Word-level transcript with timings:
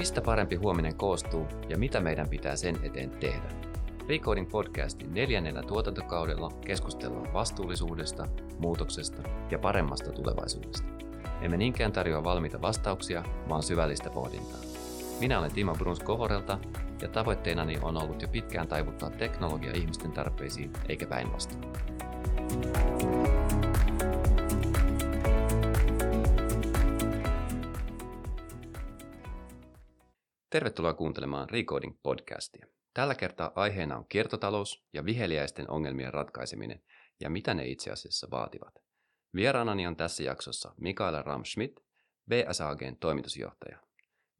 Mistä 0.00 0.20
parempi 0.20 0.56
huominen 0.56 0.94
koostuu 0.94 1.46
ja 1.68 1.78
mitä 1.78 2.00
meidän 2.00 2.28
pitää 2.28 2.56
sen 2.56 2.76
eteen 2.82 3.10
tehdä? 3.10 3.48
Recoding 4.08 4.50
podcastin 4.50 5.14
neljännellä 5.14 5.62
tuotantokaudella 5.62 6.50
keskustellaan 6.66 7.32
vastuullisuudesta, 7.32 8.26
muutoksesta 8.58 9.22
ja 9.50 9.58
paremmasta 9.58 10.12
tulevaisuudesta. 10.12 10.88
Emme 11.40 11.56
niinkään 11.56 11.92
tarjoa 11.92 12.24
valmiita 12.24 12.62
vastauksia, 12.62 13.24
vaan 13.48 13.62
syvällistä 13.62 14.10
pohdintaa. 14.10 14.60
Minä 15.20 15.38
olen 15.38 15.52
Timo 15.52 15.74
Bruns 15.74 16.00
Kovorelta 16.00 16.58
ja 17.02 17.08
tavoitteenani 17.08 17.78
on 17.82 17.96
ollut 17.96 18.22
jo 18.22 18.28
pitkään 18.28 18.68
taivuttaa 18.68 19.10
teknologia 19.10 19.72
ihmisten 19.72 20.12
tarpeisiin 20.12 20.72
eikä 20.88 21.06
päinvastoin. 21.06 21.72
Tervetuloa 30.50 30.94
kuuntelemaan 30.94 31.50
Recoding 31.50 31.98
podcastia. 32.02 32.66
Tällä 32.94 33.14
kertaa 33.14 33.52
aiheena 33.54 33.96
on 33.96 34.08
kiertotalous 34.08 34.84
ja 34.92 35.04
viheliäisten 35.04 35.70
ongelmien 35.70 36.14
ratkaiseminen 36.14 36.82
ja 37.20 37.30
mitä 37.30 37.54
ne 37.54 37.66
itse 37.66 37.90
asiassa 37.90 38.28
vaativat. 38.30 38.74
Vieraanani 39.34 39.86
on 39.86 39.96
tässä 39.96 40.22
jaksossa 40.22 40.74
Mikaela 40.80 41.22
Ramschmidt, 41.22 41.80
BSAGn 42.28 42.96
toimitusjohtaja. 43.00 43.78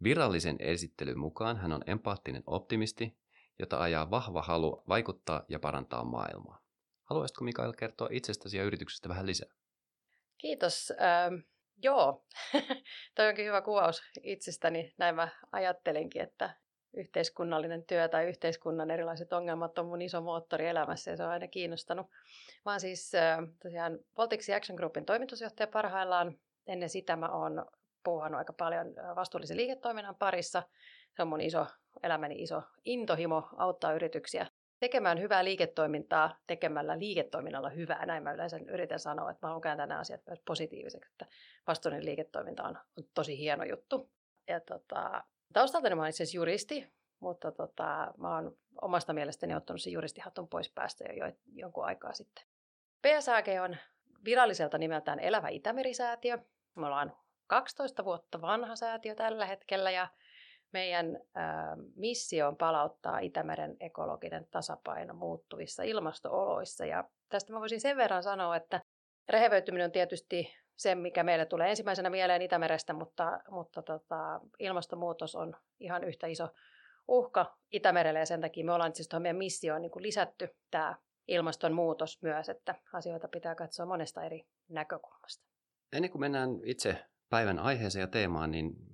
Virallisen 0.03 0.57
esittelyn 0.59 1.19
mukaan 1.19 1.57
hän 1.57 1.73
on 1.73 1.83
empaattinen 1.87 2.43
optimisti, 2.47 3.19
jota 3.59 3.81
ajaa 3.81 4.11
vahva 4.11 4.43
halu 4.43 4.83
vaikuttaa 4.89 5.45
ja 5.49 5.59
parantaa 5.59 6.05
maailmaa. 6.05 6.63
Haluaisitko 7.05 7.45
Mikael 7.45 7.73
kertoa 7.73 8.09
itsestäsi 8.11 8.57
ja 8.57 8.65
yrityksestä 8.65 9.09
vähän 9.09 9.27
lisää? 9.27 9.51
Kiitos. 10.39 10.93
Joo, 11.83 12.25
toi 13.15 13.29
onkin 13.29 13.47
hyvä 13.47 13.63
kuvaus 13.63 14.03
itsestäni. 14.23 14.95
Näin 14.99 15.15
mä 15.15 15.29
ajattelinkin, 15.53 16.23
että 16.23 16.51
yhteiskunnallinen 16.95 17.85
työ 17.85 18.09
tai 18.09 18.29
yhteiskunnan 18.29 18.91
erilaiset 18.91 19.33
ongelmat 19.33 19.79
on 19.79 19.87
mun 19.87 20.03
iso 20.03 20.21
moottori 20.21 20.69
elämässä 20.69 21.11
ja 21.11 21.17
se 21.17 21.23
on 21.23 21.31
aina 21.31 21.49
kiinnostanut. 21.49 22.07
Mä 22.65 22.71
oon 22.71 22.81
siis 22.81 23.13
tosiaan 23.63 23.99
Voltixi 24.19 24.55
Action 24.55 24.77
Groupin 24.77 25.07
toimitusjohtaja 25.07 25.67
parhaillaan. 25.67 26.39
Ennen 26.67 26.89
sitä 26.89 27.17
mä 27.17 27.29
oon 27.29 27.67
puuhannut 28.05 28.39
aika 28.39 28.53
paljon 28.53 28.87
vastuullisen 29.17 29.57
liiketoiminnan 29.57 30.17
parissa. 30.17 30.63
Se 31.17 31.23
on 31.23 31.29
mun 31.29 31.41
iso, 31.41 31.67
elämäni 32.03 32.43
iso 32.43 32.63
intohimo 32.85 33.49
auttaa 33.57 33.93
yrityksiä 33.93 34.47
tekemään 34.81 35.21
hyvää 35.21 35.45
liiketoimintaa 35.45 36.37
tekemällä 36.47 36.99
liiketoiminnalla 36.99 37.69
hyvää. 37.69 38.07
Näin 38.07 38.23
mä 38.23 38.33
yleensä 38.33 38.57
yritän 38.57 39.01
sanoa, 39.01 39.31
että 39.31 39.47
mä 39.47 39.49
haluan 39.49 39.61
kääntää 39.61 39.87
nämä 39.87 40.01
asiat 40.01 40.21
myös 40.27 40.41
positiiviseksi, 40.47 41.11
että 41.13 41.27
vastuullinen 41.67 42.05
liiketoiminta 42.05 42.65
on, 42.65 42.79
on 42.99 43.05
tosi 43.15 43.39
hieno 43.39 43.65
juttu. 43.65 44.11
Ja 44.49 44.61
tota, 44.61 45.25
taustaltani 45.53 45.95
mä 45.95 46.01
olen 46.01 46.11
itse 46.11 46.25
juristi, 46.35 46.93
mutta 47.21 47.53
tota, 47.53 48.15
mä 48.19 48.35
oon 48.35 48.57
omasta 48.83 49.13
mielestäni 49.13 49.55
ottanut 49.55 49.83
sen 49.83 49.93
juristihatun 49.93 50.49
pois 50.49 50.73
päästä 50.73 51.05
jo, 51.05 51.27
jo 51.27 51.33
jonkun 51.53 51.85
aikaa 51.85 52.13
sitten. 52.13 52.45
PSAG 53.03 53.47
on 53.65 53.77
viralliselta 54.25 54.79
nimeltään 54.79 55.21
Elävä 55.21 55.49
Itämerisäätiö. 55.49 56.39
Me 56.75 56.87
ollaan 56.87 57.17
12 57.47 58.05
vuotta 58.05 58.41
vanha 58.41 58.77
säätiö 58.77 59.15
tällä 59.15 59.47
hetkellä 59.47 59.91
ja 59.91 60.09
meidän 60.73 61.21
ää, 61.35 61.77
missio 61.97 62.49
on 62.49 62.57
palauttaa 62.57 63.19
Itämeren 63.19 63.77
ekologinen 63.81 64.47
tasapaino 64.51 65.15
muuttuvissa 65.15 65.83
ilmastooloissa. 65.83 66.85
Ja 66.87 67.05
tästä 67.29 67.53
mä 67.53 67.61
voisin 67.61 67.81
sen 67.81 67.97
verran 67.97 68.23
sanoa, 68.23 68.57
että 68.57 68.81
rehevöityminen 69.29 69.85
on 69.85 69.93
tietysti 69.93 70.55
se, 70.77 70.95
mikä 70.95 71.23
meille 71.23 71.47
tulee 71.47 71.71
ensimmäisenä 71.71 72.11
mieleen 72.11 72.43
Itämerestä, 72.43 72.93
mutta, 72.93 73.41
mutta 73.51 73.83
tota, 73.83 74.41
ilmastonmuutos 74.59 75.35
on 75.35 75.57
ihan 75.81 76.05
yhtä 76.05 76.27
iso 76.27 76.49
uhka 77.09 77.57
Itämerelle 77.73 78.19
ja 78.19 78.27
sen 78.27 78.41
takia 78.41 78.65
me 78.65 78.73
ollaan 78.73 78.95
siis 78.95 79.09
tuohon 79.09 79.23
meidän 79.23 79.37
missioon 79.37 79.83
niin 79.83 79.91
kuin 79.91 80.03
lisätty 80.03 80.57
tämä 80.71 80.97
ilmastonmuutos 81.29 82.23
myös, 82.23 82.49
että 82.49 82.75
asioita 82.93 83.29
pitää 83.29 83.55
katsoa 83.55 83.87
monesta 83.87 84.25
eri 84.25 84.47
näkökulmasta. 84.69 85.45
Ennen 85.93 86.11
kuin 86.11 86.21
mennään 86.21 86.51
itse 86.65 87.05
päivän 87.31 87.59
aiheeseen 87.59 88.01
ja 88.01 88.07
teemaan, 88.07 88.51
niin 88.51 88.90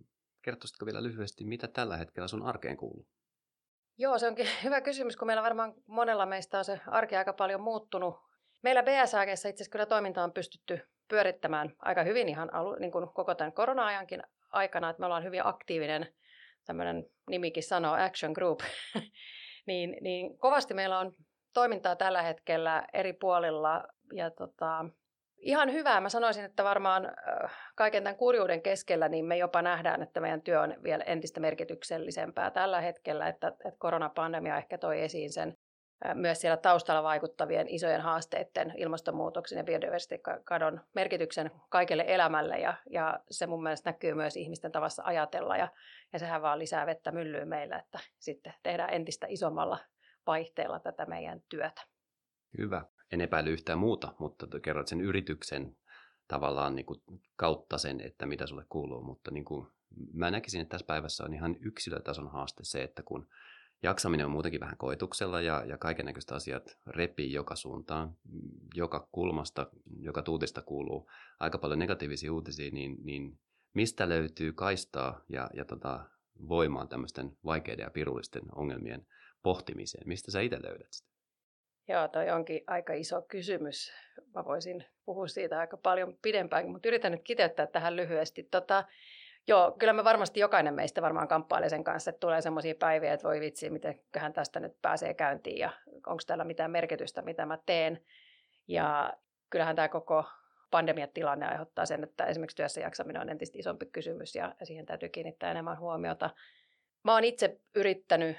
kertoisitko 0.46 0.86
vielä 0.86 1.02
lyhyesti, 1.02 1.44
mitä 1.44 1.68
tällä 1.68 1.96
hetkellä 1.96 2.28
sun 2.28 2.42
arkeen 2.42 2.76
kuuluu? 2.76 3.06
Joo, 3.98 4.18
se 4.18 4.26
onkin 4.26 4.48
hyvä 4.64 4.80
kysymys, 4.80 5.16
kun 5.16 5.26
meillä 5.26 5.42
varmaan 5.42 5.74
monella 5.86 6.26
meistä 6.26 6.58
on 6.58 6.64
se 6.64 6.80
arki 6.86 7.16
aika 7.16 7.32
paljon 7.32 7.60
muuttunut. 7.60 8.14
Meillä 8.62 8.82
BSAGessa 8.82 9.48
itse 9.48 9.62
asiassa 9.62 9.72
kyllä 9.72 9.86
toiminta 9.86 10.24
on 10.24 10.32
pystytty 10.32 10.80
pyörittämään 11.08 11.74
aika 11.78 12.02
hyvin 12.02 12.28
ihan 12.28 12.54
alu, 12.54 12.74
niin 12.74 12.92
kuin 12.92 13.08
koko 13.14 13.34
tämän 13.34 13.52
korona-ajankin 13.52 14.22
aikana, 14.50 14.90
että 14.90 15.00
me 15.00 15.06
ollaan 15.06 15.24
hyvin 15.24 15.46
aktiivinen, 15.46 16.14
tämmöinen 16.64 17.06
nimikin 17.30 17.62
sanoo 17.62 17.94
Action 17.94 18.32
Group, 18.32 18.60
niin, 19.66 19.96
niin 20.00 20.38
kovasti 20.38 20.74
meillä 20.74 20.98
on 20.98 21.12
toimintaa 21.52 21.96
tällä 21.96 22.22
hetkellä 22.22 22.86
eri 22.92 23.12
puolilla 23.12 23.84
ja 24.12 24.30
tota, 24.30 24.84
ihan 25.38 25.72
hyvää. 25.72 26.00
Mä 26.00 26.08
sanoisin, 26.08 26.44
että 26.44 26.64
varmaan 26.64 27.12
kaiken 27.74 28.02
tämän 28.02 28.16
kurjuuden 28.16 28.62
keskellä 28.62 29.08
niin 29.08 29.24
me 29.24 29.36
jopa 29.36 29.62
nähdään, 29.62 30.02
että 30.02 30.20
meidän 30.20 30.42
työ 30.42 30.60
on 30.60 30.74
vielä 30.82 31.04
entistä 31.04 31.40
merkityksellisempää 31.40 32.50
tällä 32.50 32.80
hetkellä, 32.80 33.28
että, 33.28 33.48
että 33.48 33.78
koronapandemia 33.78 34.56
ehkä 34.56 34.78
toi 34.78 35.02
esiin 35.02 35.32
sen 35.32 35.56
myös 36.14 36.40
siellä 36.40 36.56
taustalla 36.56 37.02
vaikuttavien 37.02 37.68
isojen 37.68 38.00
haasteiden, 38.00 38.72
ilmastonmuutoksen 38.76 39.58
ja 39.58 39.64
biodiversiteettikadon 39.64 40.80
merkityksen 40.94 41.50
kaikelle 41.68 42.04
elämälle. 42.06 42.58
Ja, 42.58 42.74
ja 42.90 43.20
se 43.30 43.46
mun 43.46 43.62
mielestä 43.62 43.90
näkyy 43.90 44.14
myös 44.14 44.36
ihmisten 44.36 44.72
tavassa 44.72 45.02
ajatella. 45.06 45.56
Ja, 45.56 45.68
ja 46.12 46.18
sehän 46.18 46.42
vaan 46.42 46.58
lisää 46.58 46.86
vettä 46.86 47.12
myllyyn 47.12 47.48
meillä, 47.48 47.78
että 47.78 47.98
sitten 48.18 48.54
tehdään 48.62 48.94
entistä 48.94 49.26
isommalla 49.30 49.78
vaihteella 50.26 50.80
tätä 50.80 51.06
meidän 51.06 51.40
työtä. 51.48 51.82
Hyvä 52.58 52.82
en 53.12 53.20
epäily 53.20 53.52
yhtään 53.52 53.78
muuta, 53.78 54.14
mutta 54.18 54.60
kerrot 54.62 54.88
sen 54.88 55.00
yrityksen 55.00 55.76
tavallaan 56.28 56.74
niin 56.74 56.86
kuin 56.86 57.00
kautta 57.36 57.78
sen, 57.78 58.00
että 58.00 58.26
mitä 58.26 58.46
sulle 58.46 58.64
kuuluu. 58.68 59.02
Mutta 59.02 59.30
niin 59.30 59.44
kuin, 59.44 59.66
mä 60.12 60.30
näkisin, 60.30 60.60
että 60.60 60.70
tässä 60.70 60.86
päivässä 60.86 61.24
on 61.24 61.34
ihan 61.34 61.56
yksilötason 61.60 62.30
haaste 62.30 62.64
se, 62.64 62.82
että 62.82 63.02
kun 63.02 63.28
jaksaminen 63.82 64.26
on 64.26 64.32
muutenkin 64.32 64.60
vähän 64.60 64.76
koetuksella 64.76 65.40
ja, 65.40 65.64
ja 65.64 65.78
kaiken 65.78 66.06
näköistä 66.06 66.34
asiat 66.34 66.78
repii 66.86 67.32
joka 67.32 67.56
suuntaan, 67.56 68.16
joka 68.74 69.08
kulmasta, 69.12 69.66
joka 70.00 70.22
tuutista 70.22 70.62
kuuluu 70.62 71.10
aika 71.40 71.58
paljon 71.58 71.78
negatiivisia 71.78 72.32
uutisia, 72.32 72.70
niin, 72.70 72.96
niin 73.02 73.38
mistä 73.74 74.08
löytyy 74.08 74.52
kaistaa 74.52 75.24
ja, 75.28 75.50
ja 75.54 75.64
tota, 75.64 76.04
voimaan 76.48 76.88
tämmöisten 76.88 77.36
vaikeiden 77.44 77.84
ja 77.84 77.90
pirullisten 77.90 78.42
ongelmien 78.54 79.06
pohtimiseen? 79.42 80.08
Mistä 80.08 80.30
sä 80.30 80.40
itse 80.40 80.62
löydät 80.62 80.92
sitä? 80.92 81.15
Joo, 81.88 82.08
toi 82.08 82.30
onkin 82.30 82.64
aika 82.66 82.92
iso 82.92 83.22
kysymys. 83.22 83.92
Mä 84.34 84.44
voisin 84.44 84.84
puhua 85.04 85.26
siitä 85.26 85.58
aika 85.58 85.76
paljon 85.76 86.18
pidempään, 86.22 86.70
mutta 86.70 86.88
yritän 86.88 87.12
nyt 87.12 87.22
kiteyttää 87.24 87.66
tähän 87.66 87.96
lyhyesti. 87.96 88.42
Tota, 88.42 88.84
joo, 89.46 89.76
kyllä 89.78 89.92
me 89.92 90.04
varmasti 90.04 90.40
jokainen 90.40 90.74
meistä 90.74 91.02
varmaan 91.02 91.28
kamppailee 91.28 91.68
sen 91.68 91.84
kanssa, 91.84 92.10
että 92.10 92.20
tulee 92.20 92.40
semmoisia 92.40 92.74
päiviä, 92.74 93.12
että 93.12 93.28
voi 93.28 93.40
vitsi, 93.40 93.70
mitenköhän 93.70 94.32
tästä 94.32 94.60
nyt 94.60 94.82
pääsee 94.82 95.14
käyntiin 95.14 95.58
ja 95.58 95.70
onko 95.94 96.22
täällä 96.26 96.44
mitään 96.44 96.70
merkitystä, 96.70 97.22
mitä 97.22 97.46
mä 97.46 97.58
teen. 97.66 98.04
Ja 98.68 99.12
kyllähän 99.50 99.76
tämä 99.76 99.88
koko 99.88 100.24
pandemiatilanne 100.70 101.46
aiheuttaa 101.46 101.86
sen, 101.86 102.04
että 102.04 102.24
esimerkiksi 102.24 102.56
työssä 102.56 102.80
jaksaminen 102.80 103.22
on 103.22 103.28
entistä 103.28 103.58
isompi 103.58 103.86
kysymys 103.86 104.34
ja 104.34 104.54
siihen 104.62 104.86
täytyy 104.86 105.08
kiinnittää 105.08 105.50
enemmän 105.50 105.78
huomiota. 105.78 106.30
Mä 107.04 107.12
oon 107.12 107.24
itse 107.24 107.60
yrittänyt 107.74 108.36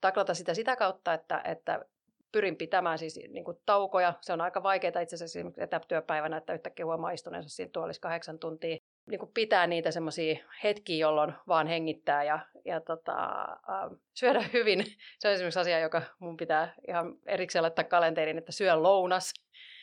taklata 0.00 0.34
sitä 0.34 0.54
sitä 0.54 0.76
kautta, 0.76 1.14
että, 1.14 1.42
että 1.44 1.84
pyrin 2.32 2.56
pitämään 2.56 2.98
siis 2.98 3.20
niin 3.28 3.44
kuin 3.44 3.58
taukoja. 3.66 4.14
Se 4.20 4.32
on 4.32 4.40
aika 4.40 4.62
vaikeaa 4.62 5.00
itse 5.00 5.14
asiassa 5.14 5.38
etätyöpäivänä, 5.56 6.36
että 6.36 6.54
yhtäkkiä 6.54 6.86
huomaa 6.86 7.10
istuneensa 7.10 7.48
siinä 7.48 7.70
tuolissa 7.72 8.00
kahdeksan 8.00 8.38
tuntia. 8.38 8.76
Niin 9.06 9.18
kuin 9.18 9.30
pitää 9.34 9.66
niitä 9.66 9.90
semmoisia 9.90 10.36
hetkiä, 10.64 10.96
jolloin 10.96 11.32
vaan 11.48 11.66
hengittää 11.66 12.24
ja, 12.24 12.38
ja 12.64 12.80
tota, 12.80 13.42
äh, 13.52 13.98
syödä 14.14 14.44
hyvin. 14.52 14.84
Se 15.18 15.28
on 15.28 15.34
esimerkiksi 15.34 15.60
asia, 15.60 15.80
joka 15.80 16.02
mun 16.18 16.36
pitää 16.36 16.74
ihan 16.88 17.14
erikseen 17.26 17.62
laittaa 17.62 17.84
kalenteriin, 17.84 18.38
että 18.38 18.52
syö 18.52 18.76
lounas. 18.76 19.32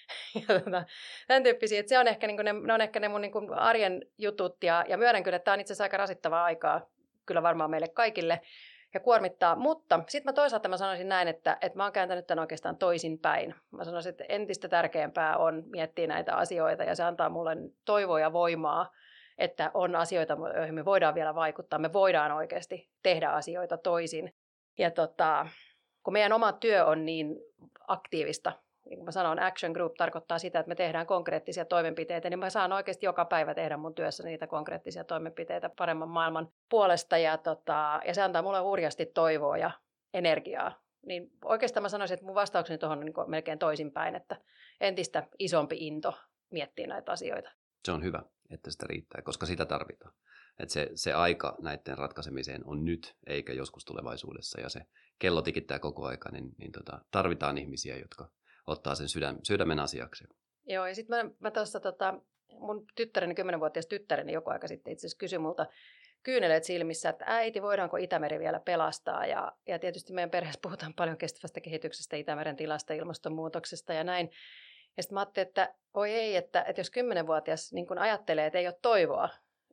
ja 0.48 0.60
tota, 0.60 0.84
tämän 1.28 1.44
tyyppisiä. 1.44 1.80
Että 1.80 1.90
se 1.90 2.00
on 2.00 2.08
ehkä, 2.08 2.28
niin 2.28 2.38
ne, 2.38 2.54
ne, 2.54 2.74
on 2.74 2.82
ehkä 2.82 3.00
ne 3.00 3.08
mun 3.08 3.22
niin 3.22 3.54
arjen 3.54 4.02
jutut 4.18 4.64
ja, 4.64 4.86
ja 4.88 4.98
myönnän 4.98 5.24
kyllä, 5.24 5.36
että 5.36 5.46
tämä 5.46 5.54
on 5.54 5.60
itse 5.60 5.74
asiassa 5.74 5.84
aika 5.84 5.98
rasittavaa 5.98 6.44
aikaa 6.44 6.90
kyllä 7.26 7.44
varmaan 7.44 7.70
meille 7.70 7.88
kaikille 7.88 8.42
ja 8.98 9.02
kuormittaa. 9.02 9.56
Mutta 9.56 10.00
sitten 10.08 10.30
mä 10.30 10.34
toisaalta 10.34 10.70
mä 10.70 10.78
sanoisin 10.78 11.10
näin, 11.10 11.28
että, 11.28 11.58
että 11.62 11.78
mä 11.78 11.84
oon 11.84 11.94
kääntänyt 11.94 12.28
tämän 12.28 12.42
oikeastaan 12.42 12.78
toisinpäin. 12.78 13.56
Mä 13.72 13.84
sanoisin, 13.84 14.10
että 14.10 14.24
entistä 14.30 14.68
tärkeämpää 14.68 15.38
on 15.38 15.64
miettiä 15.66 16.08
näitä 16.08 16.36
asioita 16.36 16.84
ja 16.84 16.96
se 16.96 17.04
antaa 17.04 17.30
mulle 17.30 17.58
toivoa 17.86 18.20
ja 18.20 18.34
voimaa, 18.34 18.92
että 19.38 19.72
on 19.74 19.96
asioita, 19.96 20.38
joihin 20.56 20.76
me 20.76 20.86
voidaan 20.86 21.16
vielä 21.16 21.36
vaikuttaa. 21.36 21.80
Me 21.80 21.94
voidaan 21.94 22.32
oikeasti 22.32 22.90
tehdä 23.04 23.30
asioita 23.30 23.78
toisin. 23.78 24.34
Ja 24.78 24.92
tota, 24.92 25.48
kun 26.04 26.14
meidän 26.14 26.34
oma 26.34 26.52
työ 26.52 26.86
on 26.86 27.06
niin 27.06 27.36
aktiivista, 27.88 28.52
niin 28.90 29.06
mä 29.06 29.12
sanon 29.12 29.40
action 29.40 29.72
group 29.72 29.94
tarkoittaa 29.94 30.40
sitä, 30.40 30.60
että 30.60 30.70
me 30.70 30.76
tehdään 30.76 31.08
konkreettisia 31.08 31.66
toimenpiteitä, 31.66 32.30
niin 32.30 32.40
mä 32.40 32.50
saan 32.50 32.74
oikeasti 32.74 33.06
joka 33.06 33.26
päivä 33.26 33.54
tehdä 33.54 33.78
mun 33.78 33.96
työssä 33.96 34.24
niitä 34.24 34.48
konkreettisia 34.48 35.04
toimenpiteitä 35.04 35.70
paremman 35.78 36.10
maailman 36.10 36.50
puolesta. 36.70 37.18
Ja, 37.18 37.38
tota, 37.38 38.00
ja 38.08 38.14
se 38.14 38.22
antaa 38.22 38.42
mulle 38.42 38.60
hurjasti 38.60 39.06
toivoa 39.06 39.58
ja 39.58 39.72
energiaa. 40.14 40.82
Niin 41.06 41.32
oikeastaan 41.46 41.82
mä 41.82 41.90
sanoisin, 41.90 42.14
että 42.14 42.26
mun 42.26 42.36
vastaukseni 42.36 42.78
tuohon 42.78 43.00
on 43.00 43.06
niin 43.06 43.14
melkein 43.28 43.60
toisinpäin, 43.60 44.16
että 44.16 44.36
entistä 44.82 45.28
isompi 45.40 45.76
into 45.80 46.14
miettiä 46.52 46.88
näitä 46.88 47.12
asioita. 47.12 47.52
Se 47.86 47.92
on 47.92 48.04
hyvä, 48.04 48.24
että 48.50 48.72
sitä 48.72 48.86
riittää, 48.90 49.22
koska 49.22 49.46
sitä 49.46 49.66
tarvitaan. 49.66 50.14
Että 50.60 50.74
se, 50.74 50.90
se 50.96 51.14
aika 51.14 51.56
näiden 51.62 51.98
ratkaisemiseen 51.98 52.62
on 52.66 52.86
nyt, 52.86 53.16
eikä 53.28 53.54
joskus 53.54 53.86
tulevaisuudessa. 53.86 54.62
Ja 54.62 54.70
se 54.70 54.82
kello 55.20 55.42
tikittää 55.42 55.80
koko 55.80 56.06
aika, 56.06 56.32
niin, 56.32 56.56
niin 56.58 56.72
tota, 56.72 57.00
tarvitaan 57.12 57.58
ihmisiä, 57.58 57.98
jotka 57.98 58.30
ottaa 58.68 58.96
sen 58.96 59.10
sydäm, 59.10 59.38
sydämen 59.44 59.80
asiaksi. 59.80 60.24
Joo, 60.66 60.88
ja 60.88 60.96
sitten 60.96 61.26
mä, 61.26 61.32
mä 61.40 61.52
tuossa 61.52 61.80
tota, 61.80 62.14
mun 62.52 62.86
tyttäreni, 62.96 63.36
kymmenenvuotias 63.36 63.88
tyttäreni 63.88 64.34
joku 64.34 64.50
aika 64.50 64.68
sitten 64.68 64.94
itse 64.94 65.08
asiassa 65.08 65.18
kysyi 65.18 65.40
multa 65.40 65.66
kyyneleet 66.24 66.64
silmissä, 66.64 67.10
että 67.10 67.26
äiti, 67.28 67.62
voidaanko 67.62 67.98
Itämeri 67.98 68.40
vielä 68.40 68.60
pelastaa? 68.60 69.26
Ja, 69.26 69.52
ja 69.68 69.80
tietysti 69.80 70.14
meidän 70.14 70.30
perheessä 70.30 70.60
puhutaan 70.64 70.94
paljon 71.00 71.18
kestävästä 71.18 71.62
kehityksestä, 71.62 72.16
Itämeren 72.16 72.56
tilasta, 72.56 72.94
ilmastonmuutoksesta 72.94 73.94
ja 73.94 74.04
näin. 74.04 74.30
Ja 74.98 75.04
sitten 75.04 75.16
mä 75.16 75.20
ajattelin, 75.20 75.48
että 75.48 75.76
voi 75.96 76.12
ei, 76.12 76.36
että, 76.36 76.62
että 76.62 76.80
jos 76.80 76.90
kymmenenvuotias 76.90 77.74
niin 77.74 77.88
kun 77.88 77.98
ajattelee, 77.98 78.46
että 78.46 78.60
ei 78.60 78.68
ole 78.68 78.80
toivoa, 78.82 79.30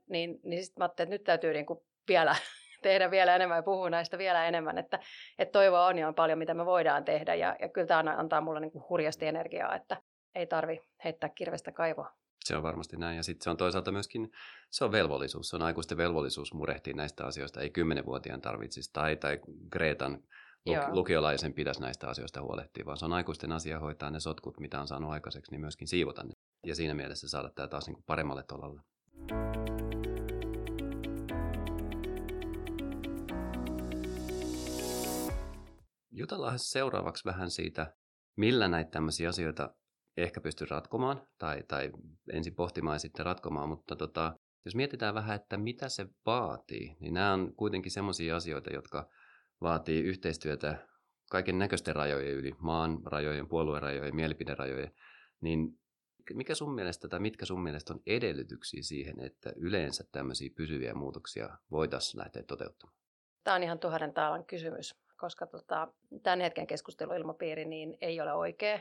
niin, 0.09 0.41
niin 0.43 0.65
sitten 0.65 0.81
mä 0.81 0.85
ajattelin, 0.85 1.07
että 1.07 1.15
nyt 1.15 1.25
täytyy 1.25 1.53
niin 1.53 1.67
vielä 2.09 2.37
tehdä 2.85 3.11
vielä 3.11 3.35
enemmän 3.35 3.59
ja 3.59 3.63
puhua 3.63 3.91
näistä 3.91 4.19
vielä 4.19 4.45
enemmän, 4.47 4.79
että, 4.79 4.99
että 5.39 5.53
toivoa 5.53 5.87
on 5.87 5.99
ja 5.99 6.09
on 6.09 6.15
paljon, 6.15 6.39
mitä 6.39 6.55
me 6.55 6.67
voidaan 6.67 7.05
tehdä 7.05 7.35
ja, 7.35 7.57
ja 7.61 7.69
kyllä 7.69 7.87
tämä 7.87 8.15
antaa 8.17 8.41
mulle 8.41 8.61
niin 8.61 8.73
kuin 8.73 8.85
hurjasti 8.89 9.27
energiaa, 9.27 9.77
että 9.77 9.97
ei 10.35 10.47
tarvi 10.47 10.81
heittää 11.05 11.29
kirvestä 11.29 11.73
kaivoa. 11.73 12.11
Se 12.45 12.57
on 12.57 12.63
varmasti 12.63 12.97
näin. 12.97 13.17
Ja 13.17 13.23
sitten 13.23 13.45
se 13.45 13.51
on 13.51 13.57
toisaalta 13.57 13.93
myöskin, 13.93 14.31
se 14.71 14.85
on 14.85 14.93
velvollisuus. 14.93 15.49
Se 15.49 15.57
on 15.57 15.63
aikuisten 15.63 15.99
velvollisuus 15.99 16.55
murehtia 16.55 16.95
näistä 16.95 17.27
asioista. 17.27 17.61
Ei 17.61 17.71
kymmenenvuotiaan 17.71 18.41
tarvitsisi 18.41 18.91
tai, 18.93 19.17
tai 19.17 19.41
Greetan 19.71 20.19
luk- 20.69 20.89
lukiolaisen 20.95 21.55
pitäisi 21.55 21.81
näistä 21.81 22.09
asioista 22.09 22.43
huolehtia, 22.43 22.85
vaan 22.87 22.97
se 22.97 23.05
on 23.05 23.13
aikuisten 23.13 23.53
asia 23.53 23.79
hoitaa 23.79 24.11
ne 24.11 24.21
sotkut, 24.21 24.61
mitä 24.61 24.81
on 24.81 24.89
saanut 24.89 25.11
aikaiseksi, 25.11 25.51
niin 25.51 25.61
myöskin 25.61 25.89
siivota 25.89 26.25
ne. 26.25 26.33
Ja 26.67 26.75
siinä 26.75 26.95
mielessä 26.95 27.29
saada 27.29 27.51
tämä 27.55 27.69
taas 27.69 27.87
niin 27.87 27.95
kuin 27.95 28.05
paremmalle 28.07 28.43
tolalle. 28.43 28.81
Jutellaan 36.17 36.59
seuraavaksi 36.59 37.25
vähän 37.25 37.51
siitä, 37.51 37.95
millä 38.37 38.69
näitä 38.69 38.91
tämmöisiä 38.91 39.29
asioita 39.29 39.75
ehkä 40.17 40.41
pystyy 40.41 40.67
ratkomaan, 40.71 41.27
tai, 41.39 41.63
tai 41.69 41.93
ensin 42.33 42.55
pohtimaan 42.55 42.95
ja 42.95 42.99
sitten 42.99 43.27
ratkomaan, 43.27 43.69
mutta 43.69 43.97
tota, 43.97 44.37
jos 44.65 44.75
mietitään 44.75 45.15
vähän, 45.15 45.37
että 45.37 45.57
mitä 45.57 45.89
se 45.89 46.07
vaatii, 46.27 46.97
niin 47.01 47.15
nämä 47.15 47.33
on 47.33 47.55
kuitenkin 47.57 47.93
semmoisia 47.93 48.37
asioita, 48.37 48.73
jotka 48.73 49.09
vaatii 49.61 50.03
yhteistyötä 50.03 50.89
kaiken 51.31 51.59
näköisten 51.59 51.97
rajojen 51.97 52.35
yli, 52.35 52.53
maan 52.59 52.99
rajojen, 53.05 53.49
puoluerajojen, 53.49 54.17
mielipiderajojen, 54.17 54.93
niin 55.41 55.79
mikä 56.35 56.55
sun 56.55 56.75
mielestä 56.75 57.09
tai 57.09 57.21
mitkä 57.21 57.45
sun 57.45 57.63
mielestä 57.63 57.93
on 57.93 58.01
edellytyksiä 58.07 58.83
siihen, 58.83 59.21
että 59.21 59.53
yleensä 59.57 60.05
tämmöisiä 60.13 60.51
pysyviä 60.57 60.95
muutoksia 60.95 61.59
voitaisiin 61.71 62.21
lähteä 62.21 62.43
toteuttamaan? 62.43 62.99
Tämä 63.45 63.55
on 63.55 63.63
ihan 63.63 63.79
tuhannen 63.79 64.15
taalan 64.15 64.45
kysymys, 64.45 64.95
koska 65.25 65.47
tota, 65.47 65.89
tämän 66.23 66.41
hetken 66.41 66.67
keskusteluilmapiiri 66.67 67.65
niin 67.65 67.99
ei 68.01 68.21
ole 68.21 68.33
oikea. 68.33 68.79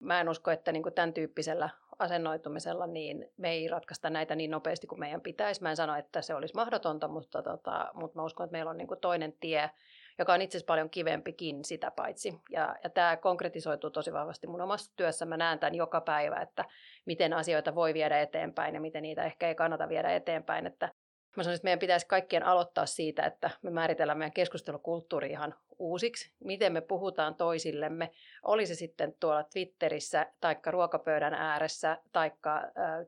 Mä 0.00 0.20
en 0.20 0.28
usko, 0.28 0.50
että 0.50 0.72
niin 0.72 0.82
kuin 0.82 0.94
tämän 0.94 1.12
tyyppisellä 1.12 1.68
asennoitumisella 1.98 2.86
niin 2.86 3.28
me 3.36 3.50
ei 3.50 3.68
ratkaista 3.68 4.10
näitä 4.10 4.34
niin 4.34 4.50
nopeasti 4.50 4.86
kuin 4.86 5.00
meidän 5.00 5.20
pitäisi. 5.20 5.62
Mä 5.62 5.70
en 5.70 5.76
sano, 5.76 5.96
että 5.96 6.22
se 6.22 6.34
olisi 6.34 6.54
mahdotonta, 6.54 7.08
mutta, 7.08 7.42
tota, 7.42 7.90
mutta 7.94 8.18
mä 8.18 8.24
uskon, 8.24 8.44
että 8.44 8.52
meillä 8.52 8.70
on 8.70 8.76
niin 8.76 8.88
kuin 8.88 9.00
toinen 9.00 9.32
tie, 9.40 9.70
joka 10.18 10.34
on 10.34 10.42
itse 10.42 10.58
asiassa 10.58 10.66
paljon 10.66 10.90
kivempikin 10.90 11.64
sitä 11.64 11.90
paitsi. 11.90 12.40
Ja, 12.50 12.76
ja 12.84 12.90
tämä 12.90 13.16
konkretisoituu 13.16 13.90
tosi 13.90 14.12
vahvasti 14.12 14.46
mun 14.46 14.60
omassa 14.60 14.92
työssä. 14.96 15.26
Mä 15.26 15.36
näen 15.36 15.58
tämän 15.58 15.74
joka 15.74 16.00
päivä, 16.00 16.40
että 16.40 16.64
miten 17.06 17.32
asioita 17.32 17.74
voi 17.74 17.94
viedä 17.94 18.20
eteenpäin 18.20 18.74
ja 18.74 18.80
miten 18.80 19.02
niitä 19.02 19.24
ehkä 19.24 19.48
ei 19.48 19.54
kannata 19.54 19.88
viedä 19.88 20.10
eteenpäin. 20.10 20.66
Että 20.66 20.88
Mä 21.36 21.42
sanoisin, 21.42 21.58
että 21.58 21.64
meidän 21.64 21.78
pitäisi 21.78 22.06
kaikkien 22.06 22.42
aloittaa 22.42 22.86
siitä, 22.86 23.22
että 23.22 23.50
me 23.62 23.70
määritellään 23.70 24.18
meidän 24.18 24.32
keskustelukulttuuri 24.32 25.30
ihan 25.30 25.54
uusiksi. 25.78 26.32
Miten 26.44 26.72
me 26.72 26.80
puhutaan 26.80 27.34
toisillemme, 27.34 28.10
oli 28.42 28.66
se 28.66 28.74
sitten 28.74 29.14
tuolla 29.20 29.42
Twitterissä, 29.42 30.26
taikka 30.40 30.70
ruokapöydän 30.70 31.34
ääressä, 31.34 31.98
taikka 32.12 32.62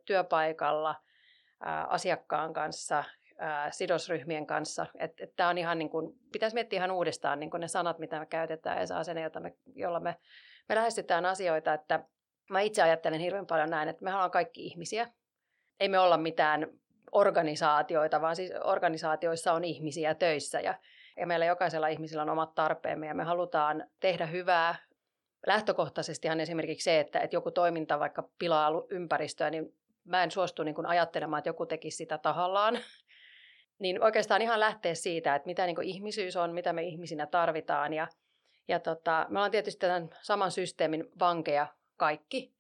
työpaikalla, 0.05 0.95
asiakkaan 1.89 2.53
kanssa, 2.53 3.05
sidosryhmien 3.71 4.47
kanssa. 4.47 4.87
Että 4.99 5.25
et 5.25 5.37
tämä 5.37 5.49
on 5.49 5.59
ihan 5.59 5.79
niin 5.79 5.91
kuin, 5.91 6.19
pitäisi 6.33 6.55
miettiä 6.55 6.77
ihan 6.77 6.91
uudestaan 6.91 7.41
niin 7.41 7.51
kuin 7.51 7.61
ne 7.61 7.69
sanat, 7.69 7.99
mitä 7.99 8.19
me 8.19 8.27
käytetään 8.27 8.79
ja 8.79 8.87
se 8.87 8.95
asenne, 8.95 9.23
jota 9.23 9.41
me, 9.41 9.55
jolla 9.75 10.01
me, 10.01 10.17
me 10.69 10.75
lähestytään 10.75 11.27
asioita. 11.27 11.75
Että 11.75 12.05
mä 12.51 12.61
itse 12.61 12.83
ajattelen 12.83 13.21
hirveän 13.21 13.47
paljon 13.47 13.71
näin, 13.71 13.89
että 13.89 14.05
me 14.05 14.15
ollaan 14.15 14.31
kaikki 14.31 14.67
ihmisiä. 14.67 15.09
Ei 15.81 15.89
me 15.89 15.99
olla 15.99 16.17
mitään 16.17 16.67
organisaatioita, 17.13 18.21
vaan 18.21 18.37
siis 18.37 18.53
organisaatioissa 18.65 19.53
on 19.53 19.65
ihmisiä 19.65 20.15
töissä 20.15 20.61
ja, 20.61 20.75
ja 21.19 21.27
meillä 21.27 21.45
jokaisella 21.45 21.89
ihmisellä 21.89 22.23
on 22.23 22.31
omat 22.31 22.55
tarpeemme 22.55 23.07
ja 23.07 23.15
me 23.15 23.25
halutaan 23.25 23.85
tehdä 24.01 24.27
hyvää. 24.27 24.75
Lähtökohtaisestihan 25.47 26.41
esimerkiksi 26.41 26.85
se, 26.85 27.01
että, 27.01 27.21
että 27.21 27.37
joku 27.37 27.51
toiminta 27.51 27.99
vaikka 27.99 28.29
pilaa 28.39 28.71
ympäristöä, 28.91 29.51
niin 29.51 29.75
mä 30.05 30.23
en 30.23 30.31
suostu 30.31 30.63
niin 30.63 30.75
kuin 30.75 30.87
ajattelemaan, 30.87 31.39
että 31.39 31.49
joku 31.49 31.67
tekisi 31.67 31.97
sitä 31.97 32.19
tahallaan. 32.19 32.79
niin 33.83 34.03
oikeastaan 34.03 34.43
ihan 34.43 34.61
lähtee 34.61 34.95
siitä, 34.95 35.35
että 35.35 35.47
mitä 35.47 35.67
niin 35.67 35.77
kuin 35.77 35.89
ihmisyys 35.89 36.37
on, 36.37 36.55
mitä 36.55 36.73
me 36.73 36.83
ihmisinä 36.83 37.27
tarvitaan. 37.27 37.93
Ja, 37.93 38.09
ja 38.69 38.81
tota, 38.81 39.27
me 39.29 39.39
ollaan 39.39 39.51
tietysti 39.51 39.81
tämän 39.81 40.11
saman 40.23 40.51
systeemin 40.51 41.05
vankeja 41.19 41.67
kaikki. 41.97 42.55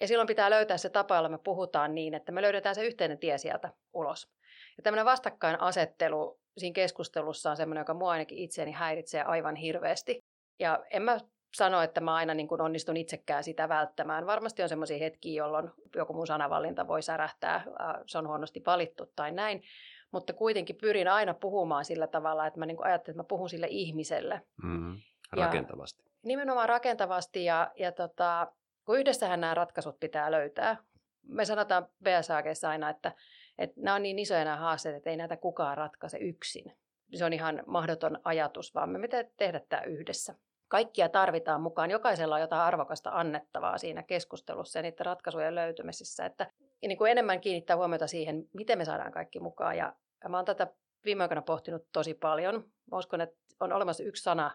Ja 0.00 0.08
silloin 0.08 0.26
pitää 0.26 0.50
löytää 0.50 0.76
se 0.76 0.88
tapa, 0.88 1.16
jolla 1.16 1.28
me 1.28 1.38
puhutaan 1.38 1.94
niin, 1.94 2.14
että 2.14 2.32
me 2.32 2.42
löydetään 2.42 2.74
se 2.74 2.86
yhteinen 2.86 3.18
tie 3.18 3.38
sieltä 3.38 3.72
ulos. 3.92 4.28
Ja 4.76 4.82
tämmöinen 4.82 5.04
vastakkainasettelu 5.04 6.40
siinä 6.58 6.74
keskustelussa 6.74 7.50
on 7.50 7.56
semmoinen, 7.56 7.80
joka 7.80 7.94
mua 7.94 8.10
ainakin 8.10 8.38
itseäni 8.38 8.72
häiritsee 8.72 9.22
aivan 9.22 9.56
hirveästi. 9.56 10.24
Ja 10.58 10.84
en 10.90 11.02
mä 11.02 11.18
sano, 11.54 11.82
että 11.82 12.00
mä 12.00 12.14
aina 12.14 12.34
niin 12.34 12.48
kuin 12.48 12.60
onnistun 12.60 12.96
itsekään 12.96 13.44
sitä 13.44 13.68
välttämään. 13.68 14.26
Varmasti 14.26 14.62
on 14.62 14.68
semmoisia 14.68 14.98
hetkiä, 14.98 15.42
jolloin 15.42 15.70
joku 15.96 16.12
mun 16.12 16.26
sanavalinta 16.26 16.88
voi 16.88 17.02
särähtää, 17.02 17.64
se 18.06 18.18
on 18.18 18.28
huonosti 18.28 18.62
valittu 18.66 19.12
tai 19.16 19.32
näin. 19.32 19.62
Mutta 20.10 20.32
kuitenkin 20.32 20.76
pyrin 20.76 21.08
aina 21.08 21.34
puhumaan 21.34 21.84
sillä 21.84 22.06
tavalla, 22.06 22.46
että 22.46 22.58
mä 22.58 22.66
niin 22.66 22.76
kuin 22.76 22.86
ajattelen, 22.86 23.14
että 23.14 23.22
mä 23.22 23.28
puhun 23.28 23.48
sille 23.48 23.66
ihmiselle. 23.70 24.40
Mm, 24.62 24.96
rakentavasti. 25.32 26.02
Ja 26.04 26.10
nimenomaan 26.22 26.68
rakentavasti 26.68 27.44
ja, 27.44 27.70
ja 27.76 27.92
tota, 27.92 28.52
kun 28.84 28.98
yhdessähän 28.98 29.40
nämä 29.40 29.54
ratkaisut 29.54 30.00
pitää 30.00 30.30
löytää. 30.30 30.76
Me 31.22 31.44
sanotaan 31.44 31.86
BSAGissa 32.04 32.68
aina, 32.68 32.90
että, 32.90 33.12
että 33.58 33.80
nämä 33.80 33.94
on 33.94 34.02
niin 34.02 34.18
isoja 34.18 34.44
nämä 34.44 34.56
haasteet, 34.56 34.96
että 34.96 35.10
ei 35.10 35.16
näitä 35.16 35.36
kukaan 35.36 35.76
ratkaise 35.76 36.18
yksin. 36.18 36.76
Se 37.14 37.24
on 37.24 37.32
ihan 37.32 37.62
mahdoton 37.66 38.18
ajatus, 38.24 38.74
vaan 38.74 38.90
me 38.90 39.00
pitää 39.00 39.24
tehdä 39.36 39.60
tämä 39.68 39.82
yhdessä. 39.82 40.34
Kaikkia 40.68 41.08
tarvitaan 41.08 41.60
mukaan. 41.60 41.90
Jokaisella 41.90 42.34
on 42.34 42.40
jotain 42.40 42.62
arvokasta 42.62 43.10
annettavaa 43.10 43.78
siinä 43.78 44.02
keskustelussa 44.02 44.78
ja 44.78 44.82
niiden 44.82 45.06
ratkaisujen 45.06 45.54
löytymisessä. 45.54 46.26
Että 46.26 46.50
niin 46.82 46.98
kuin 46.98 47.10
enemmän 47.10 47.40
kiinnittää 47.40 47.76
huomiota 47.76 48.06
siihen, 48.06 48.48
miten 48.54 48.78
me 48.78 48.84
saadaan 48.84 49.12
kaikki 49.12 49.40
mukaan. 49.40 49.76
Ja, 49.76 49.92
mä 50.28 50.36
oon 50.36 50.44
tätä 50.44 50.66
viime 51.04 51.22
aikoina 51.22 51.42
pohtinut 51.42 51.86
tosi 51.92 52.14
paljon. 52.14 52.64
Mä 52.90 52.98
uskon, 52.98 53.20
että 53.20 53.36
on 53.60 53.72
olemassa 53.72 54.04
yksi 54.04 54.22
sana, 54.22 54.50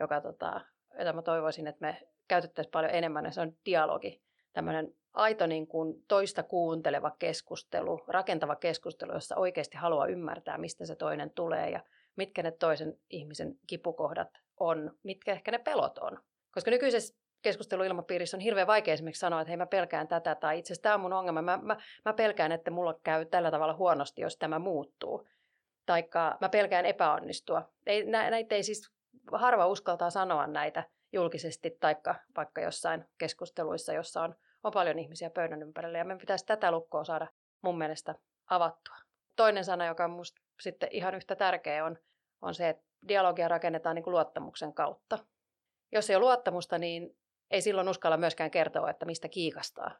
joka, 0.00 0.20
tota, 0.20 0.60
jota 0.98 1.12
mä 1.12 1.22
toivoisin, 1.22 1.66
että 1.66 1.80
me 1.80 2.08
käytettäisiin 2.28 2.70
paljon 2.72 2.94
enemmän, 2.94 3.24
ja 3.24 3.30
se 3.30 3.40
on 3.40 3.52
dialogi. 3.66 4.22
Tämmöinen 4.52 4.94
aito 5.12 5.46
niin 5.46 5.66
kuin 5.66 6.04
toista 6.08 6.42
kuunteleva 6.42 7.10
keskustelu, 7.18 8.04
rakentava 8.08 8.56
keskustelu, 8.56 9.12
jossa 9.12 9.36
oikeasti 9.36 9.76
haluaa 9.76 10.06
ymmärtää, 10.06 10.58
mistä 10.58 10.86
se 10.86 10.96
toinen 10.96 11.30
tulee 11.30 11.70
ja 11.70 11.80
mitkä 12.16 12.42
ne 12.42 12.50
toisen 12.50 12.98
ihmisen 13.10 13.58
kipukohdat 13.66 14.28
on, 14.60 14.92
mitkä 15.02 15.32
ehkä 15.32 15.50
ne 15.50 15.58
pelot 15.58 15.98
on. 15.98 16.18
Koska 16.54 16.70
nykyisessä 16.70 17.14
keskusteluilmapiirissä 17.42 18.36
on 18.36 18.40
hirveän 18.40 18.66
vaikea 18.66 18.94
esimerkiksi 18.94 19.20
sanoa, 19.20 19.40
että 19.40 19.48
hei 19.48 19.56
mä 19.56 19.66
pelkään 19.66 20.08
tätä 20.08 20.34
tai 20.34 20.58
itse 20.58 20.72
asiassa 20.72 20.82
tämä 20.82 20.94
on 20.94 21.00
mun 21.00 21.12
ongelma. 21.12 21.42
Mä, 21.42 21.58
mä, 21.62 21.76
mä 22.04 22.12
pelkään, 22.12 22.52
että 22.52 22.70
mulla 22.70 22.94
käy 23.02 23.24
tällä 23.24 23.50
tavalla 23.50 23.76
huonosti, 23.76 24.22
jos 24.22 24.36
tämä 24.36 24.58
muuttuu. 24.58 25.28
Taikka 25.86 26.38
mä 26.40 26.48
pelkään 26.48 26.86
epäonnistua. 26.86 27.70
Ei, 27.86 28.04
näitä 28.04 28.54
ei 28.54 28.62
siis 28.62 28.90
harva 29.32 29.66
uskaltaa 29.66 30.10
sanoa 30.10 30.46
näitä 30.46 30.84
julkisesti, 31.12 31.76
taikka 31.80 32.14
vaikka 32.36 32.60
jossain 32.60 33.04
keskusteluissa, 33.18 33.92
jossa 33.92 34.22
on, 34.22 34.34
on 34.64 34.72
paljon 34.72 34.98
ihmisiä 34.98 35.30
pöydän 35.30 35.62
ympärillä. 35.62 35.98
Ja 35.98 36.04
meidän 36.04 36.18
pitäisi 36.18 36.46
tätä 36.46 36.70
lukkoa 36.70 37.04
saada 37.04 37.26
mun 37.62 37.78
mielestä 37.78 38.14
avattua. 38.50 38.96
Toinen 39.36 39.64
sana, 39.64 39.86
joka 39.86 40.04
on 40.04 40.10
minusta 40.10 40.40
sitten 40.60 40.88
ihan 40.92 41.14
yhtä 41.14 41.36
tärkeä, 41.36 41.84
on, 41.84 41.98
on 42.42 42.54
se, 42.54 42.68
että 42.68 42.84
dialogia 43.08 43.48
rakennetaan 43.48 43.94
niin 43.94 44.02
kuin 44.02 44.12
luottamuksen 44.12 44.72
kautta. 44.72 45.18
Jos 45.92 46.10
ei 46.10 46.16
ole 46.16 46.24
luottamusta, 46.24 46.78
niin 46.78 47.16
ei 47.50 47.60
silloin 47.60 47.88
uskalla 47.88 48.16
myöskään 48.16 48.50
kertoa, 48.50 48.90
että 48.90 49.06
mistä 49.06 49.28
kiikastaa 49.28 49.90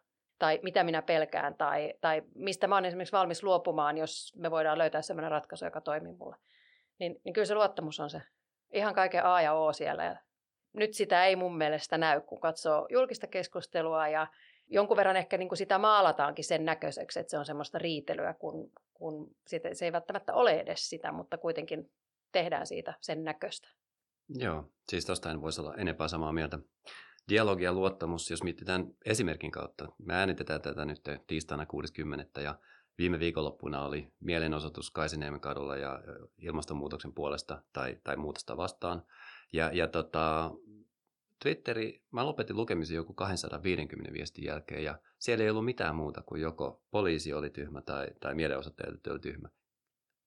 tai 0.41 0.61
mitä 0.63 0.85
minä 0.85 1.03
pelkään 1.03 1.55
tai, 1.55 1.95
tai 2.01 2.23
mistä 2.35 2.67
mä 2.67 2.75
olen 2.75 2.85
esimerkiksi 2.85 3.17
valmis 3.17 3.43
luopumaan, 3.43 3.99
jos 3.99 4.33
me 4.37 4.51
voidaan 4.51 4.79
löytää 4.79 5.03
sellainen 5.03 5.31
ratkaisu, 5.31 5.65
joka 5.65 5.81
toimii 5.81 6.13
mulle. 6.13 6.37
Niin, 6.99 7.21
niin 7.25 7.33
kyllä 7.33 7.47
se 7.47 7.55
luottamus 7.55 8.01
on 8.01 8.11
se 8.11 8.23
ihan 8.73 8.95
kaiken 8.95 9.25
A 9.25 9.43
ja 9.43 9.53
O 9.53 9.73
siellä. 9.73 10.05
Ja 10.05 10.17
nyt 10.73 10.95
sitä 10.95 11.25
ei 11.25 11.37
mun 11.37 11.57
mielestä 11.57 11.99
näy, 11.99 12.21
kun 12.21 12.41
katsoo 12.41 12.87
julkista 12.91 13.27
keskustelua 13.27 14.09
ja 14.09 14.27
jonkun 14.71 14.97
verran 14.97 15.17
ehkä 15.17 15.39
niin 15.39 15.49
kuin 15.49 15.59
sitä 15.59 15.79
maalataankin 15.79 16.45
sen 16.45 16.65
näköiseksi, 16.65 17.21
että 17.21 17.31
se 17.31 17.39
on 17.39 17.45
semmoista 17.45 17.79
riitelyä, 17.79 18.35
kun, 18.35 18.73
kun 18.95 19.37
se 19.47 19.85
ei 19.85 19.93
välttämättä 19.93 20.35
ole 20.35 20.61
edes 20.61 20.91
sitä, 20.91 21.13
mutta 21.13 21.39
kuitenkin 21.39 21.91
tehdään 22.33 22.67
siitä 22.67 22.95
sen 23.01 23.25
näköistä. 23.25 23.69
Joo, 24.29 24.65
siis 24.89 25.07
tuosta 25.07 25.31
en 25.31 25.43
voisi 25.43 25.61
olla 25.61 25.75
enempää 25.75 26.09
samaa 26.09 26.33
mieltä. 26.33 26.59
Dialogi 27.29 27.65
ja 27.65 27.73
luottamus, 27.73 28.31
jos 28.31 28.43
mietitään 28.43 28.87
esimerkin 29.05 29.51
kautta. 29.51 29.89
Me 29.99 30.15
äänitetään 30.15 30.63
tätä 30.63 30.85
nyt 30.85 31.01
tiistaina 31.27 31.67
60. 31.67 32.41
ja 32.41 32.59
viime 32.99 33.19
viikonloppuna 33.19 33.85
oli 33.85 34.13
mielenosoitus 34.21 34.91
Kaiseniemen 34.91 35.41
kadulla 35.41 35.77
ja 35.77 36.03
ilmastonmuutoksen 36.39 37.13
puolesta 37.13 37.63
tai, 37.73 37.99
tai 38.05 38.17
muutosta 38.17 38.57
vastaan. 38.57 39.03
Ja, 39.53 39.71
ja 39.73 39.89
tota, 39.89 40.51
Twitteri, 41.43 42.03
mä 42.11 42.27
lopetin 42.27 42.57
lukemisen 42.57 42.97
joku 42.97 43.15
250 43.15 44.13
viestin 44.13 44.45
jälkeen 44.45 44.85
ja 44.85 44.99
siellä 45.19 45.45
ei 45.45 45.51
ollut 45.51 45.65
mitään 45.65 45.95
muuta 45.95 46.23
kuin 46.23 46.43
joko 46.43 46.83
poliisi 46.91 47.33
oli 47.33 47.51
tyhmä 47.51 47.83
tai, 47.83 48.09
tai 48.21 48.35
mielenosoittajat 48.35 49.07
oli 49.07 49.19
tyhmä. 49.19 49.49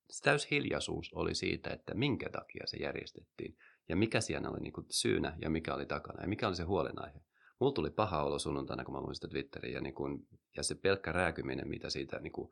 Se 0.10 0.24
täys 0.24 0.51
hiljaisuus 0.51 1.13
oli 1.13 1.36
siitä, 1.36 1.70
että 1.70 1.93
minkä 1.93 2.29
takia 2.29 2.67
se 2.67 2.77
järjestettiin 2.77 3.58
ja 3.89 3.96
mikä 3.96 4.22
siinä 4.22 4.50
oli 4.50 4.60
niin 4.60 4.74
kuin 4.74 4.86
syynä 4.89 5.38
ja 5.41 5.50
mikä 5.50 5.74
oli 5.74 5.86
takana 5.86 6.22
ja 6.22 6.27
mikä 6.27 6.48
oli 6.48 6.55
se 6.55 6.63
huolenaihe. 6.63 7.22
Mulla 7.60 7.74
tuli 7.74 7.89
paha 7.89 8.24
olo 8.24 8.39
sunnuntaina, 8.39 8.84
kun 8.84 8.93
mä 8.93 9.01
luin 9.01 9.15
sitä 9.15 9.27
Twitteriä 9.27 9.74
ja, 9.74 9.82
niin 9.82 9.96
kuin, 9.96 10.27
ja 10.58 10.63
se 10.63 10.75
pelkkä 10.75 11.12
rääkyminen, 11.12 11.67
mitä 11.67 11.89
siitä 11.89 12.20
niin 12.20 12.34
kuin, 12.34 12.51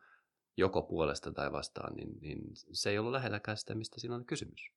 joko 0.58 0.82
puolesta 0.82 1.32
tai 1.32 1.52
vastaan, 1.52 1.96
niin, 1.96 2.20
niin 2.22 2.42
se 2.54 2.90
ei 2.90 3.00
ollut 3.00 3.12
lähelläkään 3.12 3.58
sitä, 3.58 3.76
mistä 3.76 4.00
siinä 4.00 4.16
oli 4.16 4.24
kysymys. 4.24 4.72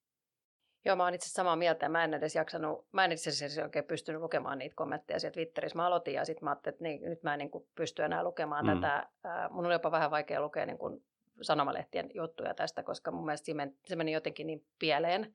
Joo, 0.85 0.97
mä 0.97 1.05
oon 1.05 1.14
itse 1.14 1.29
samaa 1.29 1.57
mieltä. 1.57 1.88
Mä 1.88 2.05
en 2.05 2.14
edes 2.14 2.35
jaksanut, 2.35 2.87
mä 2.93 3.05
en 3.05 3.12
itse 3.12 3.31
asiassa 3.31 3.62
oikein 3.62 3.85
pystynyt 3.85 4.21
lukemaan 4.21 4.59
niitä 4.59 4.76
kommentteja 4.76 5.21
sieltä 5.21 5.35
Twitterissä. 5.35 5.76
Mä 5.76 5.87
aloitin 5.87 6.14
ja 6.14 6.25
sitten 6.25 6.45
mä 6.45 6.50
ajattelin, 6.50 6.75
että 6.75 6.85
niin, 6.85 7.03
nyt 7.03 7.23
mä 7.23 7.33
en 7.33 7.38
niin 7.38 7.50
kuin 7.50 7.67
pysty 7.75 8.03
enää 8.03 8.25
lukemaan 8.25 8.67
mm. 8.67 8.81
tätä. 8.81 9.09
mun 9.50 9.67
oli 9.67 9.75
jopa 9.75 9.91
vähän 9.91 10.11
vaikea 10.11 10.41
lukea 10.41 10.67
niin 10.67 10.79
kuin 10.79 11.03
sanomalehtien 11.41 12.11
juttuja 12.14 12.55
tästä, 12.55 12.83
koska 12.83 13.11
mun 13.11 13.25
mielestä 13.25 13.47
se 13.47 13.55
meni, 13.55 13.75
se 13.87 13.97
meni 13.97 14.12
jotenkin 14.12 14.47
niin 14.47 14.64
pieleen. 14.79 15.35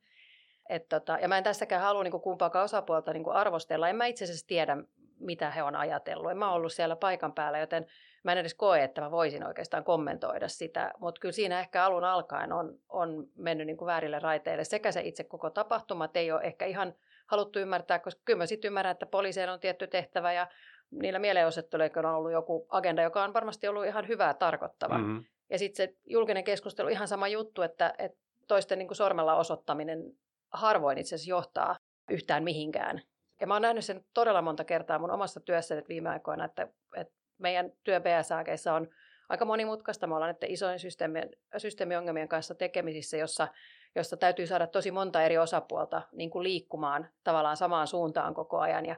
Et 0.68 0.88
tota, 0.88 1.18
ja 1.22 1.28
mä 1.28 1.38
en 1.38 1.44
tässäkään 1.44 1.82
halua 1.82 2.02
niin 2.02 2.10
kuin 2.10 2.22
kumpaakaan 2.22 2.64
osapuolta 2.64 3.12
niin 3.12 3.24
kuin 3.24 3.36
arvostella. 3.36 3.88
En 3.88 3.96
mä 3.96 4.06
itse 4.06 4.24
asiassa 4.24 4.46
tiedä, 4.46 4.76
mitä 5.18 5.50
he 5.50 5.62
on 5.62 5.76
ajatellut. 5.76 6.30
En 6.30 6.38
mä 6.38 6.52
ollut 6.52 6.72
siellä 6.72 6.96
paikan 6.96 7.32
päällä, 7.32 7.58
joten 7.58 7.86
mä 8.22 8.32
en 8.32 8.38
edes 8.38 8.54
koe, 8.54 8.84
että 8.84 9.00
mä 9.00 9.10
voisin 9.10 9.46
oikeastaan 9.46 9.84
kommentoida 9.84 10.48
sitä. 10.48 10.92
Mutta 10.98 11.20
kyllä 11.20 11.32
siinä 11.32 11.60
ehkä 11.60 11.84
alun 11.84 12.04
alkaen 12.04 12.52
on, 12.52 12.78
on 12.88 13.28
mennyt 13.36 13.66
niin 13.66 13.76
kuin 13.76 13.86
väärille 13.86 14.18
raiteille. 14.18 14.64
Sekä 14.64 14.92
se 14.92 15.00
itse 15.00 15.24
koko 15.24 15.50
tapahtuma, 15.50 16.04
että 16.04 16.18
ei 16.18 16.32
ole 16.32 16.40
ehkä 16.42 16.64
ihan 16.66 16.94
haluttu 17.26 17.58
ymmärtää, 17.58 17.98
koska 17.98 18.22
kyllä 18.24 18.38
mä 18.38 18.46
sitten 18.46 18.68
ymmärrän, 18.68 18.92
että 18.92 19.06
poliiseilla 19.06 19.52
on 19.52 19.60
tietty 19.60 19.86
tehtävä 19.86 20.32
ja 20.32 20.46
niillä 20.90 21.18
mielenosoittelijoilla 21.18 22.10
on 22.10 22.16
ollut 22.16 22.32
joku 22.32 22.66
agenda, 22.68 23.02
joka 23.02 23.24
on 23.24 23.34
varmasti 23.34 23.68
ollut 23.68 23.86
ihan 23.86 24.08
hyvää 24.08 24.34
tarkoittava. 24.34 24.98
Mm-hmm. 24.98 25.24
Ja 25.50 25.58
sitten 25.58 25.76
se 25.76 25.94
julkinen 26.06 26.44
keskustelu, 26.44 26.88
ihan 26.88 27.08
sama 27.08 27.28
juttu, 27.28 27.62
että, 27.62 27.94
että 27.98 28.18
toisten 28.48 28.78
niin 28.78 28.88
kuin 28.88 28.96
sormella 28.96 29.36
osoittaminen 29.36 30.12
harvoin 30.52 30.98
itse 30.98 31.14
asiassa 31.14 31.30
johtaa 31.30 31.76
yhtään 32.10 32.44
mihinkään. 32.44 33.02
Ja 33.40 33.46
mä 33.46 33.54
oon 33.54 33.62
nähnyt 33.62 33.84
sen 33.84 34.04
todella 34.14 34.42
monta 34.42 34.64
kertaa 34.64 34.98
mun 34.98 35.10
omassa 35.10 35.40
työssäni 35.40 35.82
viime 35.88 36.08
aikoina, 36.08 36.44
että, 36.44 36.68
että 36.96 37.14
meidän 37.40 37.72
työ 37.84 38.00
BSAGissa 38.00 38.74
on 38.74 38.88
aika 39.28 39.44
monimutkaista. 39.44 40.06
Me 40.06 40.14
ollaan 40.14 40.34
isojen 40.46 40.78
systeemi, 40.78 41.20
systeemiongelmien 41.56 42.28
kanssa 42.28 42.54
tekemisissä, 42.54 43.16
jossa, 43.16 43.48
jossa 43.94 44.16
täytyy 44.16 44.46
saada 44.46 44.66
tosi 44.66 44.90
monta 44.90 45.22
eri 45.22 45.38
osapuolta 45.38 46.02
niin 46.12 46.30
kuin 46.30 46.42
liikkumaan 46.42 47.08
tavallaan 47.24 47.56
samaan 47.56 47.86
suuntaan 47.86 48.34
koko 48.34 48.58
ajan. 48.58 48.86
Ja, 48.86 48.96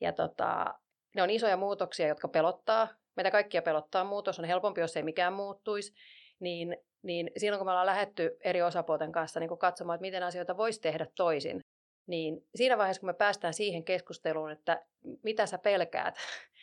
ja 0.00 0.12
tota, 0.12 0.74
ne 1.16 1.22
on 1.22 1.30
isoja 1.30 1.56
muutoksia, 1.56 2.08
jotka 2.08 2.28
pelottaa. 2.28 2.88
Meitä 3.16 3.30
kaikkia 3.30 3.62
pelottaa 3.62 4.04
muutos. 4.04 4.38
On 4.38 4.44
helpompi, 4.44 4.80
jos 4.80 4.96
ei 4.96 5.02
mikään 5.02 5.32
muuttuisi. 5.32 5.94
Niin, 6.40 6.76
niin 7.02 7.30
silloin, 7.36 7.58
kun 7.58 7.66
me 7.66 7.70
ollaan 7.70 7.86
lähetty 7.86 8.36
eri 8.44 8.62
osapuolten 8.62 9.12
kanssa 9.12 9.40
niin 9.40 9.48
kuin 9.48 9.58
katsomaan, 9.58 9.96
että 9.96 10.06
miten 10.06 10.22
asioita 10.22 10.56
voisi 10.56 10.80
tehdä 10.80 11.06
toisin, 11.16 11.60
niin 12.06 12.46
siinä 12.54 12.78
vaiheessa, 12.78 13.00
kun 13.00 13.08
me 13.08 13.14
päästään 13.14 13.54
siihen 13.54 13.84
keskusteluun, 13.84 14.50
että 14.50 14.84
mitä 15.22 15.46
sä 15.46 15.58
pelkäät, 15.58 16.14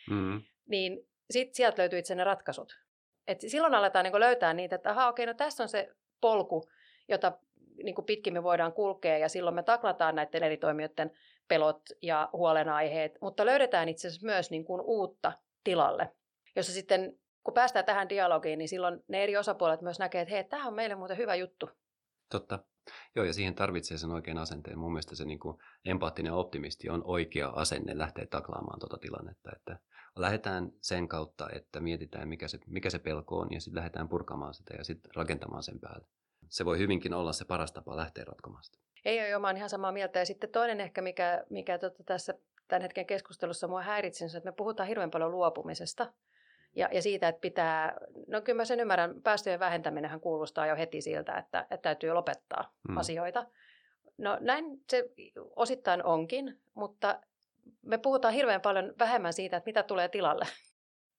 mm-hmm. 0.10 0.42
niin 0.70 1.08
sitten 1.32 1.56
sieltä 1.56 1.82
löytyy 1.82 2.00
itse 2.00 2.16
ne 2.16 2.24
ratkaisut. 2.24 2.80
Et 3.28 3.42
silloin 3.42 3.76
aletaan 3.76 4.04
niin 4.04 4.20
löytää 4.20 4.54
niitä, 4.54 4.76
että 4.76 4.92
aha, 4.92 5.08
okei, 5.08 5.26
no 5.26 5.34
tässä 5.34 5.64
on 5.64 5.70
se 5.70 5.96
polku, 6.22 6.70
jota 7.08 7.38
niin 7.84 7.96
pitkin 8.06 8.34
me 8.34 8.44
voidaan 8.44 8.74
kulkea 8.74 9.18
ja 9.18 9.30
silloin 9.30 9.56
me 9.56 9.64
taklataan 9.64 10.16
näiden 10.16 10.44
eri 10.44 10.58
toimijoiden 10.58 11.12
pelot 11.48 11.82
ja 12.02 12.30
huolenaiheet, 12.34 13.18
mutta 13.22 13.46
löydetään 13.46 13.90
itse 13.90 14.08
asiassa 14.08 14.26
myös 14.26 14.52
niin 14.52 14.66
kuin 14.66 14.82
uutta 14.82 15.32
tilalle, 15.64 16.12
jossa 16.56 16.72
sitten 16.72 17.20
kun 17.44 17.54
päästään 17.54 17.86
tähän 17.86 18.10
dialogiin, 18.10 18.60
niin 18.60 18.70
silloin 18.70 19.04
ne 19.08 19.24
eri 19.24 19.38
osapuolet 19.38 19.82
myös 19.82 20.00
näkee, 20.00 20.22
että 20.22 20.34
hei, 20.34 20.44
tämä 20.44 20.68
on 20.68 20.74
meille 20.74 20.96
muuten 20.96 21.18
hyvä 21.18 21.36
juttu. 21.36 21.70
Totta. 22.32 22.60
Joo, 23.16 23.26
ja 23.26 23.34
siihen 23.34 23.56
tarvitsee 23.56 23.98
sen 23.98 24.12
oikean 24.12 24.38
asenteen. 24.38 24.80
Mun 24.80 24.92
mielestä 24.92 25.16
se 25.16 25.26
niin 25.26 25.40
kuin 25.40 25.58
empaattinen 25.86 26.34
optimisti 26.34 26.90
on 26.90 27.02
oikea 27.06 27.50
asenne 27.50 27.98
lähteä 27.98 28.26
taklaamaan 28.30 28.80
tuota 28.80 28.98
tilannetta. 28.98 29.52
Että 29.56 29.80
lähdetään 30.22 30.72
sen 30.82 31.08
kautta, 31.08 31.50
että 31.54 31.80
mietitään, 31.80 32.28
mikä 32.28 32.48
se, 32.48 32.60
mikä 32.68 32.90
se 32.90 33.00
pelko 33.00 33.38
on, 33.40 33.48
ja 33.52 33.62
sitten 33.62 33.78
lähdetään 33.78 34.10
purkamaan 34.10 34.54
sitä 34.54 34.74
ja 34.78 34.84
sitten 34.84 35.16
rakentamaan 35.16 35.64
sen 35.64 35.80
päälle. 35.80 36.08
Se 36.50 36.66
voi 36.66 36.78
hyvinkin 36.78 37.14
olla 37.14 37.34
se 37.34 37.46
paras 37.46 37.72
tapa 37.72 37.98
lähteä 37.98 38.24
ratkomaan 38.26 38.64
sitä. 38.64 38.78
Ei 39.06 39.34
ole, 39.34 39.42
mä 39.42 39.52
ihan 39.52 39.70
samaa 39.70 39.92
mieltä. 39.92 40.20
Ja 40.20 40.26
sitten 40.26 40.50
toinen 40.50 40.82
ehkä, 40.82 41.02
mikä, 41.02 41.44
mikä 41.50 41.78
tota 41.78 42.04
tässä 42.04 42.34
tämän 42.68 42.82
hetken 42.82 43.06
keskustelussa 43.06 43.68
mua 43.68 43.82
häiritsi, 43.82 44.24
on 44.24 44.30
se, 44.30 44.38
että 44.38 44.50
me 44.50 44.56
puhutaan 44.56 44.88
hirveän 44.88 45.12
paljon 45.12 45.32
luopumisesta. 45.32 46.14
Ja, 46.76 46.90
ja 46.92 47.02
siitä, 47.02 47.28
että 47.28 47.42
pitää, 47.42 47.98
no 48.28 48.42
kyllä 48.42 48.58
mä 48.58 48.66
sen 48.66 48.80
ymmärrän, 48.80 49.22
päästöjen 49.22 49.60
vähentäminenhän 49.60 50.20
kuulostaa 50.20 50.68
jo 50.68 50.76
heti 50.76 51.02
siltä, 51.02 51.38
että, 51.38 51.62
että 51.62 51.78
täytyy 51.78 52.14
lopettaa 52.14 52.74
hmm. 52.88 52.98
asioita. 52.98 53.48
No 54.18 54.38
näin 54.42 54.84
se 54.90 55.10
osittain 55.56 56.04
onkin, 56.04 56.60
mutta 56.74 57.22
me 57.82 57.98
puhutaan 57.98 58.34
hirveän 58.34 58.62
paljon 58.62 58.94
vähemmän 59.00 59.34
siitä, 59.34 59.58
että 59.58 59.68
mitä 59.68 59.84
tulee 59.84 60.10
tilalle. 60.10 60.46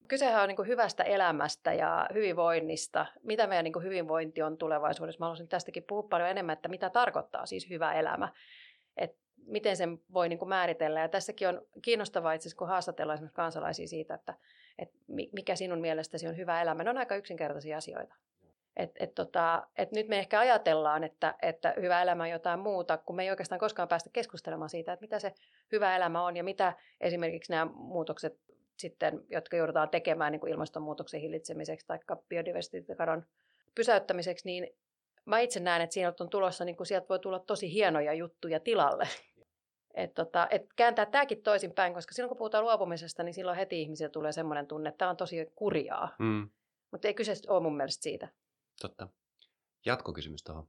Kysehän 0.08 0.42
on 0.42 0.48
niin 0.48 0.56
kuin 0.56 0.68
hyvästä 0.68 1.02
elämästä 1.02 1.72
ja 1.72 2.08
hyvinvoinnista. 2.14 3.06
Mitä 3.22 3.46
meidän 3.46 3.64
niin 3.64 3.72
kuin 3.72 3.84
hyvinvointi 3.84 4.42
on 4.42 4.58
tulevaisuudessa? 4.58 5.18
Mä 5.18 5.24
haluaisin 5.24 5.48
tästäkin 5.48 5.82
puhua 5.82 6.02
paljon 6.02 6.28
enemmän, 6.28 6.52
että 6.52 6.68
mitä 6.68 6.90
tarkoittaa 6.90 7.46
siis 7.46 7.70
hyvä 7.70 7.92
elämä. 7.92 8.32
Et 8.96 9.16
miten 9.46 9.76
sen 9.76 9.98
voi 10.12 10.28
niin 10.28 10.38
kuin 10.38 10.48
määritellä. 10.48 11.00
Ja 11.00 11.08
tässäkin 11.08 11.48
on 11.48 11.62
kiinnostavaa 11.82 12.32
itse 12.32 12.42
asiassa, 12.42 12.58
kun 12.58 12.68
haastatellaan 12.68 13.30
kansalaisia 13.32 13.88
siitä, 13.88 14.14
että, 14.14 14.34
että 14.78 14.96
mikä 15.32 15.56
sinun 15.56 15.80
mielestäsi 15.80 16.28
on 16.28 16.36
hyvä 16.36 16.62
elämä. 16.62 16.84
Ne 16.84 16.90
on 16.90 16.98
aika 16.98 17.16
yksinkertaisia 17.16 17.76
asioita. 17.76 18.14
Et, 18.78 18.90
et 19.00 19.14
tota, 19.14 19.66
et 19.78 19.92
nyt 19.92 20.08
me 20.08 20.18
ehkä 20.18 20.40
ajatellaan, 20.40 21.04
että, 21.04 21.34
että 21.42 21.74
hyvä 21.80 22.02
elämä 22.02 22.22
on 22.22 22.30
jotain 22.30 22.60
muuta, 22.60 22.98
kun 22.98 23.16
me 23.16 23.22
ei 23.22 23.30
oikeastaan 23.30 23.58
koskaan 23.58 23.88
päästä 23.88 24.10
keskustelemaan 24.12 24.70
siitä, 24.70 24.92
että 24.92 25.04
mitä 25.04 25.18
se 25.18 25.32
hyvä 25.72 25.96
elämä 25.96 26.24
on 26.24 26.36
ja 26.36 26.44
mitä 26.44 26.72
esimerkiksi 27.00 27.52
nämä 27.52 27.70
muutokset 27.74 28.40
sitten, 28.76 29.20
jotka 29.30 29.56
joudutaan 29.56 29.88
tekemään 29.88 30.32
niin 30.32 30.40
kuin 30.40 30.52
ilmastonmuutoksen 30.52 31.20
hillitsemiseksi 31.20 31.86
tai 31.86 31.98
biodiversiteettikadon 32.28 33.26
pysäyttämiseksi, 33.74 34.48
niin 34.48 34.68
mä 35.24 35.38
itse 35.38 35.60
näen, 35.60 35.82
että 35.82 35.94
siinä 35.94 36.12
on 36.20 36.30
tulossa, 36.30 36.64
niin 36.64 36.76
kuin 36.76 36.86
sieltä 36.86 37.08
voi 37.08 37.18
tulla 37.18 37.38
tosi 37.38 37.72
hienoja 37.72 38.12
juttuja 38.12 38.60
tilalle. 38.60 39.08
Et 39.94 40.14
tota, 40.14 40.46
et 40.50 40.62
kääntää 40.76 41.06
tämäkin 41.06 41.42
toisinpäin, 41.42 41.94
koska 41.94 42.14
silloin 42.14 42.28
kun 42.28 42.38
puhutaan 42.38 42.64
luopumisesta, 42.64 43.22
niin 43.22 43.34
silloin 43.34 43.56
heti 43.56 43.82
ihmisillä 43.82 44.10
tulee 44.10 44.32
semmoinen 44.32 44.66
tunne, 44.66 44.88
että 44.88 44.98
tämä 44.98 45.10
on 45.10 45.16
tosi 45.16 45.52
kurjaa. 45.54 46.16
Mm. 46.18 46.48
Mutta 46.90 47.08
ei 47.08 47.14
kyse 47.14 47.32
ole 47.48 47.62
mun 47.62 47.76
mielestä 47.76 48.02
siitä. 48.02 48.28
Totta. 48.80 49.08
Jatkokysymys 49.86 50.42
tuohon. 50.42 50.68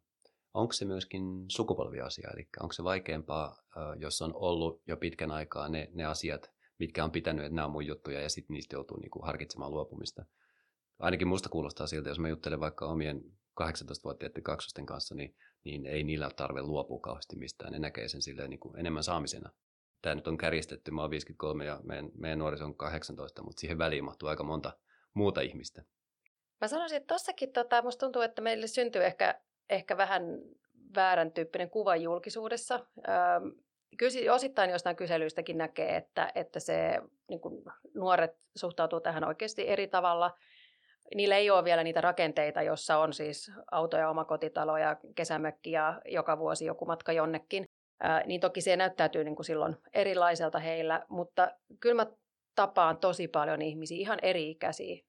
Onko 0.53 0.73
se 0.73 0.85
myöskin 0.85 1.45
sukupolviasia, 1.47 2.29
eli 2.33 2.49
onko 2.59 2.73
se 2.73 2.83
vaikeampaa, 2.83 3.57
jos 3.99 4.21
on 4.21 4.35
ollut 4.35 4.81
jo 4.87 4.97
pitkän 4.97 5.31
aikaa 5.31 5.69
ne, 5.69 5.89
ne 5.93 6.05
asiat, 6.05 6.51
mitkä 6.79 7.03
on 7.03 7.11
pitänyt, 7.11 7.45
että 7.45 7.55
nämä 7.55 7.65
on 7.65 7.71
mun 7.71 7.85
juttuja, 7.85 8.21
ja 8.21 8.29
sitten 8.29 8.53
niistä 8.53 8.75
joutuu 8.75 8.97
niinku 8.99 9.21
harkitsemaan 9.21 9.71
luopumista. 9.71 10.25
Ainakin 10.99 11.27
musta 11.27 11.49
kuulostaa 11.49 11.87
siltä, 11.87 12.09
jos 12.09 12.19
mä 12.19 12.29
juttelen 12.29 12.59
vaikka 12.59 12.85
omien 12.85 13.21
18-vuotiaiden 13.61 14.43
kaksosten 14.43 14.85
kanssa, 14.85 15.15
niin, 15.15 15.35
niin 15.63 15.85
ei 15.85 16.03
niillä 16.03 16.25
ole 16.25 16.33
tarve 16.33 16.61
luopua 16.61 16.99
kauheasti 16.99 17.35
mistään. 17.35 17.71
Ne 17.71 17.79
näkee 17.79 18.07
sen 18.07 18.21
silleen 18.21 18.49
niin 18.49 18.59
kuin 18.59 18.79
enemmän 18.79 19.03
saamisena. 19.03 19.49
Tämä 20.01 20.15
nyt 20.15 20.27
on 20.27 20.37
kärjistetty, 20.37 20.91
mä 20.91 21.01
oon 21.01 21.09
53 21.09 21.65
ja 21.65 21.79
meidän, 21.83 22.09
meidän 22.17 22.39
nuoriso 22.39 22.65
on 22.65 22.75
18, 22.75 23.43
mutta 23.43 23.59
siihen 23.59 23.77
väliin 23.77 24.03
mahtuu 24.03 24.29
aika 24.29 24.43
monta 24.43 24.77
muuta 25.13 25.41
ihmistä. 25.41 25.83
Mä 26.61 26.67
sanoisin, 26.67 26.97
että 26.97 27.13
tossakin 27.13 27.53
tota, 27.53 27.81
musta 27.81 28.05
tuntuu, 28.05 28.21
että 28.21 28.41
meille 28.41 28.67
syntyy 28.67 29.05
ehkä, 29.05 29.39
ehkä 29.69 29.97
vähän 29.97 30.23
väärän 30.95 31.31
tyyppinen 31.31 31.69
kuva 31.69 31.95
julkisuudessa. 31.95 32.79
Öö, 32.97 33.15
kyllä 33.97 34.33
osittain 34.33 34.69
jostain 34.69 34.95
kyselyistäkin 34.95 35.57
näkee, 35.57 35.95
että, 35.95 36.31
että 36.35 36.59
se 36.59 37.01
niin 37.29 37.41
kuin 37.41 37.63
nuoret 37.93 38.35
suhtautuu 38.55 38.99
tähän 39.01 39.23
oikeasti 39.23 39.67
eri 39.67 39.87
tavalla. 39.87 40.31
Niillä 41.15 41.35
ei 41.35 41.49
ole 41.49 41.63
vielä 41.63 41.83
niitä 41.83 42.01
rakenteita, 42.01 42.61
jossa 42.61 42.97
on 42.97 43.13
siis 43.13 43.51
autoja, 43.71 44.09
omakotitaloja, 44.09 44.97
kesämökki 45.15 45.71
ja 45.71 46.01
joka 46.05 46.39
vuosi 46.39 46.65
joku 46.65 46.85
matka 46.85 47.11
jonnekin. 47.11 47.65
Ää, 47.99 48.23
niin 48.25 48.41
toki 48.41 48.61
se 48.61 48.75
näyttäytyy 48.75 49.23
niin 49.23 49.35
kuin 49.35 49.45
silloin 49.45 49.77
erilaiselta 49.93 50.59
heillä, 50.59 51.05
mutta 51.09 51.51
kyllä 51.79 51.95
mä 51.95 52.11
tapaan 52.55 52.97
tosi 52.97 53.27
paljon 53.27 53.61
ihmisiä, 53.61 53.97
ihan 53.97 54.19
eri-ikäisiä, 54.21 55.03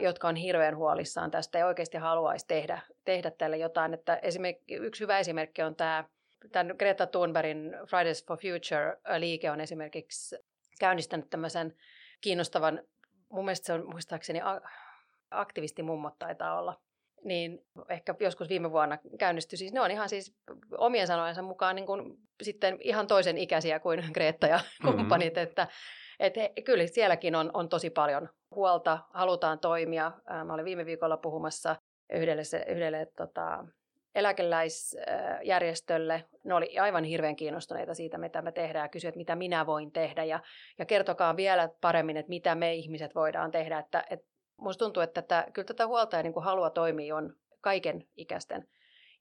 jotka 0.00 0.28
on 0.28 0.36
hirveän 0.36 0.76
huolissaan 0.76 1.30
tästä 1.30 1.58
ja 1.58 1.66
oikeasti 1.66 1.98
haluaisi 1.98 2.46
tehdä, 2.46 2.80
tehdä 3.04 3.30
tälle 3.30 3.56
jotain. 3.56 3.94
Että 3.94 4.16
esimerkiksi, 4.16 4.74
yksi 4.74 5.00
hyvä 5.00 5.18
esimerkki 5.18 5.62
on 5.62 5.76
tämä, 5.76 6.04
tämän 6.52 6.76
Greta 6.78 7.06
Thunbergin 7.06 7.76
Fridays 7.90 8.26
for 8.26 8.38
Future-liike 8.38 9.50
on 9.50 9.60
esimerkiksi 9.60 10.36
käynnistänyt 10.80 11.30
tämmöisen 11.30 11.76
kiinnostavan, 12.20 12.82
mun 13.28 13.44
mielestä 13.44 13.66
se 13.66 13.72
on 13.72 13.90
muistaakseni 13.90 14.40
aktivistimummot 15.30 16.18
taitaa 16.18 16.58
olla, 16.58 16.80
niin 17.24 17.66
ehkä 17.88 18.14
joskus 18.20 18.48
viime 18.48 18.70
vuonna 18.70 18.98
käynnistyi. 19.18 19.56
Siis 19.56 19.72
ne 19.72 19.80
on 19.80 19.90
ihan 19.90 20.08
siis 20.08 20.36
omien 20.78 21.06
sanojensa 21.06 21.42
mukaan 21.42 21.76
niin 21.76 21.86
kuin 21.86 22.18
sitten 22.42 22.78
ihan 22.80 23.06
toisen 23.06 23.38
ikäisiä 23.38 23.80
kuin 23.80 24.04
Greta 24.14 24.46
ja 24.46 24.56
mm-hmm. 24.56 24.96
kumppanit, 24.96 25.34
mm-hmm. 25.34 25.48
että 25.48 25.68
et 26.20 26.36
he, 26.36 26.52
kyllä 26.64 26.86
sielläkin 26.86 27.34
on, 27.34 27.50
on 27.54 27.68
tosi 27.68 27.90
paljon 27.90 28.28
huolta, 28.54 28.98
halutaan 29.10 29.58
toimia. 29.58 30.12
Mä 30.44 30.54
olin 30.54 30.64
viime 30.64 30.86
viikolla 30.86 31.16
puhumassa 31.16 31.76
yhdelle, 32.12 32.42
yhdelle 32.68 33.06
tota, 33.16 33.64
eläkeläisjärjestölle. 34.14 36.24
Ne 36.44 36.54
oli 36.54 36.78
aivan 36.78 37.04
hirveän 37.04 37.36
kiinnostuneita 37.36 37.94
siitä, 37.94 38.18
mitä 38.18 38.42
me 38.42 38.52
tehdään 38.52 38.84
ja 38.84 38.88
kysyivät, 38.88 39.16
mitä 39.16 39.36
minä 39.36 39.66
voin 39.66 39.92
tehdä. 39.92 40.24
Ja, 40.24 40.40
ja 40.78 40.86
kertokaa 40.86 41.36
vielä 41.36 41.68
paremmin, 41.80 42.16
että 42.16 42.30
mitä 42.30 42.54
me 42.54 42.74
ihmiset 42.74 43.14
voidaan 43.14 43.50
tehdä. 43.50 43.78
Että, 43.78 44.04
että 44.10 44.26
musta 44.56 44.84
tuntuu, 44.84 45.02
että 45.02 45.22
tätä, 45.22 45.46
kyllä 45.52 45.66
tätä 45.66 45.86
huolta 45.86 46.16
ja 46.16 46.22
niin 46.22 46.32
kuin 46.32 46.44
halua 46.44 46.70
toimia 46.70 47.16
on 47.16 47.36
kaiken 47.60 48.08
ikäisten 48.16 48.68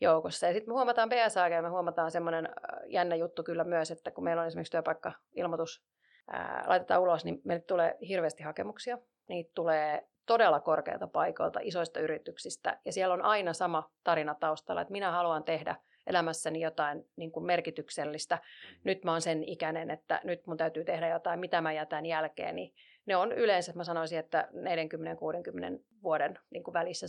joukossa. 0.02 0.48
Ja 0.48 0.54
sitten 0.54 0.70
me 0.70 0.74
huomataan 0.74 1.10
BSAG 1.10 1.52
ja 1.52 1.62
me 1.62 1.70
huomataan 1.70 2.12
semmoinen 2.12 2.50
jännä 2.88 3.16
juttu 3.16 3.44
kyllä 3.44 3.64
myös, 3.64 3.92
että 3.92 4.12
kun 4.12 4.24
meillä 4.24 4.42
on 4.42 4.48
esimerkiksi 4.48 4.72
työpaikka-ilmoitus 4.72 5.84
ää, 6.32 6.64
laitetaan 6.68 7.02
ulos, 7.02 7.26
niin 7.26 7.42
meille 7.46 7.64
tulee 7.64 7.98
hirveästi 8.08 8.44
hakemuksia. 8.44 8.98
Niitä 9.30 9.52
tulee 9.56 10.08
todella 10.26 10.60
korkealta 10.60 11.08
paikoilta, 11.08 11.60
isoista 11.64 12.00
yrityksistä. 12.00 12.80
Ja 12.86 12.94
siellä 12.94 13.14
on 13.14 13.22
aina 13.22 13.54
sama 13.54 13.92
tarina 14.04 14.36
taustalla, 14.36 14.82
että 14.82 14.92
minä 14.92 15.12
haluan 15.12 15.44
tehdä 15.44 15.76
elämässäni 16.08 16.62
jotain 16.62 17.04
niin 17.16 17.32
kuin 17.32 17.46
merkityksellistä. 17.46 18.36
Mm. 18.36 18.82
Nyt 18.84 19.04
mä 19.04 19.12
oon 19.12 19.22
sen 19.22 19.44
ikäinen, 19.44 19.92
että 19.92 20.22
nyt 20.24 20.48
mun 20.48 20.58
täytyy 20.58 20.84
tehdä 20.84 21.08
jotain, 21.08 21.40
mitä 21.40 21.62
mä 21.62 21.74
jätän 21.74 22.06
jälkeen. 22.06 22.56
Niin 22.56 22.74
ne 23.06 23.16
on 23.16 23.32
yleensä, 23.32 23.74
mä 23.76 23.84
sanoisin, 23.84 24.20
että 24.20 24.50
40-60 24.52 25.80
vuoden 26.04 26.40
niin 26.50 26.64
kuin 26.64 26.74
välissä 26.74 27.08